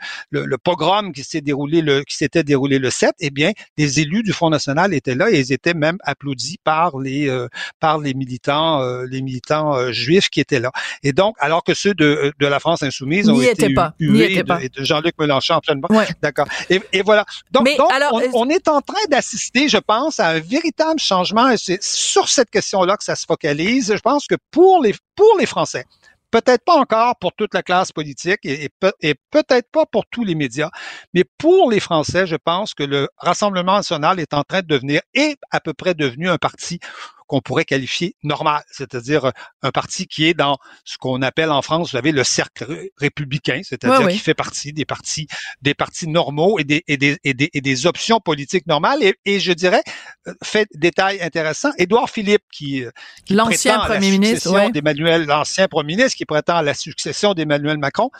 le, 0.46 0.58
pogrom 0.58 1.12
qui 1.12 1.22
s'est 1.22 1.42
déroulé 1.42 1.82
le 1.82 2.02
qui 2.04 2.16
s'était 2.16 2.42
déroulé 2.42 2.78
le 2.78 2.90
7, 2.90 3.12
eh 3.20 3.30
bien, 3.30 3.52
les 3.76 4.00
élus 4.00 4.22
du 4.22 4.32
Front 4.32 4.50
National 4.50 4.94
étaient 4.94 5.14
là 5.14 5.30
et 5.30 5.38
ils 5.40 5.52
étaient 5.52 5.74
même 5.74 5.98
applaudis 6.04 6.58
par 6.64 6.98
les 6.98 7.28
euh, 7.28 7.48
par 7.80 7.98
les 7.98 8.14
militants 8.14 8.80
euh, 8.80 9.04
les 9.08 9.20
militants 9.20 9.76
euh, 9.76 9.92
juifs 9.92 10.30
qui 10.30 10.40
étaient 10.40 10.60
là. 10.60 10.72
Et 11.02 11.12
donc, 11.12 11.36
alors 11.38 11.62
que 11.62 11.74
ceux 11.74 11.94
de, 11.94 12.32
de 12.40 12.46
la 12.46 12.60
France 12.60 12.82
insoumise 12.82 13.28
ont 13.28 13.40
été 13.40 13.72
pas. 13.74 13.94
hués 13.98 14.42
de, 14.42 14.68
de 14.68 14.84
Jean-Luc 14.84 15.14
Mélenchon 15.18 15.54
en 15.54 15.94
ouais. 15.94 16.06
D'accord. 16.22 16.46
Et, 16.70 16.80
et, 16.92 17.02
voilà. 17.02 17.24
Donc, 17.50 17.66
donc 17.76 17.92
alors, 17.92 18.12
on, 18.12 18.46
on 18.46 18.48
est 18.48 18.68
en 18.68 18.80
train 18.80 19.04
d'assister, 19.08 19.68
je 19.68 19.78
pense, 19.78 20.20
à 20.20 20.28
un 20.28 20.40
véritable 20.40 21.00
changement 21.00 21.48
et 21.50 21.56
c'est 21.56 21.82
sur 21.82 22.28
cette 22.28 22.50
question-là 22.50 22.96
que 22.96 23.04
ça 23.04 23.16
se 23.16 23.24
focalise. 23.26 23.94
Je 23.94 24.00
pense 24.00 24.26
que 24.26 24.36
pour 24.50 24.82
les, 24.82 24.94
pour 25.14 25.36
les 25.38 25.46
Français, 25.46 25.84
peut-être 26.30 26.64
pas 26.64 26.74
encore 26.74 27.16
pour 27.20 27.32
toute 27.32 27.54
la 27.54 27.62
classe 27.62 27.92
politique 27.92 28.40
et, 28.42 28.68
et 29.00 29.14
peut-être 29.30 29.70
pas 29.70 29.86
pour 29.86 30.04
tous 30.10 30.24
les 30.24 30.34
médias, 30.34 30.70
mais 31.12 31.22
pour 31.38 31.70
les 31.70 31.78
Français, 31.78 32.26
je 32.26 32.34
pense 32.34 32.74
que 32.74 32.82
le 32.82 33.08
Rassemblement 33.18 33.76
national 33.76 34.18
est 34.18 34.34
en 34.34 34.42
train 34.42 34.62
de 34.62 34.66
devenir 34.66 35.00
et 35.14 35.36
à 35.52 35.60
peu 35.60 35.72
près 35.74 35.94
devenu 35.94 36.28
un 36.28 36.38
parti 36.38 36.80
qu'on 37.26 37.40
pourrait 37.40 37.64
qualifier 37.64 38.16
normal, 38.22 38.62
c'est-à-dire 38.70 39.26
euh, 39.26 39.30
un 39.62 39.70
parti 39.70 40.06
qui 40.06 40.26
est 40.26 40.34
dans 40.34 40.58
ce 40.84 40.98
qu'on 40.98 41.22
appelle 41.22 41.50
en 41.50 41.62
France, 41.62 41.88
vous 41.88 41.96
savez, 41.96 42.12
le 42.12 42.24
cercle 42.24 42.88
républicain, 42.98 43.60
c'est-à-dire 43.62 44.08
qui 44.08 44.18
fait 44.18 44.34
partie 44.34 44.72
des 44.72 44.84
partis, 44.84 45.26
des 45.62 45.74
partis 45.74 46.08
normaux 46.08 46.58
et 46.58 46.64
des, 46.64 46.82
et 46.86 46.96
des, 46.96 47.16
et 47.24 47.34
des, 47.34 47.50
et 47.52 47.60
des 47.60 47.86
options 47.86 48.20
politiques 48.20 48.66
normales. 48.66 49.02
Et, 49.02 49.14
et, 49.24 49.40
je 49.40 49.52
dirais, 49.52 49.82
euh, 50.26 50.34
fait 50.42 50.68
détail 50.74 51.20
intéressant, 51.22 51.70
Édouard 51.78 52.10
Philippe, 52.10 52.42
qui, 52.52 52.84
euh, 52.84 52.90
qui 53.24 53.34
l'ancien 53.34 53.78
premier 53.78 54.10
ministre, 54.10 54.50
ouais. 54.52 54.70
d'Emmanuel, 54.70 55.24
l'ancien 55.24 55.68
premier 55.68 55.96
ministre, 55.96 56.16
qui 56.16 56.24
prétend 56.24 56.56
à 56.56 56.62
la 56.62 56.74
succession 56.74 57.34
d'Emmanuel 57.34 57.78
Macron, 57.78 58.10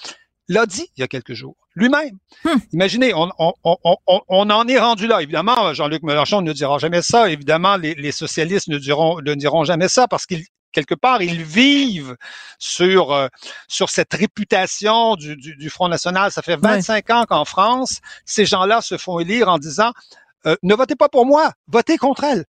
l'a 0.49 0.67
dit 0.67 0.87
il 0.97 1.01
y 1.01 1.03
a 1.05 1.09
quelques 1.09 1.35
jours 1.35 1.57
lui-même. 1.77 2.19
Hmm. 2.45 2.59
Imaginez, 2.73 3.15
on, 3.15 3.31
on, 3.39 3.53
on, 3.65 3.97
on, 4.07 4.51
en 4.51 4.69
est 4.69 4.79
rendu 4.79 5.07
là. 5.07 5.23
Évidemment, 5.23 5.75
Jean-Luc 5.75 6.03
Mélenchon 6.05 6.41
ne 6.41 6.53
dira 6.53 6.79
jamais 6.79 7.03
ça. 7.03 7.29
Évidemment, 7.29 7.77
les, 7.77 7.95
les 7.95 8.13
socialistes 8.13 8.69
ne 8.69 8.79
diront, 8.79 9.21
ne 9.21 9.35
diront 9.35 9.65
jamais 9.65 9.89
ça 9.89 10.07
parce 10.07 10.27
qu'ils 10.27 10.45
quelque 10.75 10.95
part, 10.95 11.23
ils 11.23 11.43
vivent 11.43 12.17
sur 12.59 13.13
euh, 13.13 13.29
sur 13.69 13.89
cette 13.89 14.13
réputation 14.13 15.15
du, 15.15 15.37
du, 15.37 15.57
du, 15.57 15.71
Front 15.71 15.89
National. 15.89 16.33
Ça 16.33 16.43
fait 16.43 16.57
25 16.57 17.11
ans 17.11 17.25
qu'en 17.27 17.45
France, 17.45 18.01
ces 18.25 18.45
gens-là 18.45 18.83
se 18.83 18.99
font 18.99 19.21
élire 19.21 19.49
en 19.49 19.59
disant 19.59 19.93
euh, 20.47 20.57
ne 20.63 20.75
votez 20.75 20.97
pas 20.97 21.09
pour 21.09 21.25
moi, 21.25 21.53
votez 21.69 21.97
contre 21.97 22.25
elle. 22.25 22.45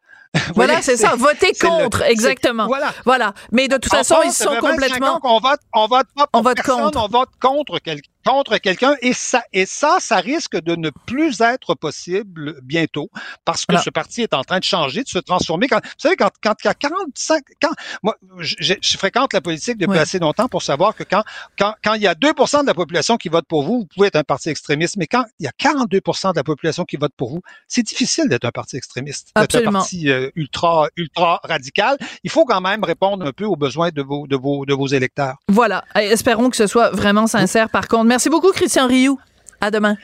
Voilà, 0.55 0.81
c'est 0.81 0.97
ça, 0.97 1.15
voter 1.17 1.53
contre, 1.53 2.03
exactement. 2.03 2.67
Voilà. 2.67 2.93
Voilà. 3.05 3.33
Mais 3.51 3.67
de 3.67 3.77
toute 3.77 3.91
façon, 3.91 4.17
ils 4.25 4.31
sont 4.31 4.55
complètement. 4.59 5.19
On 5.23 5.39
vote, 5.39 5.59
on 5.73 5.87
vote 5.87 6.07
pas 6.15 6.27
pour 6.27 6.39
on 6.39 6.43
vote 6.43 6.55
personne, 6.55 6.83
contre. 6.83 7.03
on 7.03 7.07
vote 7.07 7.29
contre 7.41 7.79
quelqu'un 7.79 8.09
contre 8.25 8.57
quelqu'un 8.57 8.95
et 9.01 9.13
ça 9.13 9.43
et 9.53 9.65
ça 9.65 9.97
ça 9.99 10.17
risque 10.17 10.59
de 10.59 10.75
ne 10.75 10.89
plus 11.05 11.41
être 11.41 11.75
possible 11.75 12.59
bientôt 12.63 13.09
parce 13.45 13.65
que 13.65 13.77
ce 13.77 13.89
parti 13.89 14.21
est 14.21 14.33
en 14.33 14.43
train 14.43 14.59
de 14.59 14.63
changer 14.63 15.03
de 15.03 15.09
se 15.09 15.19
transformer. 15.19 15.67
Quand 15.67 15.79
vous 15.83 15.91
savez 15.97 16.15
quand 16.15 16.31
quand 16.41 16.55
il 16.63 16.67
y 16.67 16.69
a 16.69 16.73
45 16.73 17.43
quand 17.61 17.73
moi 18.03 18.15
je, 18.39 18.73
je 18.81 18.97
fréquente 18.97 19.33
la 19.33 19.41
politique 19.41 19.77
depuis 19.77 19.99
assez 19.99 20.19
longtemps 20.19 20.47
pour 20.47 20.63
savoir 20.63 20.95
que 20.95 21.03
quand 21.03 21.23
quand 21.57 21.75
quand 21.83 21.93
il 21.93 22.01
y 22.01 22.07
a 22.07 22.15
2 22.15 22.33
de 22.33 22.65
la 22.65 22.73
population 22.73 23.17
qui 23.17 23.29
vote 23.29 23.45
pour 23.47 23.63
vous 23.63 23.79
vous 23.79 23.87
pouvez 23.93 24.07
être 24.07 24.15
un 24.15 24.23
parti 24.23 24.49
extrémiste 24.49 24.97
mais 24.97 25.07
quand 25.07 25.25
il 25.39 25.45
y 25.45 25.47
a 25.47 25.53
42 25.57 25.99
de 25.99 26.35
la 26.35 26.43
population 26.43 26.83
qui 26.85 26.97
vote 26.97 27.13
pour 27.15 27.29
vous 27.29 27.41
c'est 27.67 27.83
difficile 27.83 28.27
d'être 28.27 28.45
un 28.45 28.51
parti 28.51 28.77
extrémiste 28.77 29.31
d'être 29.35 29.55
un 29.55 29.71
parti 29.71 30.09
euh, 30.09 30.29
ultra 30.35 30.87
ultra 30.97 31.39
radical. 31.43 31.97
Il 32.23 32.31
faut 32.31 32.45
quand 32.45 32.61
même 32.61 32.83
répondre 32.83 33.25
un 33.25 33.31
peu 33.31 33.45
aux 33.45 33.55
besoins 33.55 33.89
de 33.89 34.01
vos 34.01 34.27
de 34.27 34.35
vos 34.35 34.65
de 34.65 34.73
vos 34.73 34.87
électeurs. 34.87 35.37
Voilà. 35.47 35.83
Espérons 35.95 36.49
que 36.49 36.57
ce 36.57 36.67
soit 36.67 36.89
vraiment 36.89 37.27
sincère. 37.27 37.69
Par 37.69 37.87
contre 37.87 38.05
Merci 38.15 38.29
beaucoup, 38.29 38.53
Christian 38.53 38.87
Rioux. 38.87 39.19
À 39.59 39.69
demain. 39.69 39.97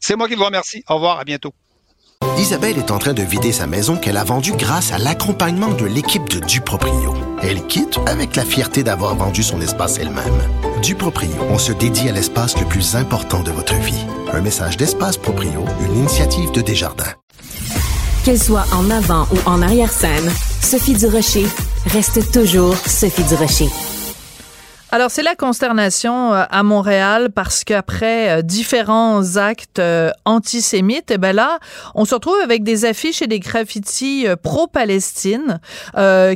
C'est 0.00 0.16
moi 0.16 0.26
qui 0.26 0.36
vous 0.36 0.44
remercie. 0.46 0.82
Au 0.88 0.94
revoir, 0.94 1.18
à 1.18 1.24
bientôt. 1.24 1.52
Isabelle 2.38 2.78
est 2.78 2.90
en 2.90 2.98
train 2.98 3.12
de 3.12 3.22
vider 3.22 3.52
sa 3.52 3.66
maison 3.66 3.98
qu'elle 3.98 4.16
a 4.16 4.24
vendue 4.24 4.54
grâce 4.56 4.90
à 4.90 4.96
l'accompagnement 4.96 5.68
de 5.68 5.84
l'équipe 5.84 6.26
de 6.30 6.40
Duproprio. 6.40 7.12
Elle 7.42 7.66
quitte 7.66 7.98
avec 8.06 8.36
la 8.36 8.46
fierté 8.46 8.82
d'avoir 8.82 9.16
vendu 9.16 9.42
son 9.42 9.60
espace 9.60 9.98
elle-même. 9.98 10.40
Duproprio, 10.80 11.28
on 11.50 11.58
se 11.58 11.72
dédie 11.72 12.08
à 12.08 12.12
l'espace 12.12 12.58
le 12.58 12.64
plus 12.64 12.96
important 12.96 13.42
de 13.42 13.50
votre 13.50 13.74
vie. 13.74 14.06
Un 14.32 14.40
message 14.40 14.78
d'Espace 14.78 15.18
Proprio, 15.18 15.66
une 15.82 15.94
initiative 15.94 16.52
de 16.52 16.62
Desjardins. 16.62 17.12
Qu'elle 18.24 18.42
soit 18.42 18.64
en 18.72 18.88
avant 18.88 19.26
ou 19.30 19.36
en 19.46 19.60
arrière-scène, 19.60 20.32
Sophie 20.62 20.94
Durocher 20.94 21.44
reste 21.84 22.32
toujours 22.32 22.74
Sophie 22.78 23.24
Durocher. 23.24 23.68
Alors, 24.94 25.10
c'est 25.10 25.22
la 25.22 25.34
consternation 25.34 26.34
euh, 26.34 26.44
à 26.50 26.62
Montréal 26.62 27.30
parce 27.34 27.64
qu'après 27.64 28.28
euh, 28.28 28.42
différents 28.42 29.38
actes 29.38 29.78
euh, 29.78 30.10
antisémites, 30.26 31.10
eh 31.10 31.16
ben 31.16 31.34
là, 31.34 31.60
on 31.94 32.04
se 32.04 32.14
retrouve 32.14 32.36
avec 32.44 32.62
des 32.62 32.84
affiches 32.84 33.22
et 33.22 33.26
des 33.26 33.40
graffitis 33.40 34.26
pro-Palestine 34.42 35.60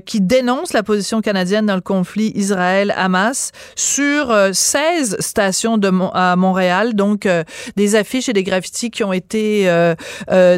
qui 0.07 0.21
dénoncent 0.23 0.73
la 0.73 0.83
position 0.83 1.21
canadienne 1.21 1.67
dans 1.67 1.75
le 1.75 1.83
conflit 1.83 2.33
Israël-Hamas 2.35 3.53
sur 3.75 4.35
16 4.53 5.19
stations 5.21 5.79
à 6.15 6.37
Montréal. 6.37 6.95
Donc, 6.95 7.29
des 7.77 7.95
affiches 7.95 8.29
et 8.29 8.33
des 8.33 8.43
graffitis 8.43 8.91
qui 8.91 9.05
ont 9.05 9.13
été 9.13 9.71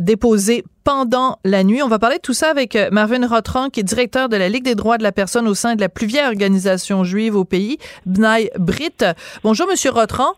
déposés 0.00 0.64
pendant 0.84 1.38
la 1.44 1.64
nuit. 1.64 1.82
On 1.82 1.88
va 1.88 1.98
parler 1.98 2.16
de 2.16 2.22
tout 2.22 2.34
ça 2.34 2.50
avec 2.50 2.76
euh, 2.76 2.88
Marvin 2.90 3.26
Rotran, 3.26 3.70
qui 3.70 3.80
est 3.80 3.82
directeur 3.82 4.28
de 4.28 4.36
la 4.36 4.48
Ligue 4.48 4.64
des 4.64 4.74
droits 4.74 4.98
de 4.98 5.02
la 5.02 5.12
personne 5.12 5.48
au 5.48 5.54
sein 5.54 5.74
de 5.74 5.80
la 5.80 5.88
plus 5.88 6.06
vieille 6.06 6.26
organisation 6.26 7.04
juive 7.04 7.36
au 7.36 7.44
pays, 7.44 7.78
Bnai 8.06 8.50
Brit. 8.58 9.04
Bonjour, 9.42 9.68
Monsieur 9.68 9.90
Rotran. 9.90 10.34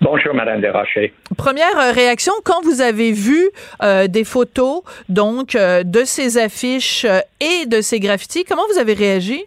Bonjour, 0.00 0.32
Madame 0.32 0.60
Desrochers. 0.60 1.12
Première 1.36 1.78
euh, 1.78 1.92
réaction, 1.92 2.32
quand 2.44 2.62
vous 2.62 2.80
avez 2.80 3.12
vu 3.12 3.50
euh, 3.82 4.06
des 4.06 4.24
photos 4.24 4.82
donc 5.08 5.56
de 5.56 6.04
ces 6.04 6.38
affiches 6.38 7.04
et 7.40 7.66
de 7.66 7.80
ces 7.80 8.00
graffitis, 8.00 8.44
comment 8.44 8.62
vous 8.72 8.78
avez 8.78 8.94
réagi? 8.94 9.44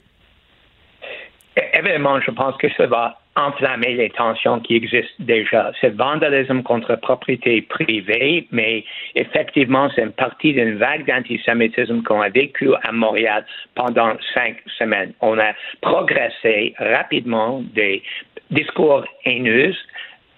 Évidemment, 1.81 2.21
je 2.21 2.29
pense 2.29 2.55
que 2.57 2.67
ça 2.77 2.85
va 2.85 3.17
enflammer 3.35 3.95
les 3.95 4.11
tensions 4.11 4.59
qui 4.59 4.75
existent 4.75 5.15
déjà. 5.19 5.71
C'est 5.81 5.95
vandalisme 5.95 6.61
contre 6.61 6.95
propriété 6.95 7.63
privée, 7.63 8.47
mais 8.51 8.83
effectivement, 9.15 9.89
c'est 9.95 10.03
une 10.03 10.11
partie 10.11 10.53
d'une 10.53 10.75
vague 10.77 11.07
d'antisémitisme 11.07 12.03
qu'on 12.03 12.21
a 12.21 12.29
vécu 12.29 12.69
à 12.83 12.91
Montréal 12.91 13.45
pendant 13.73 14.13
cinq 14.35 14.57
semaines. 14.77 15.13
On 15.21 15.39
a 15.39 15.53
progressé 15.81 16.75
rapidement 16.77 17.63
des 17.73 18.03
discours 18.51 19.03
haineux 19.25 19.73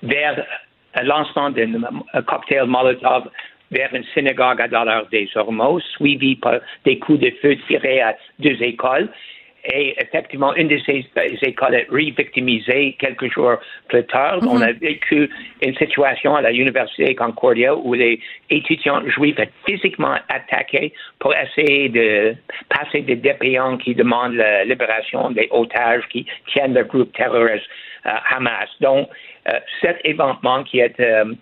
vers 0.02 0.46
un 0.96 1.04
lancement 1.04 1.50
d'un 1.50 1.68
cocktail 2.26 2.68
Molotov 2.68 3.30
vers 3.72 3.94
une 3.94 4.06
synagogue 4.14 4.62
à 4.62 4.68
Dollar 4.70 5.08
des 5.12 5.28
Hormos, 5.36 5.82
suivi 5.98 6.36
par 6.38 6.60
des 6.86 7.00
coups 7.00 7.20
de 7.20 7.32
feu 7.42 7.58
tirés 7.68 8.02
à 8.02 8.16
deux 8.40 8.62
écoles. 8.62 9.10
Et 9.66 9.96
effectivement, 9.98 10.54
une 10.56 10.68
de 10.68 10.78
ces 10.86 11.06
écoles 11.42 11.76
est 11.76 11.88
revictimisée 11.90 12.98
quelques 13.00 13.32
jours 13.32 13.56
plus 13.88 14.04
tard. 14.06 14.40
On 14.42 14.62
a 14.62 14.74
vécu 14.74 15.30
une 15.62 15.76
situation 15.76 16.36
à 16.36 16.42
la 16.42 16.52
Université 16.52 17.16
Concordia 17.16 17.74
où 17.74 17.94
les 17.94 18.20
étudiants 18.50 19.02
juifs 19.08 19.40
étaient 19.40 19.52
physiquement 19.66 20.16
attaqués 20.28 20.94
pour 21.20 21.34
essayer 21.34 21.88
de 21.88 22.36
passer 22.68 23.02
des 23.02 23.16
dépliants 23.16 23.78
qui 23.78 23.96
demandent 23.96 24.36
la 24.36 24.66
libération 24.66 25.32
des 25.32 25.48
otages 25.52 26.04
qui 26.10 26.26
tiennent 26.52 26.74
le 26.74 26.84
groupe 26.84 27.14
terroriste 27.14 27.66
euh, 28.06 28.12
Hamas. 28.32 28.70
Donc, 28.82 29.08
euh, 29.48 29.60
cet 29.82 30.00
événement 30.04 30.64
qui 30.66 30.80
est 30.80 31.00
euh, 31.00 31.34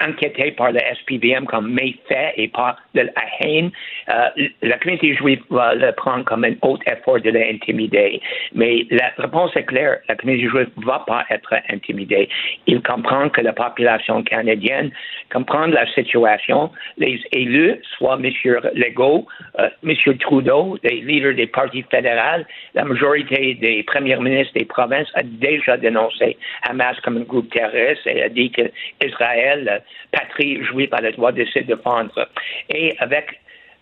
inquiété 0.00 0.52
par 0.52 0.72
le 0.72 0.80
SPVM 1.00 1.46
comme 1.46 1.72
méfait 1.72 2.32
et 2.36 2.48
pas 2.48 2.76
de 2.94 3.02
la 3.02 3.12
haine. 3.40 3.70
Euh, 4.08 4.48
la 4.62 4.78
communauté 4.78 5.14
juive 5.14 5.42
va 5.50 5.74
le 5.74 5.92
prendre 5.92 6.24
comme 6.24 6.44
un 6.44 6.54
autre 6.62 6.82
effort 6.86 7.20
de 7.20 7.30
l'intimider. 7.30 8.20
Mais 8.54 8.86
la 8.90 9.10
réponse 9.18 9.54
est 9.56 9.64
claire. 9.64 9.98
La 10.08 10.16
communauté 10.16 10.48
juive 10.48 10.70
ne 10.76 10.84
va 10.84 11.04
pas 11.06 11.24
être 11.30 11.54
intimidée. 11.70 12.28
Il 12.66 12.82
comprend 12.82 13.28
que 13.28 13.40
la 13.40 13.52
population 13.52 14.22
canadienne 14.22 14.90
comprend 15.32 15.66
la 15.66 15.86
situation. 15.92 16.70
Les 16.96 17.20
élus, 17.32 17.76
soit 17.96 18.18
M. 18.22 18.30
Legault, 18.74 19.26
euh, 19.58 19.68
M. 19.84 19.94
Trudeau, 20.18 20.78
les 20.82 21.00
leaders 21.00 21.34
des 21.34 21.46
partis 21.46 21.84
fédéraux, 21.90 22.44
la 22.74 22.84
majorité 22.84 23.54
des 23.54 23.82
premiers 23.82 24.16
ministres 24.16 24.54
des 24.54 24.64
provinces 24.64 25.08
a 25.14 25.22
déjà 25.22 25.76
dénoncé 25.76 26.36
Hamas 26.68 26.98
comme 27.00 27.18
un 27.18 27.22
groupe 27.22 27.50
terroriste 27.50 28.06
et 28.06 28.22
a 28.22 28.28
dit 28.28 28.50
qu'Israël 28.50 29.82
patrie 30.12 30.62
juive 30.64 30.92
a 30.92 31.00
le 31.00 31.12
droit 31.12 31.32
de 31.32 31.44
se 31.44 31.58
défendre. 31.60 32.28
Et 32.68 32.96
avec 32.98 33.40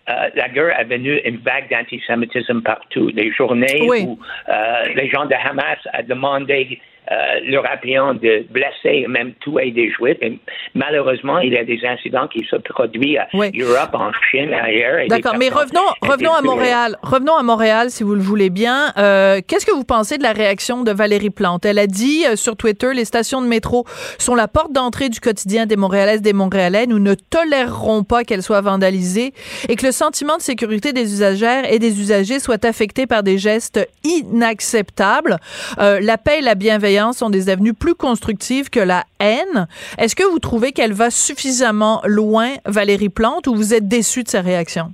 euh, 0.08 0.28
la 0.34 0.48
guerre 0.48 0.78
est 0.78 0.84
venue 0.84 1.20
une 1.24 1.38
vague 1.38 1.68
d'antisémitisme 1.70 2.62
partout. 2.62 3.10
Les 3.14 3.32
journées 3.32 3.82
où 3.82 4.18
euh, 4.48 4.84
les 4.94 5.08
gens 5.08 5.26
de 5.26 5.34
Hamas 5.34 5.78
ont 5.92 6.02
demandé 6.06 6.80
le 7.10 7.58
rappellant 7.58 8.14
de 8.14 8.44
blesser, 8.50 9.06
même 9.08 9.32
tuer 9.40 9.70
des 9.70 9.90
Juifs. 9.90 10.18
Et 10.22 10.38
malheureusement, 10.74 11.38
il 11.38 11.52
y 11.52 11.58
a 11.58 11.64
des 11.64 11.80
incidents 11.84 12.28
qui 12.28 12.44
se 12.50 12.56
produisent 12.56 13.18
à 13.18 13.28
Europe, 13.34 13.94
en 13.94 14.10
Chine, 14.30 14.52
ailleurs. 14.52 15.06
D'accord, 15.08 15.36
mais 15.38 15.48
revenons, 15.48 15.80
revenons 16.02 16.34
à 16.34 16.42
Montréal. 16.42 16.96
Revenons 17.02 17.36
à 17.36 17.42
Montréal, 17.42 17.90
si 17.90 18.02
vous 18.02 18.14
le 18.14 18.22
voulez 18.22 18.50
bien. 18.50 18.92
Qu'est-ce 18.96 19.66
que 19.66 19.74
vous 19.74 19.84
pensez 19.84 20.18
de 20.18 20.22
la 20.22 20.32
réaction 20.32 20.82
de 20.82 20.92
Valérie 20.92 21.30
Plante? 21.30 21.64
Elle 21.64 21.78
a 21.78 21.86
dit 21.86 22.24
sur 22.34 22.56
Twitter, 22.56 22.92
les 22.94 23.04
stations 23.04 23.40
de 23.40 23.46
métro 23.46 23.84
sont 24.18 24.34
la 24.34 24.48
porte 24.48 24.72
d'entrée 24.72 25.08
du 25.08 25.20
quotidien 25.20 25.66
des 25.66 25.76
Montréalaises, 25.76 26.22
des 26.22 26.32
Montréalais. 26.32 26.86
Nous 26.86 26.98
ne 26.98 27.14
tolérerons 27.14 28.02
pas 28.02 28.24
qu'elles 28.24 28.42
soient 28.42 28.60
vandalisées 28.60 29.32
et 29.68 29.76
que 29.76 29.86
le 29.86 29.92
sentiment 29.92 30.36
de 30.36 30.42
sécurité 30.42 30.92
des 30.92 31.12
usagères 31.12 31.70
et 31.70 31.78
des 31.78 32.00
usagers 32.00 32.40
soit 32.40 32.64
affecté 32.64 33.06
par 33.06 33.22
des 33.22 33.38
gestes 33.38 33.86
inacceptables. 34.04 35.38
Euh, 35.78 36.00
la 36.00 36.18
paix 36.18 36.38
et 36.38 36.42
la 36.42 36.54
bienveillance 36.54 36.95
sont 37.12 37.30
des 37.30 37.48
avenues 37.48 37.74
plus 37.74 37.94
constructives 37.94 38.70
que 38.70 38.80
la 38.80 39.04
haine. 39.20 39.66
Est-ce 39.98 40.16
que 40.16 40.24
vous 40.24 40.38
trouvez 40.38 40.72
qu'elle 40.72 40.92
va 40.92 41.10
suffisamment 41.10 42.00
loin, 42.04 42.54
Valérie 42.64 43.08
Plante, 43.08 43.46
ou 43.46 43.54
vous 43.54 43.74
êtes 43.74 43.88
déçu 43.88 44.22
de 44.22 44.28
sa 44.28 44.40
réaction? 44.40 44.92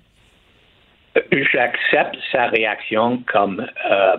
J'accepte 1.31 2.17
sa 2.31 2.47
réaction 2.47 3.23
comme 3.31 3.67
euh, 3.91 4.17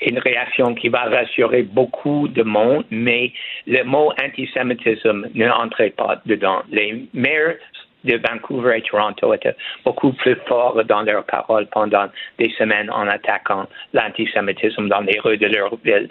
une 0.00 0.18
réaction 0.18 0.74
qui 0.74 0.88
va 0.88 1.04
rassurer 1.04 1.62
beaucoup 1.62 2.26
de 2.26 2.42
monde, 2.42 2.84
mais 2.90 3.32
le 3.66 3.84
mot 3.84 4.12
antisémitisme 4.22 5.28
ne 5.32 5.48
entrait 5.48 5.90
pas 5.90 6.20
dedans. 6.26 6.62
Les 6.70 7.06
maires 7.14 7.56
de 8.04 8.20
Vancouver 8.28 8.78
et 8.78 8.82
Toronto 8.82 9.32
étaient 9.34 9.56
beaucoup 9.84 10.12
plus 10.12 10.36
forts 10.46 10.82
dans 10.84 11.02
leurs 11.02 11.24
paroles 11.24 11.66
pendant 11.66 12.06
des 12.38 12.50
semaines 12.58 12.90
en 12.90 13.08
attaquant 13.08 13.66
l'antisémitisme 13.92 14.88
dans 14.88 15.00
les 15.00 15.18
rues 15.20 15.38
de 15.38 15.46
leur 15.46 15.76
ville. 15.84 16.08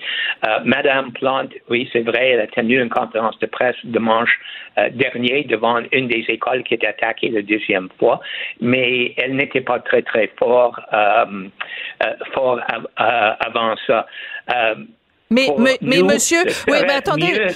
Euh, 0.47 0.59
Madame 0.65 1.11
Plante, 1.13 1.51
oui, 1.69 1.89
c'est 1.93 2.01
vrai, 2.01 2.31
elle 2.31 2.41
a 2.41 2.47
tenu 2.47 2.81
une 2.81 2.89
conférence 2.89 3.37
de 3.39 3.45
presse 3.45 3.75
dimanche 3.83 4.39
euh, 4.77 4.89
dernier 4.91 5.43
devant 5.43 5.79
une 5.91 6.07
des 6.07 6.25
écoles 6.27 6.63
qui 6.63 6.73
était 6.73 6.87
attaquée 6.87 7.29
la 7.29 7.41
deuxième 7.41 7.89
fois, 7.99 8.19
mais 8.59 9.13
elle 9.17 9.35
n'était 9.35 9.61
pas 9.61 9.79
très, 9.79 10.01
très 10.01 10.31
fort, 10.37 10.79
euh, 10.93 11.25
fort 12.33 12.59
avant 12.97 13.75
ça. 13.87 14.07
mais, 15.29 15.47
mais, 15.57 15.77
mais, 15.81 16.01
monsieur, 16.01 16.43
oui, 16.67 16.77
mais 16.87 16.93
attendez. 16.93 17.47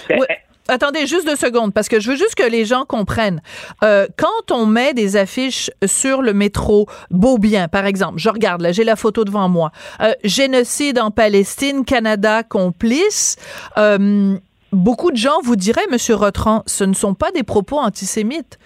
Attendez 0.68 1.08
juste 1.08 1.26
deux 1.26 1.36
secondes, 1.36 1.74
parce 1.74 1.88
que 1.88 2.00
je 2.00 2.12
veux 2.12 2.18
juste 2.18 2.36
que 2.36 2.44
les 2.44 2.66
gens 2.66 2.86
comprennent. 2.86 3.42
Euh, 3.84 4.08
quand 4.18 4.52
on 4.52 4.66
met 4.66 4.94
des 4.94 5.16
affiches 5.16 5.72
sur 5.86 6.22
le 6.22 6.34
métro 6.34 6.88
Beaubien, 7.10 7.68
par 7.68 7.86
exemple, 7.86 8.18
je 8.18 8.30
regarde, 8.30 8.62
là, 8.62 8.72
j'ai 8.72 8.84
la 8.84 8.96
photo 8.96 9.24
devant 9.24 9.48
moi. 9.50 9.72
Euh, 10.02 10.14
génocide 10.24 11.00
en 11.00 11.12
Palestine, 11.12 11.86
Canada 11.86 12.44
complice. 12.44 13.38
Euh, 13.78 14.38
beaucoup 14.74 15.12
de 15.12 15.18
gens 15.18 15.40
vous 15.42 15.56
diraient, 15.56 15.88
Monsieur 15.90 16.16
Rotran, 16.16 16.64
ce 16.66 16.84
ne 16.84 16.94
sont 16.94 17.14
pas 17.14 17.32
des 17.32 17.44
propos 17.44 17.80
antisémites. 17.80 18.60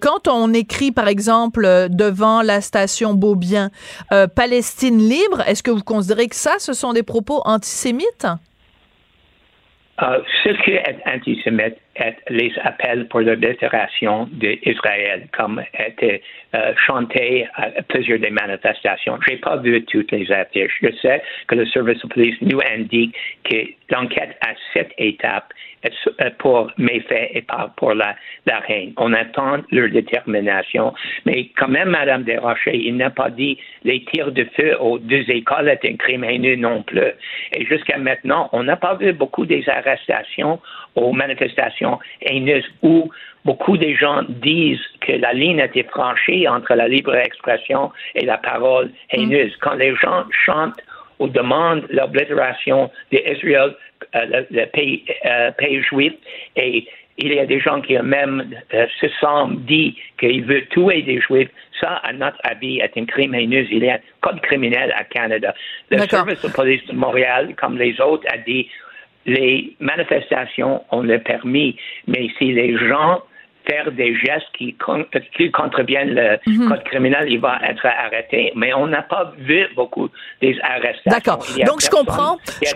quand 0.00 0.26
on 0.26 0.52
écrit, 0.52 0.90
par 0.90 1.06
exemple, 1.06 1.86
devant 1.90 2.42
la 2.42 2.60
station 2.60 3.14
Beaubien, 3.14 3.70
Palestine 4.34 4.98
libre, 4.98 5.42
est-ce 5.46 5.62
que 5.62 5.70
vous 5.70 5.82
considérez 5.82 6.26
que 6.26 6.36
ça, 6.36 6.54
ce 6.58 6.72
sont 6.72 6.92
des 6.92 7.04
propos 7.04 7.40
antisémites? 7.44 8.26
Euh, 10.02 10.20
ce 10.42 10.48
qui 10.64 10.72
est 10.72 10.82
antisémite 11.06 11.76
est 11.76 11.83
les 12.28 12.52
appels 12.62 13.06
pour 13.08 13.20
la 13.20 13.36
d'Israël, 13.36 15.28
comme 15.32 15.62
était 15.78 16.22
euh, 16.54 16.72
chanté 16.86 17.46
à 17.54 17.70
plusieurs 17.88 18.18
des 18.18 18.30
manifestations. 18.30 19.18
Je 19.26 19.32
n'ai 19.32 19.36
pas 19.38 19.56
vu 19.56 19.84
toutes 19.84 20.12
les 20.12 20.30
affiches. 20.30 20.78
Je 20.82 20.90
sais 21.00 21.22
que 21.48 21.54
le 21.54 21.66
service 21.66 22.00
de 22.00 22.08
police 22.08 22.36
nous 22.40 22.60
indique 22.76 23.14
que 23.44 23.56
l'enquête 23.90 24.36
à 24.40 24.54
cette 24.72 24.92
étape 24.98 25.52
euh, 25.84 26.30
pour 26.38 26.70
mes 26.78 27.00
faits 27.00 27.30
et 27.34 27.42
pas 27.42 27.72
pour 27.76 27.92
la, 27.94 28.16
la 28.46 28.60
reine. 28.60 28.92
On 28.96 29.12
attend 29.12 29.58
leur 29.70 29.90
détermination. 29.90 30.94
Mais 31.26 31.50
quand 31.56 31.68
même, 31.68 31.90
Mme 31.90 32.24
Desrochers, 32.24 32.76
il 32.76 32.96
n'a 32.96 33.10
pas 33.10 33.30
dit 33.30 33.58
les 33.84 34.04
tirs 34.04 34.32
de 34.32 34.44
feu 34.56 34.76
aux 34.80 34.98
deux 34.98 35.28
écoles 35.30 35.68
étaient 35.68 35.92
un 35.92 35.96
crime 35.96 36.24
haineux 36.24 36.56
non 36.56 36.82
plus. 36.82 37.12
Et 37.52 37.66
jusqu'à 37.66 37.98
maintenant, 37.98 38.48
on 38.52 38.62
n'a 38.62 38.76
pas 38.76 38.94
vu 38.94 39.12
beaucoup 39.12 39.44
des 39.44 39.68
arrestations 39.68 40.60
aux 40.94 41.12
manifestations 41.12 41.83
haineuses 42.22 42.68
où 42.82 43.10
beaucoup 43.44 43.76
de 43.76 43.94
gens 43.94 44.22
disent 44.28 44.80
que 45.00 45.12
la 45.12 45.32
ligne 45.32 45.60
a 45.60 45.66
été 45.66 45.82
franchie 45.84 46.48
entre 46.48 46.74
la 46.74 46.88
libre 46.88 47.14
expression 47.14 47.90
et 48.14 48.24
la 48.24 48.38
parole 48.38 48.90
haineuse. 49.10 49.54
Quand 49.60 49.74
les 49.74 49.94
gens 49.96 50.24
chantent 50.30 50.80
ou 51.18 51.28
demandent 51.28 51.86
l'oblitération 51.90 52.90
d'Israël 53.12 53.74
euh, 54.14 54.42
le, 54.50 54.66
pays, 54.66 55.04
euh, 55.24 55.50
pays 55.52 55.82
juif 55.82 56.12
et 56.56 56.86
il 57.16 57.32
y 57.32 57.38
a 57.38 57.46
des 57.46 57.60
gens 57.60 57.80
qui 57.80 57.96
ont 57.96 58.02
même 58.02 58.54
euh, 58.74 58.86
se 59.00 59.06
sont 59.20 59.48
dit 59.48 59.96
qu'ils 60.18 60.44
veulent 60.44 60.66
tuer 60.68 61.02
des 61.02 61.20
juifs. 61.20 61.48
Ça, 61.80 62.00
à 62.02 62.12
notre 62.12 62.38
avis, 62.42 62.80
est 62.80 62.96
un 62.96 63.04
crime 63.04 63.34
haineux. 63.34 63.66
Il 63.70 63.84
y 63.84 63.90
a 63.90 63.94
un 63.94 63.98
code 64.20 64.40
criminel 64.40 64.92
à 64.96 65.04
Canada. 65.04 65.54
Le 65.90 65.98
service 66.08 66.42
de 66.42 66.48
police 66.48 66.84
de 66.86 66.92
Montréal, 66.92 67.54
comme 67.56 67.78
les 67.78 68.00
autres, 68.00 68.26
a 68.32 68.38
dit 68.38 68.68
les 69.26 69.76
manifestations, 69.80 70.84
on 70.90 71.02
le 71.02 71.18
permis, 71.18 71.76
mais 72.06 72.28
si 72.38 72.52
les 72.52 72.76
gens 72.76 73.22
faire 73.66 73.90
des 73.92 74.14
gestes 74.14 74.46
qui, 74.56 74.76
qui 75.36 75.50
contreviennent 75.50 76.14
le 76.14 76.38
mhm. 76.46 76.68
code 76.68 76.84
criminel, 76.84 77.26
il 77.28 77.40
va 77.40 77.58
être 77.62 77.86
arrêté. 77.86 78.52
Mais 78.56 78.74
on 78.74 78.86
n'a 78.86 79.02
pas 79.02 79.32
vu 79.38 79.66
beaucoup 79.74 80.10
des 80.40 80.56
arrestations. 80.62 81.10
D'accord. 81.10 81.38
Donc, 81.66 81.80
je 81.80 81.88
comprends. 81.88 82.36
Je 82.62 82.74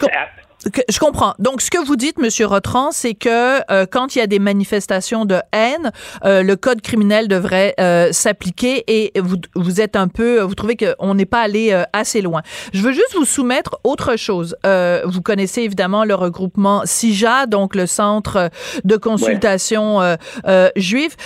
comprends. 0.98 1.34
Donc, 1.38 1.61
ce 1.62 1.70
que 1.70 1.78
vous 1.78 1.96
dites, 1.96 2.18
Monsieur 2.18 2.46
Rotran, 2.46 2.90
c'est 2.90 3.14
que 3.14 3.61
euh, 3.72 3.86
quand 3.90 4.16
il 4.16 4.18
y 4.18 4.22
a 4.22 4.26
des 4.26 4.38
manifestations 4.38 5.24
de 5.24 5.36
haine, 5.52 5.92
euh, 6.24 6.42
le 6.42 6.56
code 6.56 6.80
criminel 6.82 7.28
devrait 7.28 7.74
euh, 7.80 8.12
s'appliquer 8.12 8.84
et 8.88 9.12
vous, 9.20 9.36
vous 9.54 9.80
êtes 9.80 9.96
un 9.96 10.09
peu, 10.09 10.40
vous 10.40 10.54
trouvez 10.54 10.76
qu'on 10.76 11.14
n'est 11.14 11.26
pas 11.26 11.40
allé 11.40 11.84
assez 11.92 12.20
loin. 12.20 12.42
Je 12.72 12.82
veux 12.82 12.92
juste 12.92 13.14
vous 13.14 13.24
soumettre 13.24 13.78
autre 13.84 14.16
chose. 14.16 14.56
vous 15.04 15.22
connaissez 15.22 15.62
évidemment 15.62 16.04
le 16.04 16.14
regroupement 16.14 16.82
CIJA, 16.84 17.46
donc 17.46 17.74
le 17.74 17.86
Centre 17.86 18.50
de 18.84 18.96
consultation 18.96 20.00
juif. 20.76 21.16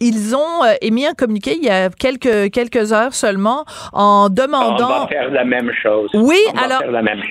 ils 0.00 0.36
ont 0.36 0.76
émis 0.80 1.06
un 1.06 1.14
communiqué 1.14 1.56
il 1.56 1.64
y 1.64 1.70
a 1.70 1.90
quelques 1.90 2.50
quelques 2.50 2.92
heures 2.92 3.14
seulement 3.14 3.64
en 3.92 4.28
demandant. 4.28 4.84
On 4.84 5.00
va 5.02 5.08
faire 5.08 5.30
la 5.30 5.44
même 5.44 5.70
chose. 5.82 6.10
Oui, 6.14 6.38
alors. 6.56 6.82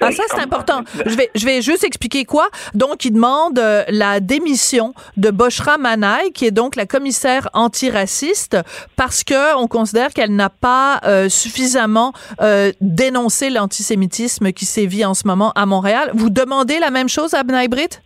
Ah, 0.02 0.12
ça 0.12 0.24
c'est 0.28 0.42
important. 0.42 0.82
Je 1.06 1.16
vais 1.16 1.23
je 1.36 1.46
vais 1.46 1.62
juste 1.62 1.84
expliquer 1.84 2.26
quoi. 2.26 2.48
Donc, 2.74 3.06
il 3.06 3.12
demande 3.12 3.60
euh, 3.60 3.84
la 3.90 4.20
démission 4.20 4.94
de 5.18 5.30
Boshra 5.32 5.78
Manaï, 5.78 6.32
qui 6.32 6.46
est 6.46 6.52
donc 6.52 6.76
la 6.76 6.86
commissaire 6.86 7.50
antiraciste, 7.54 8.58
parce 8.96 9.24
que 9.24 9.56
on 9.58 9.68
considère 9.68 10.14
qu'elle 10.14 10.36
n'a 10.36 10.50
pas 10.50 11.00
euh, 11.06 11.30
suffisamment 11.30 12.14
euh, 12.42 12.72
dénoncé 12.82 13.50
l'antisémitisme 13.50 14.52
qui 14.52 14.66
sévit 14.66 15.06
en 15.06 15.14
ce 15.14 15.28
moment 15.28 15.52
à 15.56 15.66
Montréal. 15.66 16.12
Vous 16.14 16.30
demandez 16.30 16.80
la 16.80 16.92
même 16.92 17.10
chose 17.10 17.34
à 17.34 17.44
Bnai 17.44 17.68
Brit? 17.68 18.00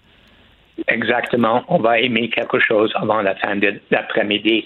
Exactement. 0.88 1.64
On 1.68 1.80
va 1.80 2.00
aimer 2.00 2.30
quelque 2.30 2.60
chose 2.60 2.92
avant 2.96 3.22
la 3.22 3.36
fin 3.36 3.56
de 3.56 3.80
l'après-midi. 3.92 4.66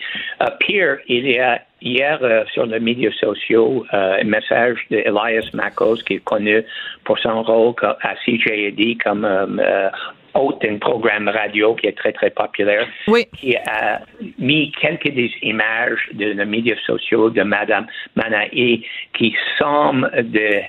pire, 0.59 0.97
il 1.07 1.29
y 1.29 1.39
a 1.39 1.61
hier 1.81 2.19
euh, 2.21 2.43
sur 2.53 2.65
les 2.65 2.79
médias 2.79 3.11
sociaux 3.19 3.85
euh, 3.93 4.19
un 4.21 4.23
message 4.23 4.79
d'Elias 4.89 5.49
Makos, 5.53 5.97
qui 6.05 6.15
est 6.15 6.23
connu 6.23 6.63
pour 7.03 7.17
son 7.19 7.43
rôle 7.43 7.73
à 7.81 8.15
CJAD 8.25 9.01
comme 9.03 9.25
euh, 9.25 9.89
hôte 10.33 10.61
d'un 10.61 10.77
programme 10.77 11.27
radio 11.27 11.75
qui 11.75 11.87
est 11.87 11.97
très, 11.97 12.13
très 12.13 12.29
populaire, 12.29 12.87
oui. 13.07 13.25
qui 13.37 13.55
a 13.55 14.01
mis 14.37 14.71
quelques 14.79 15.11
des 15.11 15.31
images 15.41 16.07
de 16.13 16.25
les 16.25 16.45
médias 16.45 16.77
sociaux 16.85 17.29
de 17.29 17.41
Mme 17.41 17.87
Manaï 18.15 18.83
qui 19.17 19.35
semble 19.57 20.09
de 20.31 20.61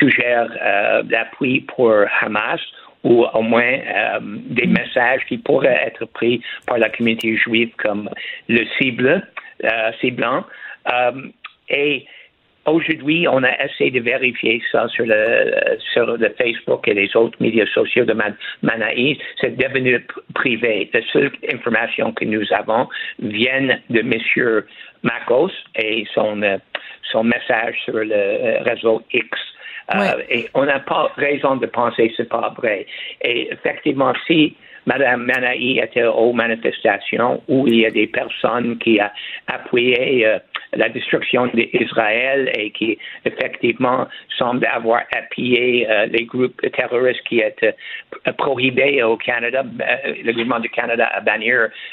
suggère 0.00 0.48
d'appui 1.04 1.60
pour 1.60 1.94
Hamas 2.20 2.60
ou 3.02 3.24
au 3.24 3.42
moins 3.42 3.78
des 4.22 4.66
messages 4.66 5.24
qui 5.26 5.38
pourraient 5.38 5.82
être 5.86 6.04
pris 6.06 6.42
par 6.66 6.78
la 6.78 6.90
communauté 6.90 7.36
juive 7.36 7.70
comme 7.78 8.10
le 8.48 8.64
cible 8.78 9.22
euh, 9.64 9.90
c'est 10.00 10.10
blanc. 10.10 10.44
Euh, 10.92 11.28
et 11.68 12.06
Aujourd'hui, 12.66 13.26
on 13.26 13.42
a 13.42 13.64
essayé 13.64 13.90
de 13.90 14.00
vérifier 14.00 14.62
ça 14.70 14.86
sur 14.88 15.06
le, 15.06 15.78
sur 15.94 16.18
le 16.18 16.28
Facebook 16.38 16.86
et 16.86 16.92
les 16.92 17.16
autres 17.16 17.36
médias 17.40 17.64
sociaux 17.72 18.04
de 18.04 18.12
Man 18.12 18.36
Manaïs. 18.62 19.16
C'est 19.40 19.56
devenu 19.56 20.06
privé. 20.34 20.88
La 20.92 21.00
seule 21.10 21.32
information 21.50 22.12
que 22.12 22.26
nous 22.26 22.44
avons 22.52 22.86
vient 23.18 23.78
de 23.88 24.00
M. 24.00 24.62
Makos 25.02 25.50
et 25.74 26.06
son, 26.14 26.42
euh, 26.42 26.58
son 27.10 27.24
message 27.24 27.76
sur 27.86 27.94
le 27.94 28.62
réseau 28.62 29.02
X. 29.10 29.26
et 30.28 30.48
on 30.54 30.64
n'a 30.64 30.80
pas 30.80 31.12
raison 31.16 31.56
de 31.56 31.66
penser 31.66 32.08
que 32.08 32.16
ce 32.16 32.22
n'est 32.22 32.28
pas 32.28 32.54
vrai. 32.56 32.86
Et 33.22 33.50
effectivement, 33.52 34.12
si 34.26 34.56
Madame 34.86 35.24
Manaï 35.24 35.78
était 35.78 36.04
aux 36.04 36.32
manifestations 36.32 37.42
où 37.48 37.66
il 37.66 37.80
y 37.80 37.86
a 37.86 37.90
des 37.90 38.06
personnes 38.06 38.78
qui 38.78 39.00
ont 39.00 39.10
appuyé 39.46 40.26
euh, 40.26 40.38
la 40.72 40.88
destruction 40.88 41.46
d'Israël 41.48 42.50
et 42.54 42.70
qui 42.70 42.98
effectivement 43.24 44.06
semblent 44.38 44.66
avoir 44.66 45.02
appuyé 45.16 45.88
euh, 45.90 46.06
les 46.06 46.24
groupes 46.24 46.60
terroristes 46.72 47.22
qui 47.28 47.40
étaient 47.40 47.74
euh, 48.26 48.32
prohibés 48.32 49.02
au 49.02 49.16
Canada. 49.16 49.64
le 49.64 50.32
gouvernement 50.32 50.60
du 50.60 50.70
Canada 50.70 51.10
a 51.12 51.20
banni 51.20 51.50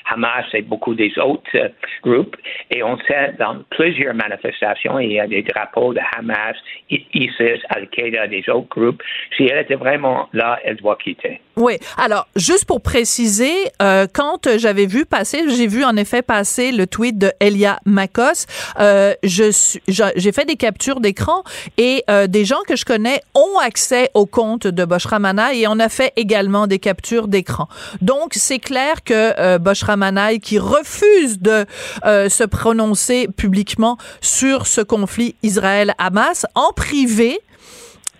Hamas 0.09 0.45
et 0.53 0.61
beaucoup 0.61 0.93
des 0.93 1.17
autres 1.17 1.71
groupes. 2.03 2.35
Et 2.69 2.83
on 2.83 2.97
sait 2.99 3.33
dans 3.39 3.63
plusieurs 3.71 4.13
manifestations, 4.13 4.99
il 4.99 5.13
y 5.13 5.19
a 5.19 5.27
des 5.27 5.41
drapeaux 5.41 5.93
de 5.93 5.99
Hamas, 6.15 6.55
ISIS, 6.89 7.61
Al-Qaïda, 7.69 8.27
des 8.27 8.47
autres 8.49 8.69
groupes. 8.69 9.01
Si 9.35 9.45
elle 9.45 9.59
était 9.59 9.75
vraiment 9.75 10.29
là, 10.33 10.59
elle 10.63 10.75
doit 10.75 10.97
quitter. 10.97 11.41
Oui. 11.55 11.73
Alors, 11.97 12.27
juste 12.35 12.67
pour 12.67 12.76
préciser, 12.79 13.53
euh, 13.81 14.07
quand 14.11 14.57
j'avais 14.57 14.85
vu 14.85 15.05
passer, 15.05 15.43
j'ai 15.49 15.67
vu 15.67 15.83
en 15.83 15.95
effet 15.95 16.21
passer 16.21 16.71
le 16.71 16.87
tweet 16.87 17.17
de 17.17 17.31
Elia 17.39 17.79
Makos. 17.85 18.45
Euh, 18.79 19.13
j'ai 19.23 20.31
fait 20.31 20.45
des 20.45 20.55
captures 20.55 20.99
d'écran 20.99 21.43
et 21.77 22.03
euh, 22.09 22.27
des 22.27 22.45
gens 22.45 22.61
que 22.67 22.75
je 22.75 22.85
connais 22.85 23.21
ont 23.35 23.59
accès 23.59 24.09
au 24.13 24.25
compte 24.25 24.67
de 24.67 24.85
Boshra 24.85 25.19
Manaï 25.19 25.63
et 25.63 25.67
on 25.67 25.79
a 25.79 25.89
fait 25.89 26.13
également 26.15 26.67
des 26.67 26.79
captures 26.79 27.27
d'écran. 27.27 27.67
Donc, 28.01 28.33
c'est 28.33 28.59
clair 28.59 29.03
que 29.03 29.33
euh, 29.39 29.57
Boshra 29.57 29.95
Manaï, 29.97 30.39
qui 30.39 30.59
refuse 30.59 31.39
de 31.39 31.65
euh, 32.05 32.29
se 32.29 32.43
prononcer 32.43 33.27
publiquement 33.35 33.97
sur 34.21 34.67
ce 34.67 34.81
conflit 34.81 35.35
Israël-Hamas, 35.43 36.45
en 36.55 36.71
privé, 36.73 37.39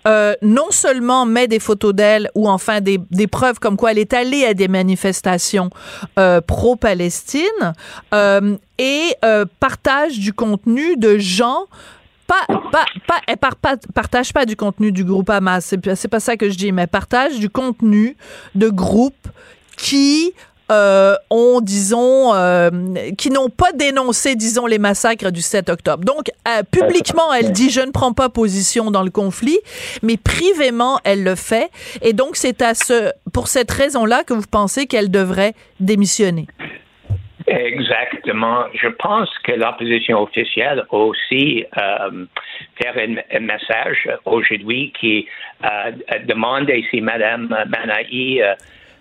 euh, 0.06 0.34
non 0.42 0.70
seulement 0.70 1.26
met 1.26 1.48
des 1.48 1.58
photos 1.58 1.94
d'elle 1.94 2.30
ou 2.34 2.48
enfin 2.48 2.80
des, 2.80 2.98
des, 3.10 3.26
preuves 3.26 3.58
comme 3.58 3.76
quoi 3.76 3.90
elle 3.92 3.98
est 3.98 4.12
allée 4.12 4.44
à 4.44 4.54
des 4.54 4.68
manifestations 4.68 5.70
euh, 6.18 6.40
pro-Palestine 6.40 7.74
euh, 8.14 8.56
et 8.78 9.14
euh, 9.24 9.44
partage 9.60 10.18
du 10.18 10.32
contenu 10.32 10.96
de 10.96 11.18
gens 11.18 11.66
pas, 12.26 12.46
pas, 12.70 12.84
pas, 13.06 13.20
elle 13.26 13.38
par, 13.38 13.56
partage 13.94 14.32
pas 14.32 14.44
du 14.44 14.54
contenu 14.54 14.92
du 14.92 15.02
groupe 15.02 15.30
Hamas, 15.30 15.74
c'est 15.94 16.08
pas 16.08 16.20
ça 16.20 16.36
que 16.36 16.50
je 16.50 16.58
dis, 16.58 16.72
mais 16.72 16.86
partage 16.86 17.38
du 17.38 17.48
contenu 17.48 18.16
de 18.54 18.68
groupes 18.68 19.28
qui 19.78 20.34
euh, 20.70 21.14
ont, 21.30 21.60
disons, 21.60 22.34
euh, 22.34 22.70
qui 23.16 23.30
n'ont 23.30 23.48
pas 23.48 23.72
dénoncé, 23.72 24.36
disons, 24.36 24.66
les 24.66 24.78
massacres 24.78 25.30
du 25.30 25.40
7 25.40 25.70
octobre. 25.70 26.04
Donc, 26.04 26.30
euh, 26.46 26.62
publiquement, 26.70 27.32
elle 27.32 27.52
dit, 27.52 27.70
je 27.70 27.80
ne 27.80 27.90
prends 27.90 28.12
pas 28.12 28.28
position 28.28 28.90
dans 28.90 29.02
le 29.02 29.10
conflit, 29.10 29.58
mais 30.02 30.16
privément, 30.16 31.00
elle 31.04 31.24
le 31.24 31.34
fait. 31.34 31.70
Et 32.02 32.12
donc, 32.12 32.36
c'est 32.36 32.60
à 32.62 32.74
ce, 32.74 33.12
pour 33.32 33.48
cette 33.48 33.70
raison-là 33.70 34.24
que 34.24 34.34
vous 34.34 34.46
pensez 34.50 34.86
qu'elle 34.86 35.10
devrait 35.10 35.54
démissionner. 35.80 36.46
Exactement. 37.46 38.64
Je 38.74 38.88
pense 38.88 39.30
que 39.44 39.52
l'opposition 39.52 40.22
officielle 40.22 40.84
a 40.90 40.94
aussi 40.94 41.64
euh, 41.78 42.26
fait 42.76 42.88
un, 42.88 43.40
message 43.40 44.06
aujourd'hui 44.26 44.92
qui 45.00 45.26
euh, 45.64 45.92
demande 46.26 46.70
si 46.90 47.00
Mme 47.00 47.48
Manaï 47.68 48.42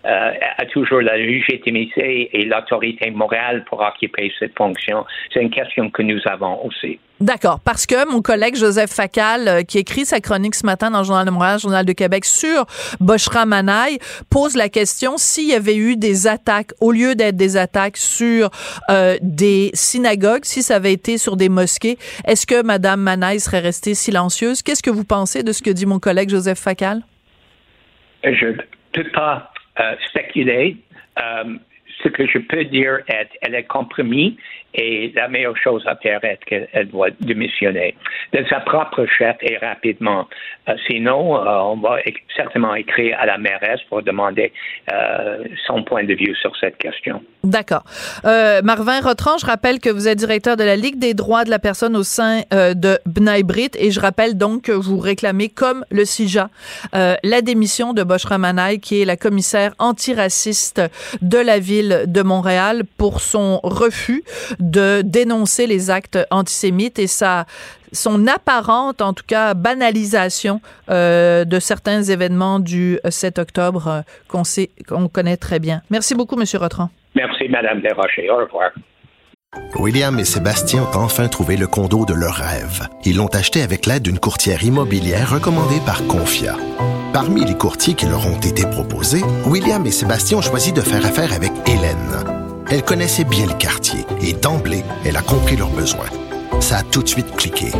euh, 0.08 0.32
a 0.58 0.66
toujours 0.68 1.02
la 1.02 1.18
légitimité 1.18 2.30
et 2.32 2.46
l'autorité 2.46 3.12
morale 3.12 3.66
pour 3.66 3.82
occuper 3.82 4.32
cette 4.40 4.56
fonction. 4.58 5.06
C'est 5.34 5.42
une 5.42 5.50
question 5.50 5.90
que 5.90 6.02
nous 6.02 6.20
avons 6.26 6.66
aussi. 6.66 7.00
D'accord, 7.20 7.60
parce 7.60 7.88
que 7.88 8.10
mon 8.10 8.22
collègue 8.22 8.56
Joseph 8.56 8.92
Facal, 8.92 9.48
euh, 9.48 9.64
qui 9.64 9.80
écrit 9.80 10.06
sa 10.06 10.20
chronique 10.20 10.54
ce 10.54 10.66
matin 10.66 10.92
dans 10.92 11.00
le 11.00 11.04
Journal 11.04 11.26
de 11.26 11.32
Montréal, 11.32 11.60
Journal 11.60 11.84
de 11.84 11.92
Québec, 11.92 12.26
sur 12.26 12.66
Boshra 13.00 13.46
Manaï, 13.46 13.98
pose 14.30 14.56
la 14.56 14.70
question 14.70 15.18
s'il 15.18 15.50
y 15.50 15.56
avait 15.56 15.76
eu 15.76 15.98
des 15.98 16.28
attaques, 16.28 16.72
au 16.80 16.92
lieu 16.92 17.16
d'être 17.16 17.36
des 17.36 17.58
attaques 17.58 17.98
sur 17.98 18.52
euh, 18.90 19.18
des 19.22 19.72
synagogues, 19.74 20.46
si 20.46 20.62
ça 20.62 20.76
avait 20.76 20.94
été 20.94 21.18
sur 21.18 21.38
des 21.38 21.50
mosquées, 21.50 21.98
est-ce 22.26 22.46
que 22.46 22.62
Mme 22.62 23.02
Manaï 23.02 23.40
serait 23.40 23.62
restée 23.62 23.96
silencieuse? 23.96 24.62
Qu'est-ce 24.62 24.84
que 24.84 24.92
vous 24.92 25.06
pensez 25.06 25.42
de 25.42 25.52
ce 25.52 25.64
que 25.64 25.72
dit 25.72 25.88
mon 25.88 26.00
collègue 26.00 26.30
Joseph 26.30 26.60
Facal? 26.60 27.02
Je 28.24 28.46
ne 28.46 28.58
peux 28.94 29.10
pas 29.12 29.52
euh, 29.80 29.96
spéculer. 30.08 30.78
Euh, 31.20 31.58
ce 32.04 32.10
que 32.10 32.28
je 32.28 32.38
peux 32.38 32.66
dire 32.66 33.00
est 33.08 33.30
qu'elle 33.40 33.56
est 33.56 33.64
compromis 33.64 34.38
et 34.74 35.12
la 35.16 35.28
meilleure 35.28 35.58
chose 35.58 35.84
à 35.88 35.96
faire 35.96 36.24
est 36.24 36.40
qu'elle 36.46 36.88
doit 36.90 37.10
démissionner 37.20 37.96
de 38.34 38.46
sa 38.50 38.60
propre 38.60 39.06
chef 39.06 39.38
et 39.42 39.58
rapidement? 39.58 40.28
Euh, 40.70 40.74
sinon, 40.88 41.38
euh, 41.38 41.60
on 41.62 41.78
va 41.78 41.98
certainement 42.36 42.76
écrire 42.76 43.18
à 43.20 43.26
la 43.26 43.38
mairesse 43.38 43.80
pour 43.90 44.04
demander 44.04 44.52
euh, 44.92 45.44
son 45.66 45.84
point 45.84 46.04
de 46.04 46.14
vue 46.14 46.36
sur 46.36 46.56
cette 46.58 46.78
question. 46.78 47.24
D'accord. 47.44 47.84
Marvin 48.64 49.00
Rotran, 49.00 49.38
je 49.38 49.46
rappelle 49.46 49.80
que 49.80 49.90
vous 49.90 50.08
êtes 50.08 50.18
directeur 50.18 50.58
de 50.58 50.64
la 50.64 50.76
Ligue 50.76 51.00
des 51.00 51.14
droits 51.14 51.46
de 51.46 51.50
la 51.50 51.60
personne 51.60 51.96
au 51.96 52.04
sein 52.04 52.42
de 52.52 52.98
B'nai 53.06 53.44
Brit 53.44 53.72
et 53.80 53.92
je 53.92 54.02
rappelle 54.02 54.38
donc 54.38 54.64
que 54.64 54.74
vous 54.74 54.98
réclamez, 54.98 55.48
comme 55.48 55.86
le 55.90 56.04
CIJA, 56.04 56.50
la 56.94 57.42
démission 57.42 57.94
de 57.94 58.04
Boshra 58.04 58.38
Manaï, 58.38 58.80
qui 58.80 59.02
est 59.02 59.06
la 59.06 59.16
commissaire 59.16 59.74
antiraciste 59.80 60.82
de 61.22 61.38
la 61.38 61.60
ville 61.60 62.04
de 62.08 62.22
Montréal 62.22 62.84
pour 62.98 63.22
son 63.22 63.62
refus 63.64 64.24
dénoncer 65.04 65.68
les 65.68 65.90
actes 65.90 66.20
antisémites 66.32 67.00
et 67.00 67.08
sa 67.08 67.46
son 67.94 68.28
apparente, 68.28 69.02
en 69.02 69.14
tout 69.14 69.24
cas, 69.26 69.54
banalisation 69.54 70.62
euh, 70.90 71.46
de 71.46 71.60
certains 71.60 72.04
événements 72.04 72.60
du 72.60 73.00
7 73.08 73.40
octobre 73.40 73.88
euh, 73.88 74.02
qu'on 74.28 74.44
sait, 74.44 74.70
qu'on 74.88 75.08
connaît 75.08 75.38
très 75.38 75.60
bien. 75.60 75.82
Merci 75.90 76.16
beaucoup, 76.16 76.36
Monsieur 76.36 76.60
Rotran. 76.60 76.90
Merci, 77.16 77.48
Madame 77.50 77.82
Desrochers. 77.82 78.30
Au 78.30 78.38
revoir. 78.38 78.72
William 79.80 80.20
et 80.20 80.26
Sébastien 80.26 80.84
ont 80.84 80.98
enfin 80.98 81.28
trouvé 81.30 81.56
le 81.58 81.68
condo 81.68 82.06
de 82.06 82.14
leur 82.14 82.36
rêve. 82.36 82.88
Ils 83.06 83.18
l'ont 83.18 83.28
acheté 83.28 83.62
avec 83.62 83.86
l'aide 83.86 84.04
d'une 84.04 84.20
courtière 84.20 84.64
immobilière 84.64 85.32
recommandée 85.32 85.80
par 85.86 86.06
Confia. 86.08 86.56
Parmi 87.14 87.46
les 87.46 87.56
courtiers 87.56 87.96
qui 87.96 88.06
leur 88.06 88.28
ont 88.28 88.40
été 88.40 88.64
proposés, 88.70 89.24
William 89.46 89.86
et 89.86 89.92
Sébastien 89.92 90.38
ont 90.38 90.42
choisi 90.42 90.74
de 90.74 90.82
faire 90.82 91.06
affaire 91.06 91.34
avec 91.34 91.52
Hélène. 91.66 92.37
Elle 92.70 92.84
connaissait 92.84 93.24
bien 93.24 93.46
le 93.46 93.54
quartier 93.54 94.06
et 94.22 94.34
d'emblée, 94.34 94.84
elle 95.06 95.16
a 95.16 95.22
compris 95.22 95.56
leurs 95.56 95.70
besoins. 95.70 96.10
Ça 96.60 96.80
a 96.80 96.84
tout 96.84 97.02
de 97.02 97.08
suite 97.08 97.32
cliqué. 97.38 97.72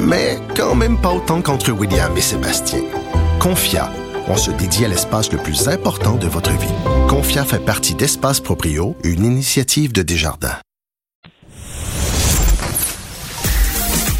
Mais 0.00 0.38
quand 0.56 0.74
même 0.74 1.00
pas 1.00 1.12
autant 1.12 1.42
qu'entre 1.42 1.70
William 1.70 2.16
et 2.16 2.20
Sébastien. 2.20 2.80
Confia, 3.38 3.92
on 4.26 4.36
se 4.36 4.50
dédie 4.50 4.84
à 4.84 4.88
l'espace 4.88 5.30
le 5.30 5.38
plus 5.38 5.68
important 5.68 6.16
de 6.16 6.26
votre 6.26 6.50
vie. 6.50 6.74
Confia 7.08 7.44
fait 7.44 7.64
partie 7.64 7.94
d'Espace 7.94 8.40
Proprio, 8.40 8.96
une 9.04 9.24
initiative 9.24 9.92
de 9.92 10.02
Desjardins. 10.02 10.58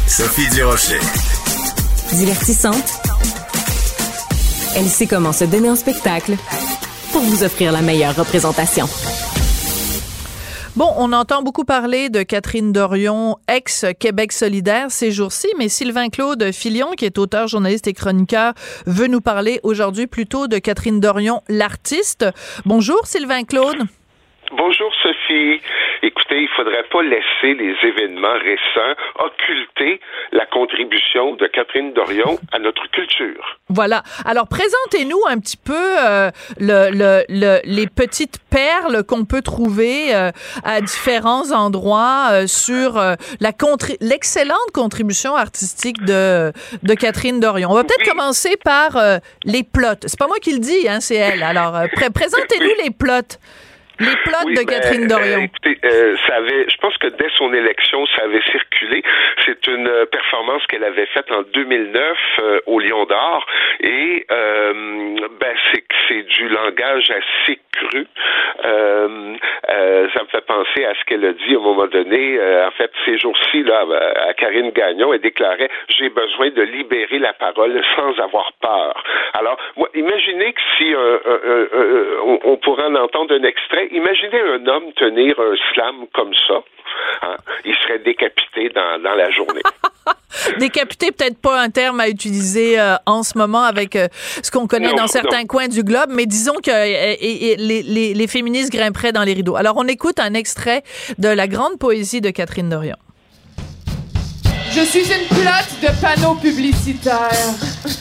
Sophie 0.07 0.49
Durocher. 0.51 0.99
Divertissante. 2.13 2.93
Elle 4.75 4.87
sait 4.87 5.07
comment 5.07 5.33
se 5.33 5.43
donner 5.43 5.69
en 5.69 5.75
spectacle 5.75 6.37
pour 7.11 7.23
vous 7.23 7.43
offrir 7.43 7.71
la 7.71 7.81
meilleure 7.81 8.15
représentation. 8.15 8.87
Bon, 10.83 10.93
on 10.97 11.13
entend 11.13 11.43
beaucoup 11.43 11.63
parler 11.63 12.09
de 12.09 12.23
Catherine 12.23 12.73
Dorion, 12.73 13.37
ex-Québec 13.47 14.33
solidaire 14.33 14.91
ces 14.91 15.11
jours-ci, 15.11 15.47
mais 15.57 15.69
Sylvain 15.69 16.09
Claude 16.09 16.51
Filion, 16.51 16.91
qui 16.97 17.05
est 17.05 17.17
auteur, 17.17 17.47
journaliste 17.47 17.87
et 17.87 17.93
chroniqueur, 17.93 18.53
veut 18.85 19.07
nous 19.07 19.21
parler 19.21 19.61
aujourd'hui 19.63 20.07
plutôt 20.07 20.49
de 20.49 20.57
Catherine 20.57 20.99
Dorion, 20.99 21.41
l'artiste. 21.47 22.25
Bonjour 22.65 22.99
Sylvain 23.07 23.45
Claude. 23.45 23.87
Bonjour 24.55 24.91
Sophie. 25.01 25.61
Écoutez, 26.03 26.41
il 26.41 26.49
faudrait 26.55 26.83
pas 26.91 27.01
laisser 27.01 27.55
les 27.55 27.75
événements 27.87 28.33
récents 28.33 28.93
occulter 29.17 29.99
la 30.31 30.45
contribution 30.45 31.33
de 31.35 31.47
Catherine 31.47 31.91
Dorion 31.93 32.37
à 32.51 32.59
notre 32.59 32.87
culture. 32.91 33.57
Voilà. 33.69 34.03
Alors 34.25 34.47
présentez-nous 34.47 35.19
un 35.27 35.39
petit 35.39 35.57
peu 35.57 35.73
euh, 35.73 36.29
le, 36.59 36.91
le, 36.91 37.23
le, 37.29 37.61
les 37.63 37.87
petites 37.87 38.37
perles 38.51 39.03
qu'on 39.03 39.25
peut 39.25 39.41
trouver 39.41 40.13
euh, 40.13 40.29
à 40.63 40.81
différents 40.81 41.51
endroits 41.51 42.27
euh, 42.31 42.47
sur 42.47 42.93
la 43.39 43.51
l'excellente 44.01 44.71
contribution 44.73 45.35
artistique 45.35 46.03
de, 46.03 46.51
de 46.83 46.93
Catherine 46.93 47.39
Dorion. 47.39 47.71
On 47.71 47.75
va 47.75 47.83
peut-être 47.83 48.05
oui. 48.05 48.09
commencer 48.09 48.55
par 48.63 48.97
les 49.45 49.63
plots. 49.63 49.99
C'est 50.05 50.19
pas 50.19 50.27
moi 50.27 50.37
qui 50.39 50.51
le 50.51 50.59
dis, 50.59 50.87
hein, 50.87 50.99
c'est 50.99 51.15
elle. 51.15 51.41
Alors 51.41 51.73
pr 51.95 52.11
présentez-nous 52.13 52.83
les 52.83 52.91
plots. 52.91 53.37
Les 53.99 54.15
plots 54.23 54.45
oui, 54.45 54.55
de 54.55 54.63
Catherine 54.63 55.07
Dorion. 55.07 55.39
Euh, 55.39 55.43
écoutez, 55.43 55.77
euh, 55.85 56.15
ça 56.27 56.35
avait, 56.35 56.67
je 56.69 56.77
pense 56.77 56.97
que 56.97 57.07
dès 57.07 57.29
son 57.37 57.53
élection, 57.53 58.05
ça 58.15 58.23
avait 58.23 58.41
circulé. 58.51 59.03
C'est 59.45 59.67
une 59.67 59.87
euh, 59.87 60.05
performance 60.05 60.65
qu'elle 60.67 60.83
avait 60.83 61.05
faite 61.07 61.31
en 61.31 61.41
2009 61.41 62.17
euh, 62.39 62.59
au 62.65 62.79
Lion 62.79 63.05
d'Or, 63.05 63.45
et 63.81 64.25
euh, 64.31 65.17
ben 65.39 65.55
c'est 65.71 65.83
c'est 66.07 66.23
du 66.23 66.49
langage 66.49 67.09
assez 67.11 67.59
cru. 67.71 68.05
ça 68.61 70.21
me 70.21 70.27
fait 70.29 70.45
penser 70.45 70.85
à 70.85 70.93
ce 70.95 71.05
qu'elle 71.05 71.25
a 71.25 71.31
dit 71.33 71.55
à 71.55 71.57
un 71.57 71.61
moment 71.61 71.87
donné. 71.87 72.39
en 72.39 72.71
fait, 72.71 72.91
ces 73.05 73.17
jours-ci 73.17 73.63
là, 73.63 73.85
à 74.27 74.33
Karine 74.33 74.71
Gagnon, 74.71 75.13
elle 75.13 75.21
déclarait 75.21 75.69
"J'ai 75.87 76.09
besoin 76.09 76.49
de 76.49 76.61
libérer 76.61 77.19
la 77.19 77.33
parole 77.33 77.81
sans 77.95 78.19
avoir 78.21 78.51
peur." 78.61 79.01
Alors, 79.33 79.57
moi, 79.77 79.87
imaginez 79.93 80.53
que 80.53 80.61
si 80.77 80.93
on, 80.95 82.39
on, 82.43 82.57
pourrait 82.57 82.85
en 82.85 82.95
entendre 82.95 83.33
un 83.35 83.43
extrait, 83.43 83.82
imaginez 83.91 84.39
un 84.39 84.67
homme 84.67 84.93
tenir 84.93 85.39
un 85.39 85.55
slam 85.73 86.07
comme 86.13 86.33
ça. 86.47 86.63
Hein, 87.23 87.35
il 87.65 87.75
serait 87.75 87.99
décapité 87.99 88.69
dans, 88.69 89.01
dans 89.01 89.15
la 89.15 89.29
journée. 89.31 89.61
décapité, 90.59 91.11
peut-être 91.11 91.39
pas 91.39 91.59
un 91.61 91.69
terme 91.69 91.99
à 91.99 92.09
utiliser 92.09 92.79
euh, 92.79 92.95
en 93.05 93.23
ce 93.23 93.37
moment 93.37 93.63
avec 93.63 93.95
euh, 93.95 94.07
ce 94.41 94.51
qu'on 94.51 94.67
connaît 94.67 94.93
dans 94.93 95.07
certains 95.07 95.45
coins 95.45 95.67
du 95.67 95.83
globe, 95.83 96.09
mais 96.09 96.25
disons 96.25 96.55
que 96.63 96.71
euh, 96.71 97.15
les, 97.57 97.83
les, 97.83 98.13
les 98.13 98.27
féministes 98.27 98.71
grimperaient 98.71 99.11
dans 99.11 99.23
les 99.23 99.33
rideaux. 99.33 99.55
Alors, 99.55 99.75
on 99.77 99.87
écoute 99.87 100.19
un 100.19 100.33
extrait 100.33 100.83
de 101.17 101.29
la 101.29 101.47
grande 101.47 101.79
poésie 101.79 102.21
de 102.21 102.29
Catherine 102.29 102.69
Dorion. 102.69 102.97
Je 104.75 104.81
suis 104.81 105.01
une 105.01 105.27
plate 105.27 105.79
de 105.81 106.01
panneaux 106.01 106.35
publicitaires. 106.35 107.29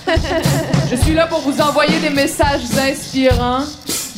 Je 0.90 0.96
suis 0.96 1.12
là 1.12 1.26
pour 1.26 1.40
vous 1.40 1.60
envoyer 1.60 1.98
des 2.00 2.08
messages 2.08 2.62
inspirants. 2.78 3.64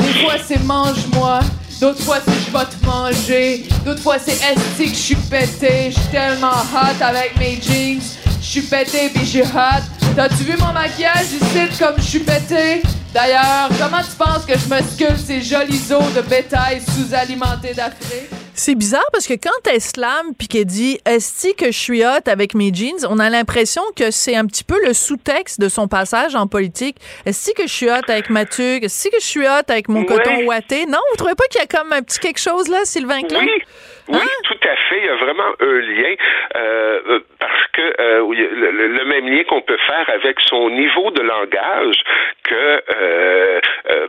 Des 0.04 0.20
fois, 0.20 0.34
c'est 0.46 0.62
mange-moi. 0.64 1.40
D'autres 1.80 2.02
fois, 2.02 2.18
c'est 2.24 2.32
je 2.32 2.50
vais 2.50 2.64
te 2.66 2.86
manger. 2.86 3.66
D'autres 3.84 4.02
fois, 4.02 4.16
c'est 4.18 4.32
est 4.32 4.54
que 4.76 4.88
je 4.88 4.94
suis 4.94 5.16
pété? 5.16 5.90
Je 5.90 5.98
suis 5.98 6.10
tellement 6.10 6.50
hot 6.50 7.02
avec 7.02 7.38
mes 7.38 7.58
jeans. 7.60 8.02
Je 8.40 8.46
suis 8.46 8.62
pété 8.62 9.08
puis 9.08 9.24
je 9.24 9.30
suis 9.30 9.42
hot. 9.42 9.82
T'as-tu 10.14 10.44
vu 10.44 10.56
mon 10.58 10.72
maquillage? 10.72 11.26
Ici 11.32 11.78
comme 11.78 11.94
je 11.96 12.02
suis 12.02 12.18
pété? 12.20 12.82
D'ailleurs, 13.14 13.68
comment 13.78 14.02
tu 14.02 14.16
penses 14.18 14.44
que 14.44 14.58
je 14.58 14.68
me 14.68 14.82
sculpte 14.82 15.24
ces 15.24 15.40
jolis 15.40 15.92
os 15.92 16.14
de 16.14 16.20
bétail 16.22 16.80
sous-alimentés 16.80 17.72
d'Afrique? 17.72 18.28
C'est 18.56 18.74
bizarre 18.74 19.06
parce 19.12 19.28
que 19.28 19.34
quand 19.34 19.70
elle 19.72 19.80
slame 19.80 20.34
puis 20.36 20.48
qu'elle 20.48 20.64
dit 20.64 20.98
est-ce 21.06 21.54
que 21.54 21.66
je 21.66 21.78
suis 21.78 22.04
hot 22.04 22.26
avec 22.26 22.54
mes 22.54 22.74
jeans, 22.74 23.06
on 23.08 23.20
a 23.20 23.30
l'impression 23.30 23.82
que 23.94 24.10
c'est 24.10 24.34
un 24.34 24.46
petit 24.46 24.64
peu 24.64 24.76
le 24.84 24.92
sous-texte 24.92 25.60
de 25.60 25.68
son 25.68 25.86
passage 25.86 26.34
en 26.34 26.48
politique. 26.48 26.96
Est-ce 27.24 27.52
que 27.52 27.68
je 27.68 27.72
suis 27.72 27.88
hot 27.88 28.02
avec 28.08 28.30
ma 28.30 28.46
tuque? 28.46 28.82
Est-ce 28.82 29.08
que 29.08 29.20
je 29.20 29.24
suis 29.24 29.46
hot 29.46 29.68
avec 29.68 29.88
mon 29.88 30.04
coton 30.04 30.44
ouaté? 30.46 30.86
Non, 30.86 30.98
vous 31.12 31.16
trouvez 31.16 31.36
pas 31.36 31.44
qu'il 31.50 31.60
y 31.60 31.64
a 31.64 31.66
comme 31.66 31.92
un 31.92 32.02
petit 32.02 32.18
quelque 32.18 32.40
chose 32.40 32.66
là, 32.66 32.78
Sylvain 32.82 33.22
Klein? 33.22 33.42
Oui. 33.42 33.62
Oui, 34.08 34.18
hein? 34.18 34.42
tout 34.44 34.68
à 34.68 34.76
fait. 34.76 34.98
Il 34.98 35.06
y 35.06 35.08
a 35.08 35.16
vraiment 35.16 35.50
un 35.60 35.80
lien 35.80 36.14
euh, 36.56 37.00
euh 37.08 37.20
parce 37.38 37.66
que 37.72 37.82
euh, 38.00 38.34
le, 38.34 38.88
le, 38.88 39.04
même 39.04 39.28
lien 39.28 39.44
qu'on 39.44 39.62
peut 39.62 39.78
faire 39.86 40.08
avec 40.10 40.38
son 40.40 40.70
niveau 40.70 41.10
de 41.10 41.22
langage 41.22 41.96
que 42.44 42.54
euh, 42.54 43.60
euh 43.90 44.06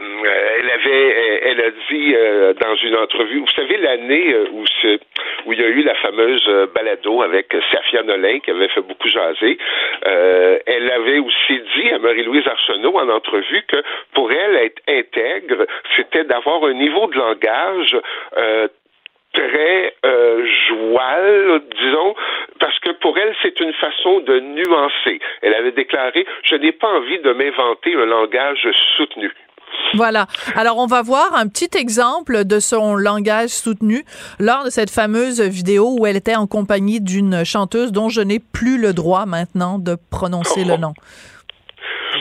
elle 0.60 0.70
avait, 0.70 1.42
elle 1.44 1.62
a 1.62 1.72
dit 1.90 2.16
dans 2.60 2.76
une 2.76 2.96
entrevue. 2.96 3.40
Vous 3.40 3.56
savez 3.56 3.78
l'année 3.78 4.36
où 4.52 4.64
où 5.46 5.54
il 5.54 5.62
y 5.62 5.64
a 5.64 5.68
eu 5.68 5.84
la 5.84 5.96
fameuse 5.96 6.46
balado 6.74 7.22
avec 7.22 7.56
Safia 7.72 8.04
Nolin 8.04 8.40
qui 8.40 8.52
avait 8.52 8.68
fait 8.70 8.82
beaucoup 8.82 9.08
jaser. 9.08 9.58
elle 10.04 10.92
avait 10.92 11.20
aussi 11.20 11.62
dit 11.76 11.92
à 11.92 12.00
Marie-Louise 12.00 12.48
Arsenault 12.48 12.98
en 12.98 13.10
entrevue 13.10 13.64
que 13.68 13.78
pour 14.14 14.32
elle 14.32 14.56
être 14.58 14.82
intègre, 14.88 15.66
c'était 15.96 16.24
d'avoir 16.24 16.64
un 16.66 16.74
niveau 16.74 17.08
de 17.08 17.18
langage 17.18 17.96
très 19.36 19.94
euh, 20.06 20.46
joual, 20.68 21.62
disons, 21.80 22.16
parce 22.60 22.78
que 22.80 22.92
pour 23.02 23.18
elle, 23.18 23.36
c'est 23.42 23.60
une 23.60 23.74
façon 23.74 24.22
de 24.22 24.40
nuancer. 24.40 25.20
Elle 25.42 25.54
avait 25.54 25.72
déclaré, 25.72 26.26
je 26.44 26.56
n'ai 26.56 26.72
pas 26.72 26.88
envie 26.88 27.20
de 27.20 27.32
m'inventer 27.34 27.94
un 27.96 28.06
langage 28.06 28.68
soutenu. 28.98 29.32
Voilà. 29.94 30.28
Alors, 30.56 30.78
on 30.78 30.86
va 30.86 31.02
voir 31.02 31.36
un 31.36 31.48
petit 31.48 31.70
exemple 31.78 32.46
de 32.46 32.60
son 32.60 32.96
langage 32.96 33.50
soutenu 33.50 34.04
lors 34.40 34.66
de 34.66 34.70
cette 34.70 34.90
fameuse 34.90 35.42
vidéo 35.42 35.96
où 36.00 36.06
elle 36.06 36.16
était 36.16 36.36
en 36.36 36.48
compagnie 36.48 37.02
d'une 37.02 37.44
chanteuse 37.44 37.92
dont 37.92 38.10
je 38.10 38.22
n'ai 38.22 38.40
plus 38.40 38.78
le 38.78 38.94
droit 38.94 39.26
maintenant 39.26 39.80
de 39.80 39.98
prononcer 40.10 40.64
le 40.64 40.78
nom. 40.78 40.94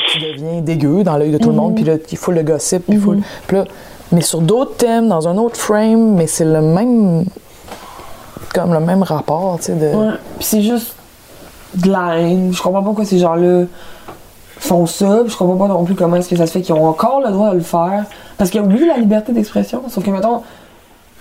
Tu 0.09 0.19
deviens 0.19 0.61
dégueu 0.61 1.05
dans 1.05 1.17
l'œil 1.17 1.33
de 1.33 1.39
tout 1.39 1.51
le 1.51 1.55
monde, 1.55 1.77
puis 1.77 1.85
là, 1.85 1.95
il 2.11 2.19
faut 2.19 2.33
le 2.33 2.43
gossip, 2.43 2.83
puis, 2.89 2.99
faut, 2.99 3.15
puis 3.47 3.57
là, 3.57 3.65
mais 4.13 4.21
sur 4.21 4.41
d'autres 4.41 4.77
thèmes, 4.77 5.09
dans 5.09 5.29
un 5.29 5.37
autre 5.37 5.57
frame, 5.57 6.15
mais 6.15 6.27
c'est 6.27 6.45
le 6.45 6.61
même. 6.61 7.25
comme 8.53 8.73
le 8.73 8.81
même 8.81 9.03
rapport, 9.03 9.59
tu 9.59 9.67
sais. 9.67 9.75
De... 9.75 9.97
Ouais. 9.97 10.15
Puis 10.39 10.45
c'est 10.45 10.63
juste 10.63 10.95
de 11.75 11.91
la 11.91 12.19
haine. 12.19 12.53
Je 12.53 12.63
comprends 12.63 12.81
pas 12.81 12.87
pourquoi 12.87 13.05
ces 13.05 13.19
gens-là 13.19 13.65
font 14.59 14.87
ça, 14.87 15.19
puis 15.23 15.33
je 15.33 15.37
comprends 15.37 15.57
pas 15.57 15.69
non 15.69 15.85
plus 15.85 15.95
comment 15.95 16.17
est-ce 16.17 16.29
que 16.29 16.37
ça 16.37 16.47
se 16.47 16.53
fait 16.53 16.63
qu'ils 16.63 16.75
ont 16.75 16.87
encore 16.87 17.21
le 17.21 17.31
droit 17.31 17.51
de 17.51 17.57
le 17.57 17.61
faire. 17.61 18.05
Parce 18.39 18.51
qu'il 18.51 18.61
y 18.61 18.65
a 18.65 18.67
oublié 18.67 18.87
la 18.87 18.99
liberté 18.99 19.33
d'expression. 19.33 19.83
Sauf 19.89 20.05
que, 20.05 20.11
mettons, 20.11 20.43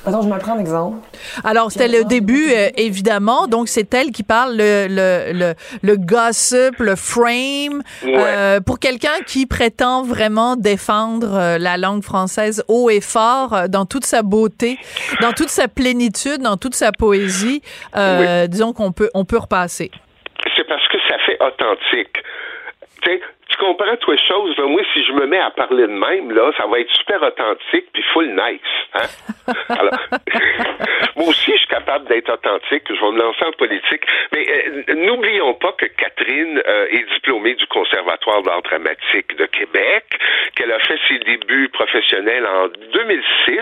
Attends, 0.05 0.21
je 0.21 0.27
me 0.27 0.37
prends 0.37 0.57
un 0.57 0.59
exemple. 0.59 0.97
Alors, 1.45 1.71
c'était 1.71 1.87
le 1.87 2.03
début, 2.03 2.49
euh, 2.51 2.69
évidemment. 2.75 3.47
Donc, 3.47 3.69
c'est 3.69 3.93
elle 3.93 4.11
qui 4.11 4.23
parle 4.23 4.57
le, 4.57 4.87
le, 4.89 5.31
le, 5.31 5.53
le 5.81 5.97
gossip, 5.97 6.77
le 6.79 6.97
frame. 6.97 7.81
Euh, 8.03 8.59
pour 8.59 8.79
quelqu'un 8.79 9.21
qui 9.25 9.45
prétend 9.45 10.03
vraiment 10.03 10.57
défendre 10.57 11.33
euh, 11.33 11.57
la 11.57 11.77
langue 11.77 12.03
française 12.03 12.65
haut 12.67 12.89
et 12.89 12.99
fort, 12.99 13.53
euh, 13.53 13.67
dans 13.69 13.85
toute 13.85 14.03
sa 14.05 14.23
beauté, 14.23 14.77
dans 15.21 15.31
toute 15.31 15.49
sa 15.49 15.69
plénitude, 15.69 16.41
dans 16.41 16.57
toute 16.57 16.75
sa 16.75 16.91
poésie, 16.91 17.61
disons 18.49 18.73
qu'on 18.73 18.91
peut, 18.91 19.09
on 19.13 19.23
peut 19.23 19.37
repasser. 19.37 19.89
C'est 20.57 20.67
parce 20.67 20.85
que 20.89 20.97
ça 21.07 21.15
fait 21.25 21.37
authentique. 21.41 22.17
Tu 23.03 23.19
tu 23.53 23.65
comprends 23.65 23.95
toi 23.97 24.15
chose 24.27 24.57
moi 24.57 24.81
si 24.93 25.03
je 25.03 25.13
me 25.13 25.25
mets 25.27 25.39
à 25.39 25.51
parler 25.51 25.83
de 25.83 25.93
même 25.93 26.31
là 26.31 26.51
ça 26.57 26.65
va 26.65 26.79
être 26.79 26.91
super 26.91 27.21
authentique 27.21 27.85
puis 27.93 28.03
full 28.13 28.29
nice 28.29 28.59
hein? 28.95 29.07
Alors, 29.69 29.99
moi 31.15 31.27
aussi 31.27 31.51
je 31.51 31.57
suis 31.57 31.67
capable 31.67 32.07
d'être 32.07 32.31
authentique 32.31 32.83
je 32.89 32.99
vais 32.99 33.11
me 33.11 33.19
lancer 33.19 33.45
en 33.45 33.51
politique. 33.51 34.01
Mais 34.33 34.45
euh, 34.49 34.95
n'oublions 34.95 35.53
pas 35.55 35.71
que 35.73 35.85
Catherine 35.85 36.61
euh, 36.67 36.87
est 36.89 37.05
diplômée 37.13 37.55
du 37.55 37.65
conservatoire 37.67 38.41
d'art 38.43 38.61
dramatique 38.61 39.35
de 39.37 39.45
Québec 39.45 40.05
qu'elle 40.55 40.71
a 40.71 40.79
fait 40.79 40.99
ses 41.07 41.19
débuts 41.19 41.69
professionnels 41.69 42.45
en 42.45 42.67
2006 42.67 43.59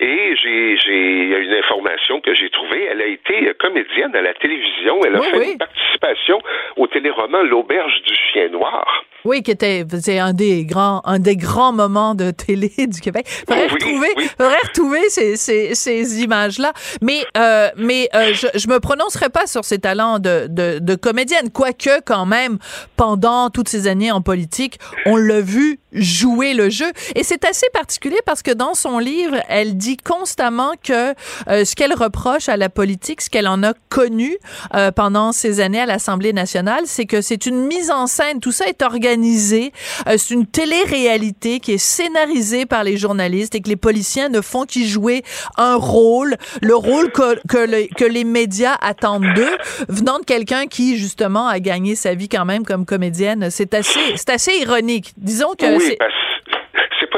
et 0.00 0.36
j'ai 0.36 0.76
j'ai 0.78 1.38
une 1.38 1.54
information 1.54 2.20
que 2.20 2.34
j'ai 2.34 2.50
trouvée. 2.50 2.84
Elle 2.90 3.02
a 3.02 3.06
été 3.06 3.52
comédienne 3.58 4.14
à 4.14 4.22
la 4.22 4.34
télévision. 4.34 5.00
Elle 5.04 5.16
a 5.16 5.22
fait 5.22 5.52
une 5.52 5.58
participation 5.58 6.40
au 6.76 6.86
téléroman 6.86 7.42
l'auberge 7.42 8.02
du 8.02 8.14
chien 8.14 8.48
noir 8.48 9.04
oui, 9.24 9.42
qui 9.42 9.50
était 9.50 9.84
c'est 10.00 10.18
un 10.18 10.32
des 10.32 10.64
grands 10.64 11.02
un 11.04 11.18
des 11.18 11.36
grands 11.36 11.72
moments 11.72 12.14
de 12.14 12.30
télé 12.30 12.72
du 12.78 13.00
Québec. 13.00 13.26
Faudrait 13.48 13.68
retrouver 13.68 14.08
faudrait 14.38 14.56
retrouver 14.68 15.00
ces, 15.08 15.36
ces, 15.36 15.74
ces 15.74 16.22
images 16.22 16.58
là. 16.58 16.72
Mais 17.00 17.24
euh, 17.36 17.70
mais 17.76 18.08
euh, 18.14 18.32
je 18.34 18.46
je 18.54 18.68
me 18.68 18.80
prononcerai 18.80 19.28
pas 19.28 19.46
sur 19.46 19.64
ses 19.64 19.78
talents 19.78 20.18
de, 20.18 20.46
de 20.48 20.78
de 20.78 20.94
comédienne, 20.94 21.50
quoique 21.50 22.00
quand 22.04 22.26
même 22.26 22.58
pendant 22.96 23.50
toutes 23.50 23.68
ces 23.68 23.86
années 23.86 24.10
en 24.10 24.22
politique, 24.22 24.78
on 25.06 25.16
l'a 25.16 25.40
vu 25.40 25.78
jouer 25.92 26.54
le 26.54 26.70
jeu 26.70 26.90
et 27.14 27.22
c'est 27.22 27.44
assez 27.44 27.66
particulier 27.72 28.18
parce 28.24 28.42
que 28.42 28.50
dans 28.50 28.74
son 28.74 28.98
livre, 28.98 29.36
elle 29.48 29.76
dit 29.76 29.96
constamment 29.98 30.72
que 30.82 31.14
euh, 31.48 31.64
ce 31.64 31.76
qu'elle 31.76 31.94
reproche 31.94 32.48
à 32.48 32.56
la 32.56 32.70
politique, 32.70 33.20
ce 33.20 33.30
qu'elle 33.30 33.48
en 33.48 33.62
a 33.62 33.74
connu 33.88 34.36
euh, 34.74 34.90
pendant 34.90 35.32
ces 35.32 35.60
années 35.60 35.80
à 35.80 35.86
l'Assemblée 35.86 36.32
nationale, 36.32 36.84
c'est 36.86 37.04
que 37.04 37.20
c'est 37.20 37.46
une 37.46 37.66
mise 37.66 37.90
en 37.90 38.06
scène, 38.06 38.40
tout 38.40 38.52
ça 38.52 38.66
est 38.66 38.82
organisé 38.82 39.11
euh, 39.16 40.14
c'est 40.18 40.34
une 40.34 40.46
télé-réalité 40.46 41.60
qui 41.60 41.72
est 41.72 41.78
scénarisée 41.78 42.66
par 42.66 42.84
les 42.84 42.96
journalistes 42.96 43.54
et 43.54 43.60
que 43.60 43.68
les 43.68 43.76
policiers 43.76 44.28
ne 44.28 44.40
font 44.40 44.64
qu'y 44.64 44.88
jouer 44.88 45.22
un 45.56 45.76
rôle, 45.76 46.36
le 46.60 46.74
rôle 46.74 47.10
que, 47.12 47.38
que, 47.46 48.04
les 48.04 48.24
médias 48.24 48.76
attendent 48.80 49.32
d'eux, 49.34 49.56
venant 49.88 50.18
de 50.18 50.24
quelqu'un 50.24 50.66
qui, 50.66 50.96
justement, 50.96 51.46
a 51.46 51.60
gagné 51.60 51.94
sa 51.94 52.14
vie 52.14 52.28
quand 52.28 52.44
même 52.44 52.64
comme 52.64 52.84
comédienne. 52.84 53.48
C'est 53.50 53.74
assez, 53.74 54.00
c'est 54.16 54.30
assez 54.30 54.52
ironique. 54.60 55.12
Disons 55.16 55.52
que 55.58 55.76
oui, 55.76 55.84
c'est 55.86 55.96
pas 55.96 56.08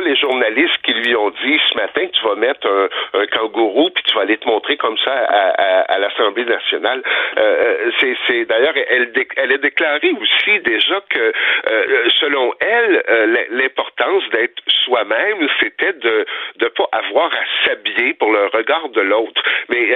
les 0.05 0.17
journalistes 0.17 0.77
qui 0.85 0.93
lui 0.93 1.17
ont 1.17 1.31
dit 1.31 1.59
ce 1.71 1.77
matin 1.77 2.07
tu 2.13 2.23
vas 2.25 2.35
mettre 2.35 2.69
un, 3.15 3.27
kangourou 3.27 3.91
puis 3.91 4.05
tu 4.05 4.15
vas 4.15 4.23
aller 4.23 4.37
te 4.37 4.47
montrer 4.47 4.77
comme 4.77 4.99
ça 4.99 5.13
à, 5.13 5.81
à, 5.93 5.99
l'Assemblée 5.99 6.45
nationale. 6.45 7.03
Euh, 7.39 7.91
euh 7.99 8.15
c'est 8.27 8.45
d'ailleurs 8.45 8.75
elle, 8.89 9.13
elle 9.37 9.53
a 9.53 9.59
déclaré 9.59 10.11
aussi 10.21 10.61
déjà 10.61 11.01
que 11.09 11.33
euh, 11.71 12.09
selon 12.21 12.53
elle 12.61 13.03
l'importance 13.51 14.23
d'être 14.31 14.63
soi-même 14.85 15.49
c'était 15.61 15.95
de 15.95 16.27
ne 16.61 16.69
pas 16.69 16.89
avoir 16.93 17.33
à 17.33 17.67
s'habiller 17.67 18.15
pour 18.15 18.33
le 18.33 18.47
regard 18.47 18.89
de 18.91 19.01
l'autre. 19.01 19.43
Mais 19.69 19.89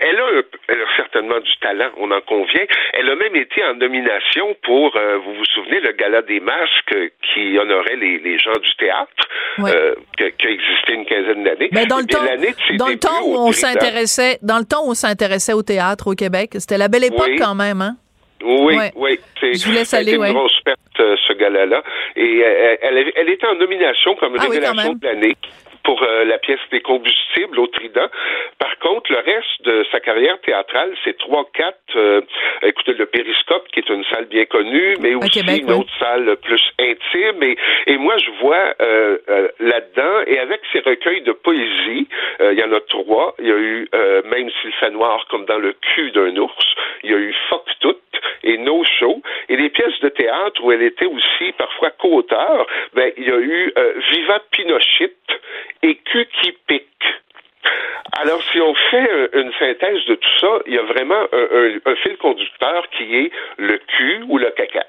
elle 0.00 0.20
a, 0.20 0.42
elle, 0.68 0.82
a, 0.82 0.96
certainement 0.96 1.40
du 1.40 1.56
talent, 1.60 1.90
on 1.96 2.10
en 2.10 2.20
convient. 2.20 2.64
Elle 2.92 3.08
a 3.10 3.14
même 3.14 3.36
été 3.36 3.64
en 3.64 3.74
nomination 3.74 4.56
pour 4.62 4.98
vous 5.24 5.34
vous 5.34 5.44
souvenez 5.44 5.80
le 5.80 5.92
gala 5.92 6.22
des 6.22 6.40
masques 6.40 6.96
qui 7.22 7.58
honorait 7.58 7.96
les, 7.96 8.18
les 8.18 8.38
gens 8.38 8.58
du 8.58 8.74
théâtre? 8.76 9.19
Euh, 9.60 9.94
qui, 10.16 10.24
a 10.24 10.50
existé 10.50 10.94
une 10.94 11.04
quinzaine 11.04 11.44
d'années. 11.44 11.68
Mais 11.72 11.86
dans 11.86 11.98
le 11.98 12.06
temps, 12.06 12.24
dans 12.76 12.88
le 12.88 12.98
temps 12.98 13.22
où 13.24 13.36
on 13.36 13.52
s'intéressait, 13.52 14.38
dans 14.42 14.58
le 14.58 14.64
temps 14.64 14.84
où 14.84 14.90
on 14.90 14.94
s'intéressait 14.94 15.52
au 15.52 15.62
théâtre 15.62 16.08
au 16.08 16.14
Québec, 16.14 16.50
c'était 16.54 16.78
la 16.78 16.88
belle 16.88 17.04
époque 17.04 17.32
quand 17.38 17.54
même, 17.54 17.80
hein? 17.82 17.96
Oui, 18.42 18.74
oui. 18.96 19.18
Je 19.42 19.66
vous 19.66 19.72
laisse 19.72 19.92
aller, 19.92 20.14
une 20.14 20.32
grosse 20.32 20.60
perte, 20.64 20.78
euh, 20.98 21.14
ce 21.28 21.32
gala-là. 21.34 21.82
Et 22.16 22.42
euh, 22.42 22.76
elle, 22.80 23.12
elle, 23.14 23.28
était 23.28 23.46
en 23.46 23.54
nomination 23.54 24.14
comme 24.16 24.34
ah 24.38 24.44
révélation 24.44 24.94
de 24.94 25.06
l'année. 25.06 25.36
Pour 25.84 26.02
euh, 26.02 26.24
la 26.24 26.38
pièce 26.38 26.60
des 26.70 26.80
combustibles 26.80 27.58
au 27.58 27.66
Trident. 27.66 28.08
Par 28.58 28.78
contre, 28.78 29.10
le 29.12 29.18
reste 29.18 29.62
de 29.62 29.84
sa 29.90 30.00
carrière 30.00 30.40
théâtrale, 30.40 30.94
c'est 31.04 31.16
trois, 31.18 31.46
quatre. 31.52 31.76
Euh, 31.96 32.20
écoutez, 32.62 32.92
le 32.94 33.06
Périscope, 33.06 33.68
qui 33.72 33.80
est 33.80 33.88
une 33.88 34.04
salle 34.04 34.26
bien 34.26 34.44
connue, 34.44 34.96
mais 35.00 35.14
aussi 35.14 35.40
une 35.40 35.72
autre 35.72 35.92
salle 35.98 36.36
plus 36.42 36.62
intime. 36.78 37.42
Et, 37.42 37.56
et 37.86 37.96
moi, 37.96 38.16
je 38.18 38.30
vois 38.40 38.74
euh, 38.80 39.18
là-dedans, 39.58 40.22
et 40.26 40.38
avec 40.38 40.60
ses 40.72 40.80
recueils 40.80 41.22
de 41.22 41.32
poésie, 41.32 42.08
il 42.40 42.58
y 42.58 42.62
en 42.62 42.72
a 42.72 42.80
trois. 42.80 43.34
Il 43.38 43.46
y 43.48 43.52
a 43.52 43.58
eu 43.58 43.88
Même 44.24 44.50
s'il 44.60 44.72
fait 44.74 44.90
noir 44.90 45.26
comme 45.30 45.44
dans 45.44 45.58
le 45.58 45.72
cul 45.72 46.10
d'un 46.12 46.36
ours. 46.36 46.74
Il 47.02 47.10
y 47.10 47.14
a 47.14 47.18
eu 47.18 47.34
Fuck 47.48 47.66
Tout 47.80 47.96
et 48.42 48.58
No 48.58 48.82
Show. 48.84 49.22
Et 49.48 49.56
les 49.56 49.70
pièces 49.70 49.98
de 50.00 50.08
théâtre 50.08 50.62
où 50.62 50.72
elle 50.72 50.82
était 50.82 51.06
aussi 51.06 51.52
parfois 51.58 51.90
co-auteur, 51.90 52.66
ben, 52.94 53.12
il 53.16 53.28
y 53.28 53.30
a 53.30 53.38
eu 53.38 53.72
Viva 54.12 54.40
Pinochet 54.50 55.12
et 55.82 55.96
Q 55.96 56.26
qui 56.40 56.52
pique. 56.66 56.86
Alors, 58.12 58.42
si 58.52 58.60
on 58.60 58.74
fait 58.74 59.30
une 59.34 59.52
synthèse 59.58 60.04
de 60.06 60.14
tout 60.14 60.38
ça, 60.40 60.58
il 60.66 60.74
y 60.74 60.78
a 60.78 60.82
vraiment 60.82 61.22
un, 61.32 61.90
un 61.90 61.96
fil 61.96 62.16
conducteur 62.16 62.88
qui 62.90 63.16
est 63.16 63.30
le 63.58 63.78
cul 63.78 64.24
ou 64.28 64.38
le 64.38 64.50
caca. 64.50 64.84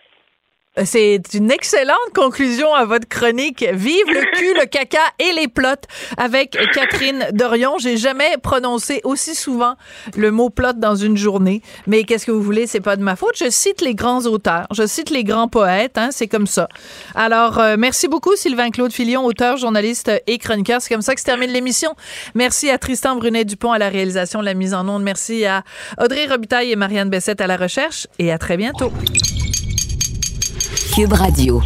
C'est 0.86 1.22
une 1.34 1.52
excellente 1.52 1.98
conclusion 2.16 2.74
à 2.74 2.86
votre 2.86 3.06
chronique. 3.06 3.66
Vive 3.74 4.08
le 4.08 4.22
cul, 4.38 4.54
le 4.58 4.66
caca 4.66 5.00
et 5.20 5.34
les 5.34 5.50
plots 5.50 5.68
avec 6.16 6.58
Catherine 6.74 7.28
Dorion. 7.34 7.78
J'ai 7.78 7.98
jamais 7.98 8.38
prononcé 8.42 9.02
aussi 9.04 9.36
souvent 9.36 9.76
le 10.16 10.32
mot 10.32 10.50
plot 10.50 10.74
dans 10.78 10.96
une 10.96 11.18
journée. 11.18 11.62
Mais 11.88 12.04
qu'est-ce 12.04 12.26
que 12.26 12.32
vous 12.32 12.42
voulez? 12.42 12.68
C'est 12.68 12.80
pas 12.80 12.96
de 12.96 13.04
ma 13.04 13.18
faute. 13.18 13.36
Je 13.36 13.50
cite 13.50 13.82
les 13.82 13.96
grands 13.96 14.26
auteurs. 14.26 14.68
Je 14.74 14.88
cite 14.88 15.10
les 15.10 15.26
grands 15.26 15.50
poètes. 15.50 15.98
Hein, 15.98 16.08
c'est 16.12 16.30
comme 16.30 16.48
ça. 16.48 16.70
Alors, 17.16 17.60
euh, 17.60 17.76
merci 17.78 18.08
beaucoup, 18.08 18.38
Sylvain-Claude 18.38 18.94
Filion, 18.94 19.26
auteur, 19.26 19.58
journaliste 19.58 20.10
et 20.26 20.38
chroniqueur. 20.38 20.82
C'est 20.82 20.94
comme 20.94 21.02
ça 21.02 21.16
que 21.16 21.20
se 21.20 21.26
termine 21.26 21.52
l'émission. 21.52 21.96
Merci 22.34 22.70
à 22.70 22.78
Tristan 22.78 23.18
Brunet-Dupont 23.18 23.74
à 23.74 23.78
la 23.78 23.90
réalisation, 23.90 24.40
la 24.40 24.54
mise 24.54 24.74
en 24.74 24.88
onde. 24.88 25.04
Merci 25.04 25.46
à 25.46 25.64
Audrey 26.02 26.28
Robitaille 26.28 26.72
et 26.72 26.78
Marianne 26.78 27.10
Bessette 27.10 27.42
à 27.42 27.48
la 27.48 27.58
recherche. 27.58 28.08
Et 28.20 28.32
à 28.32 28.38
très 28.38 28.56
bientôt. 28.56 28.94
Cube 30.92 31.14
Radio. 31.14 31.62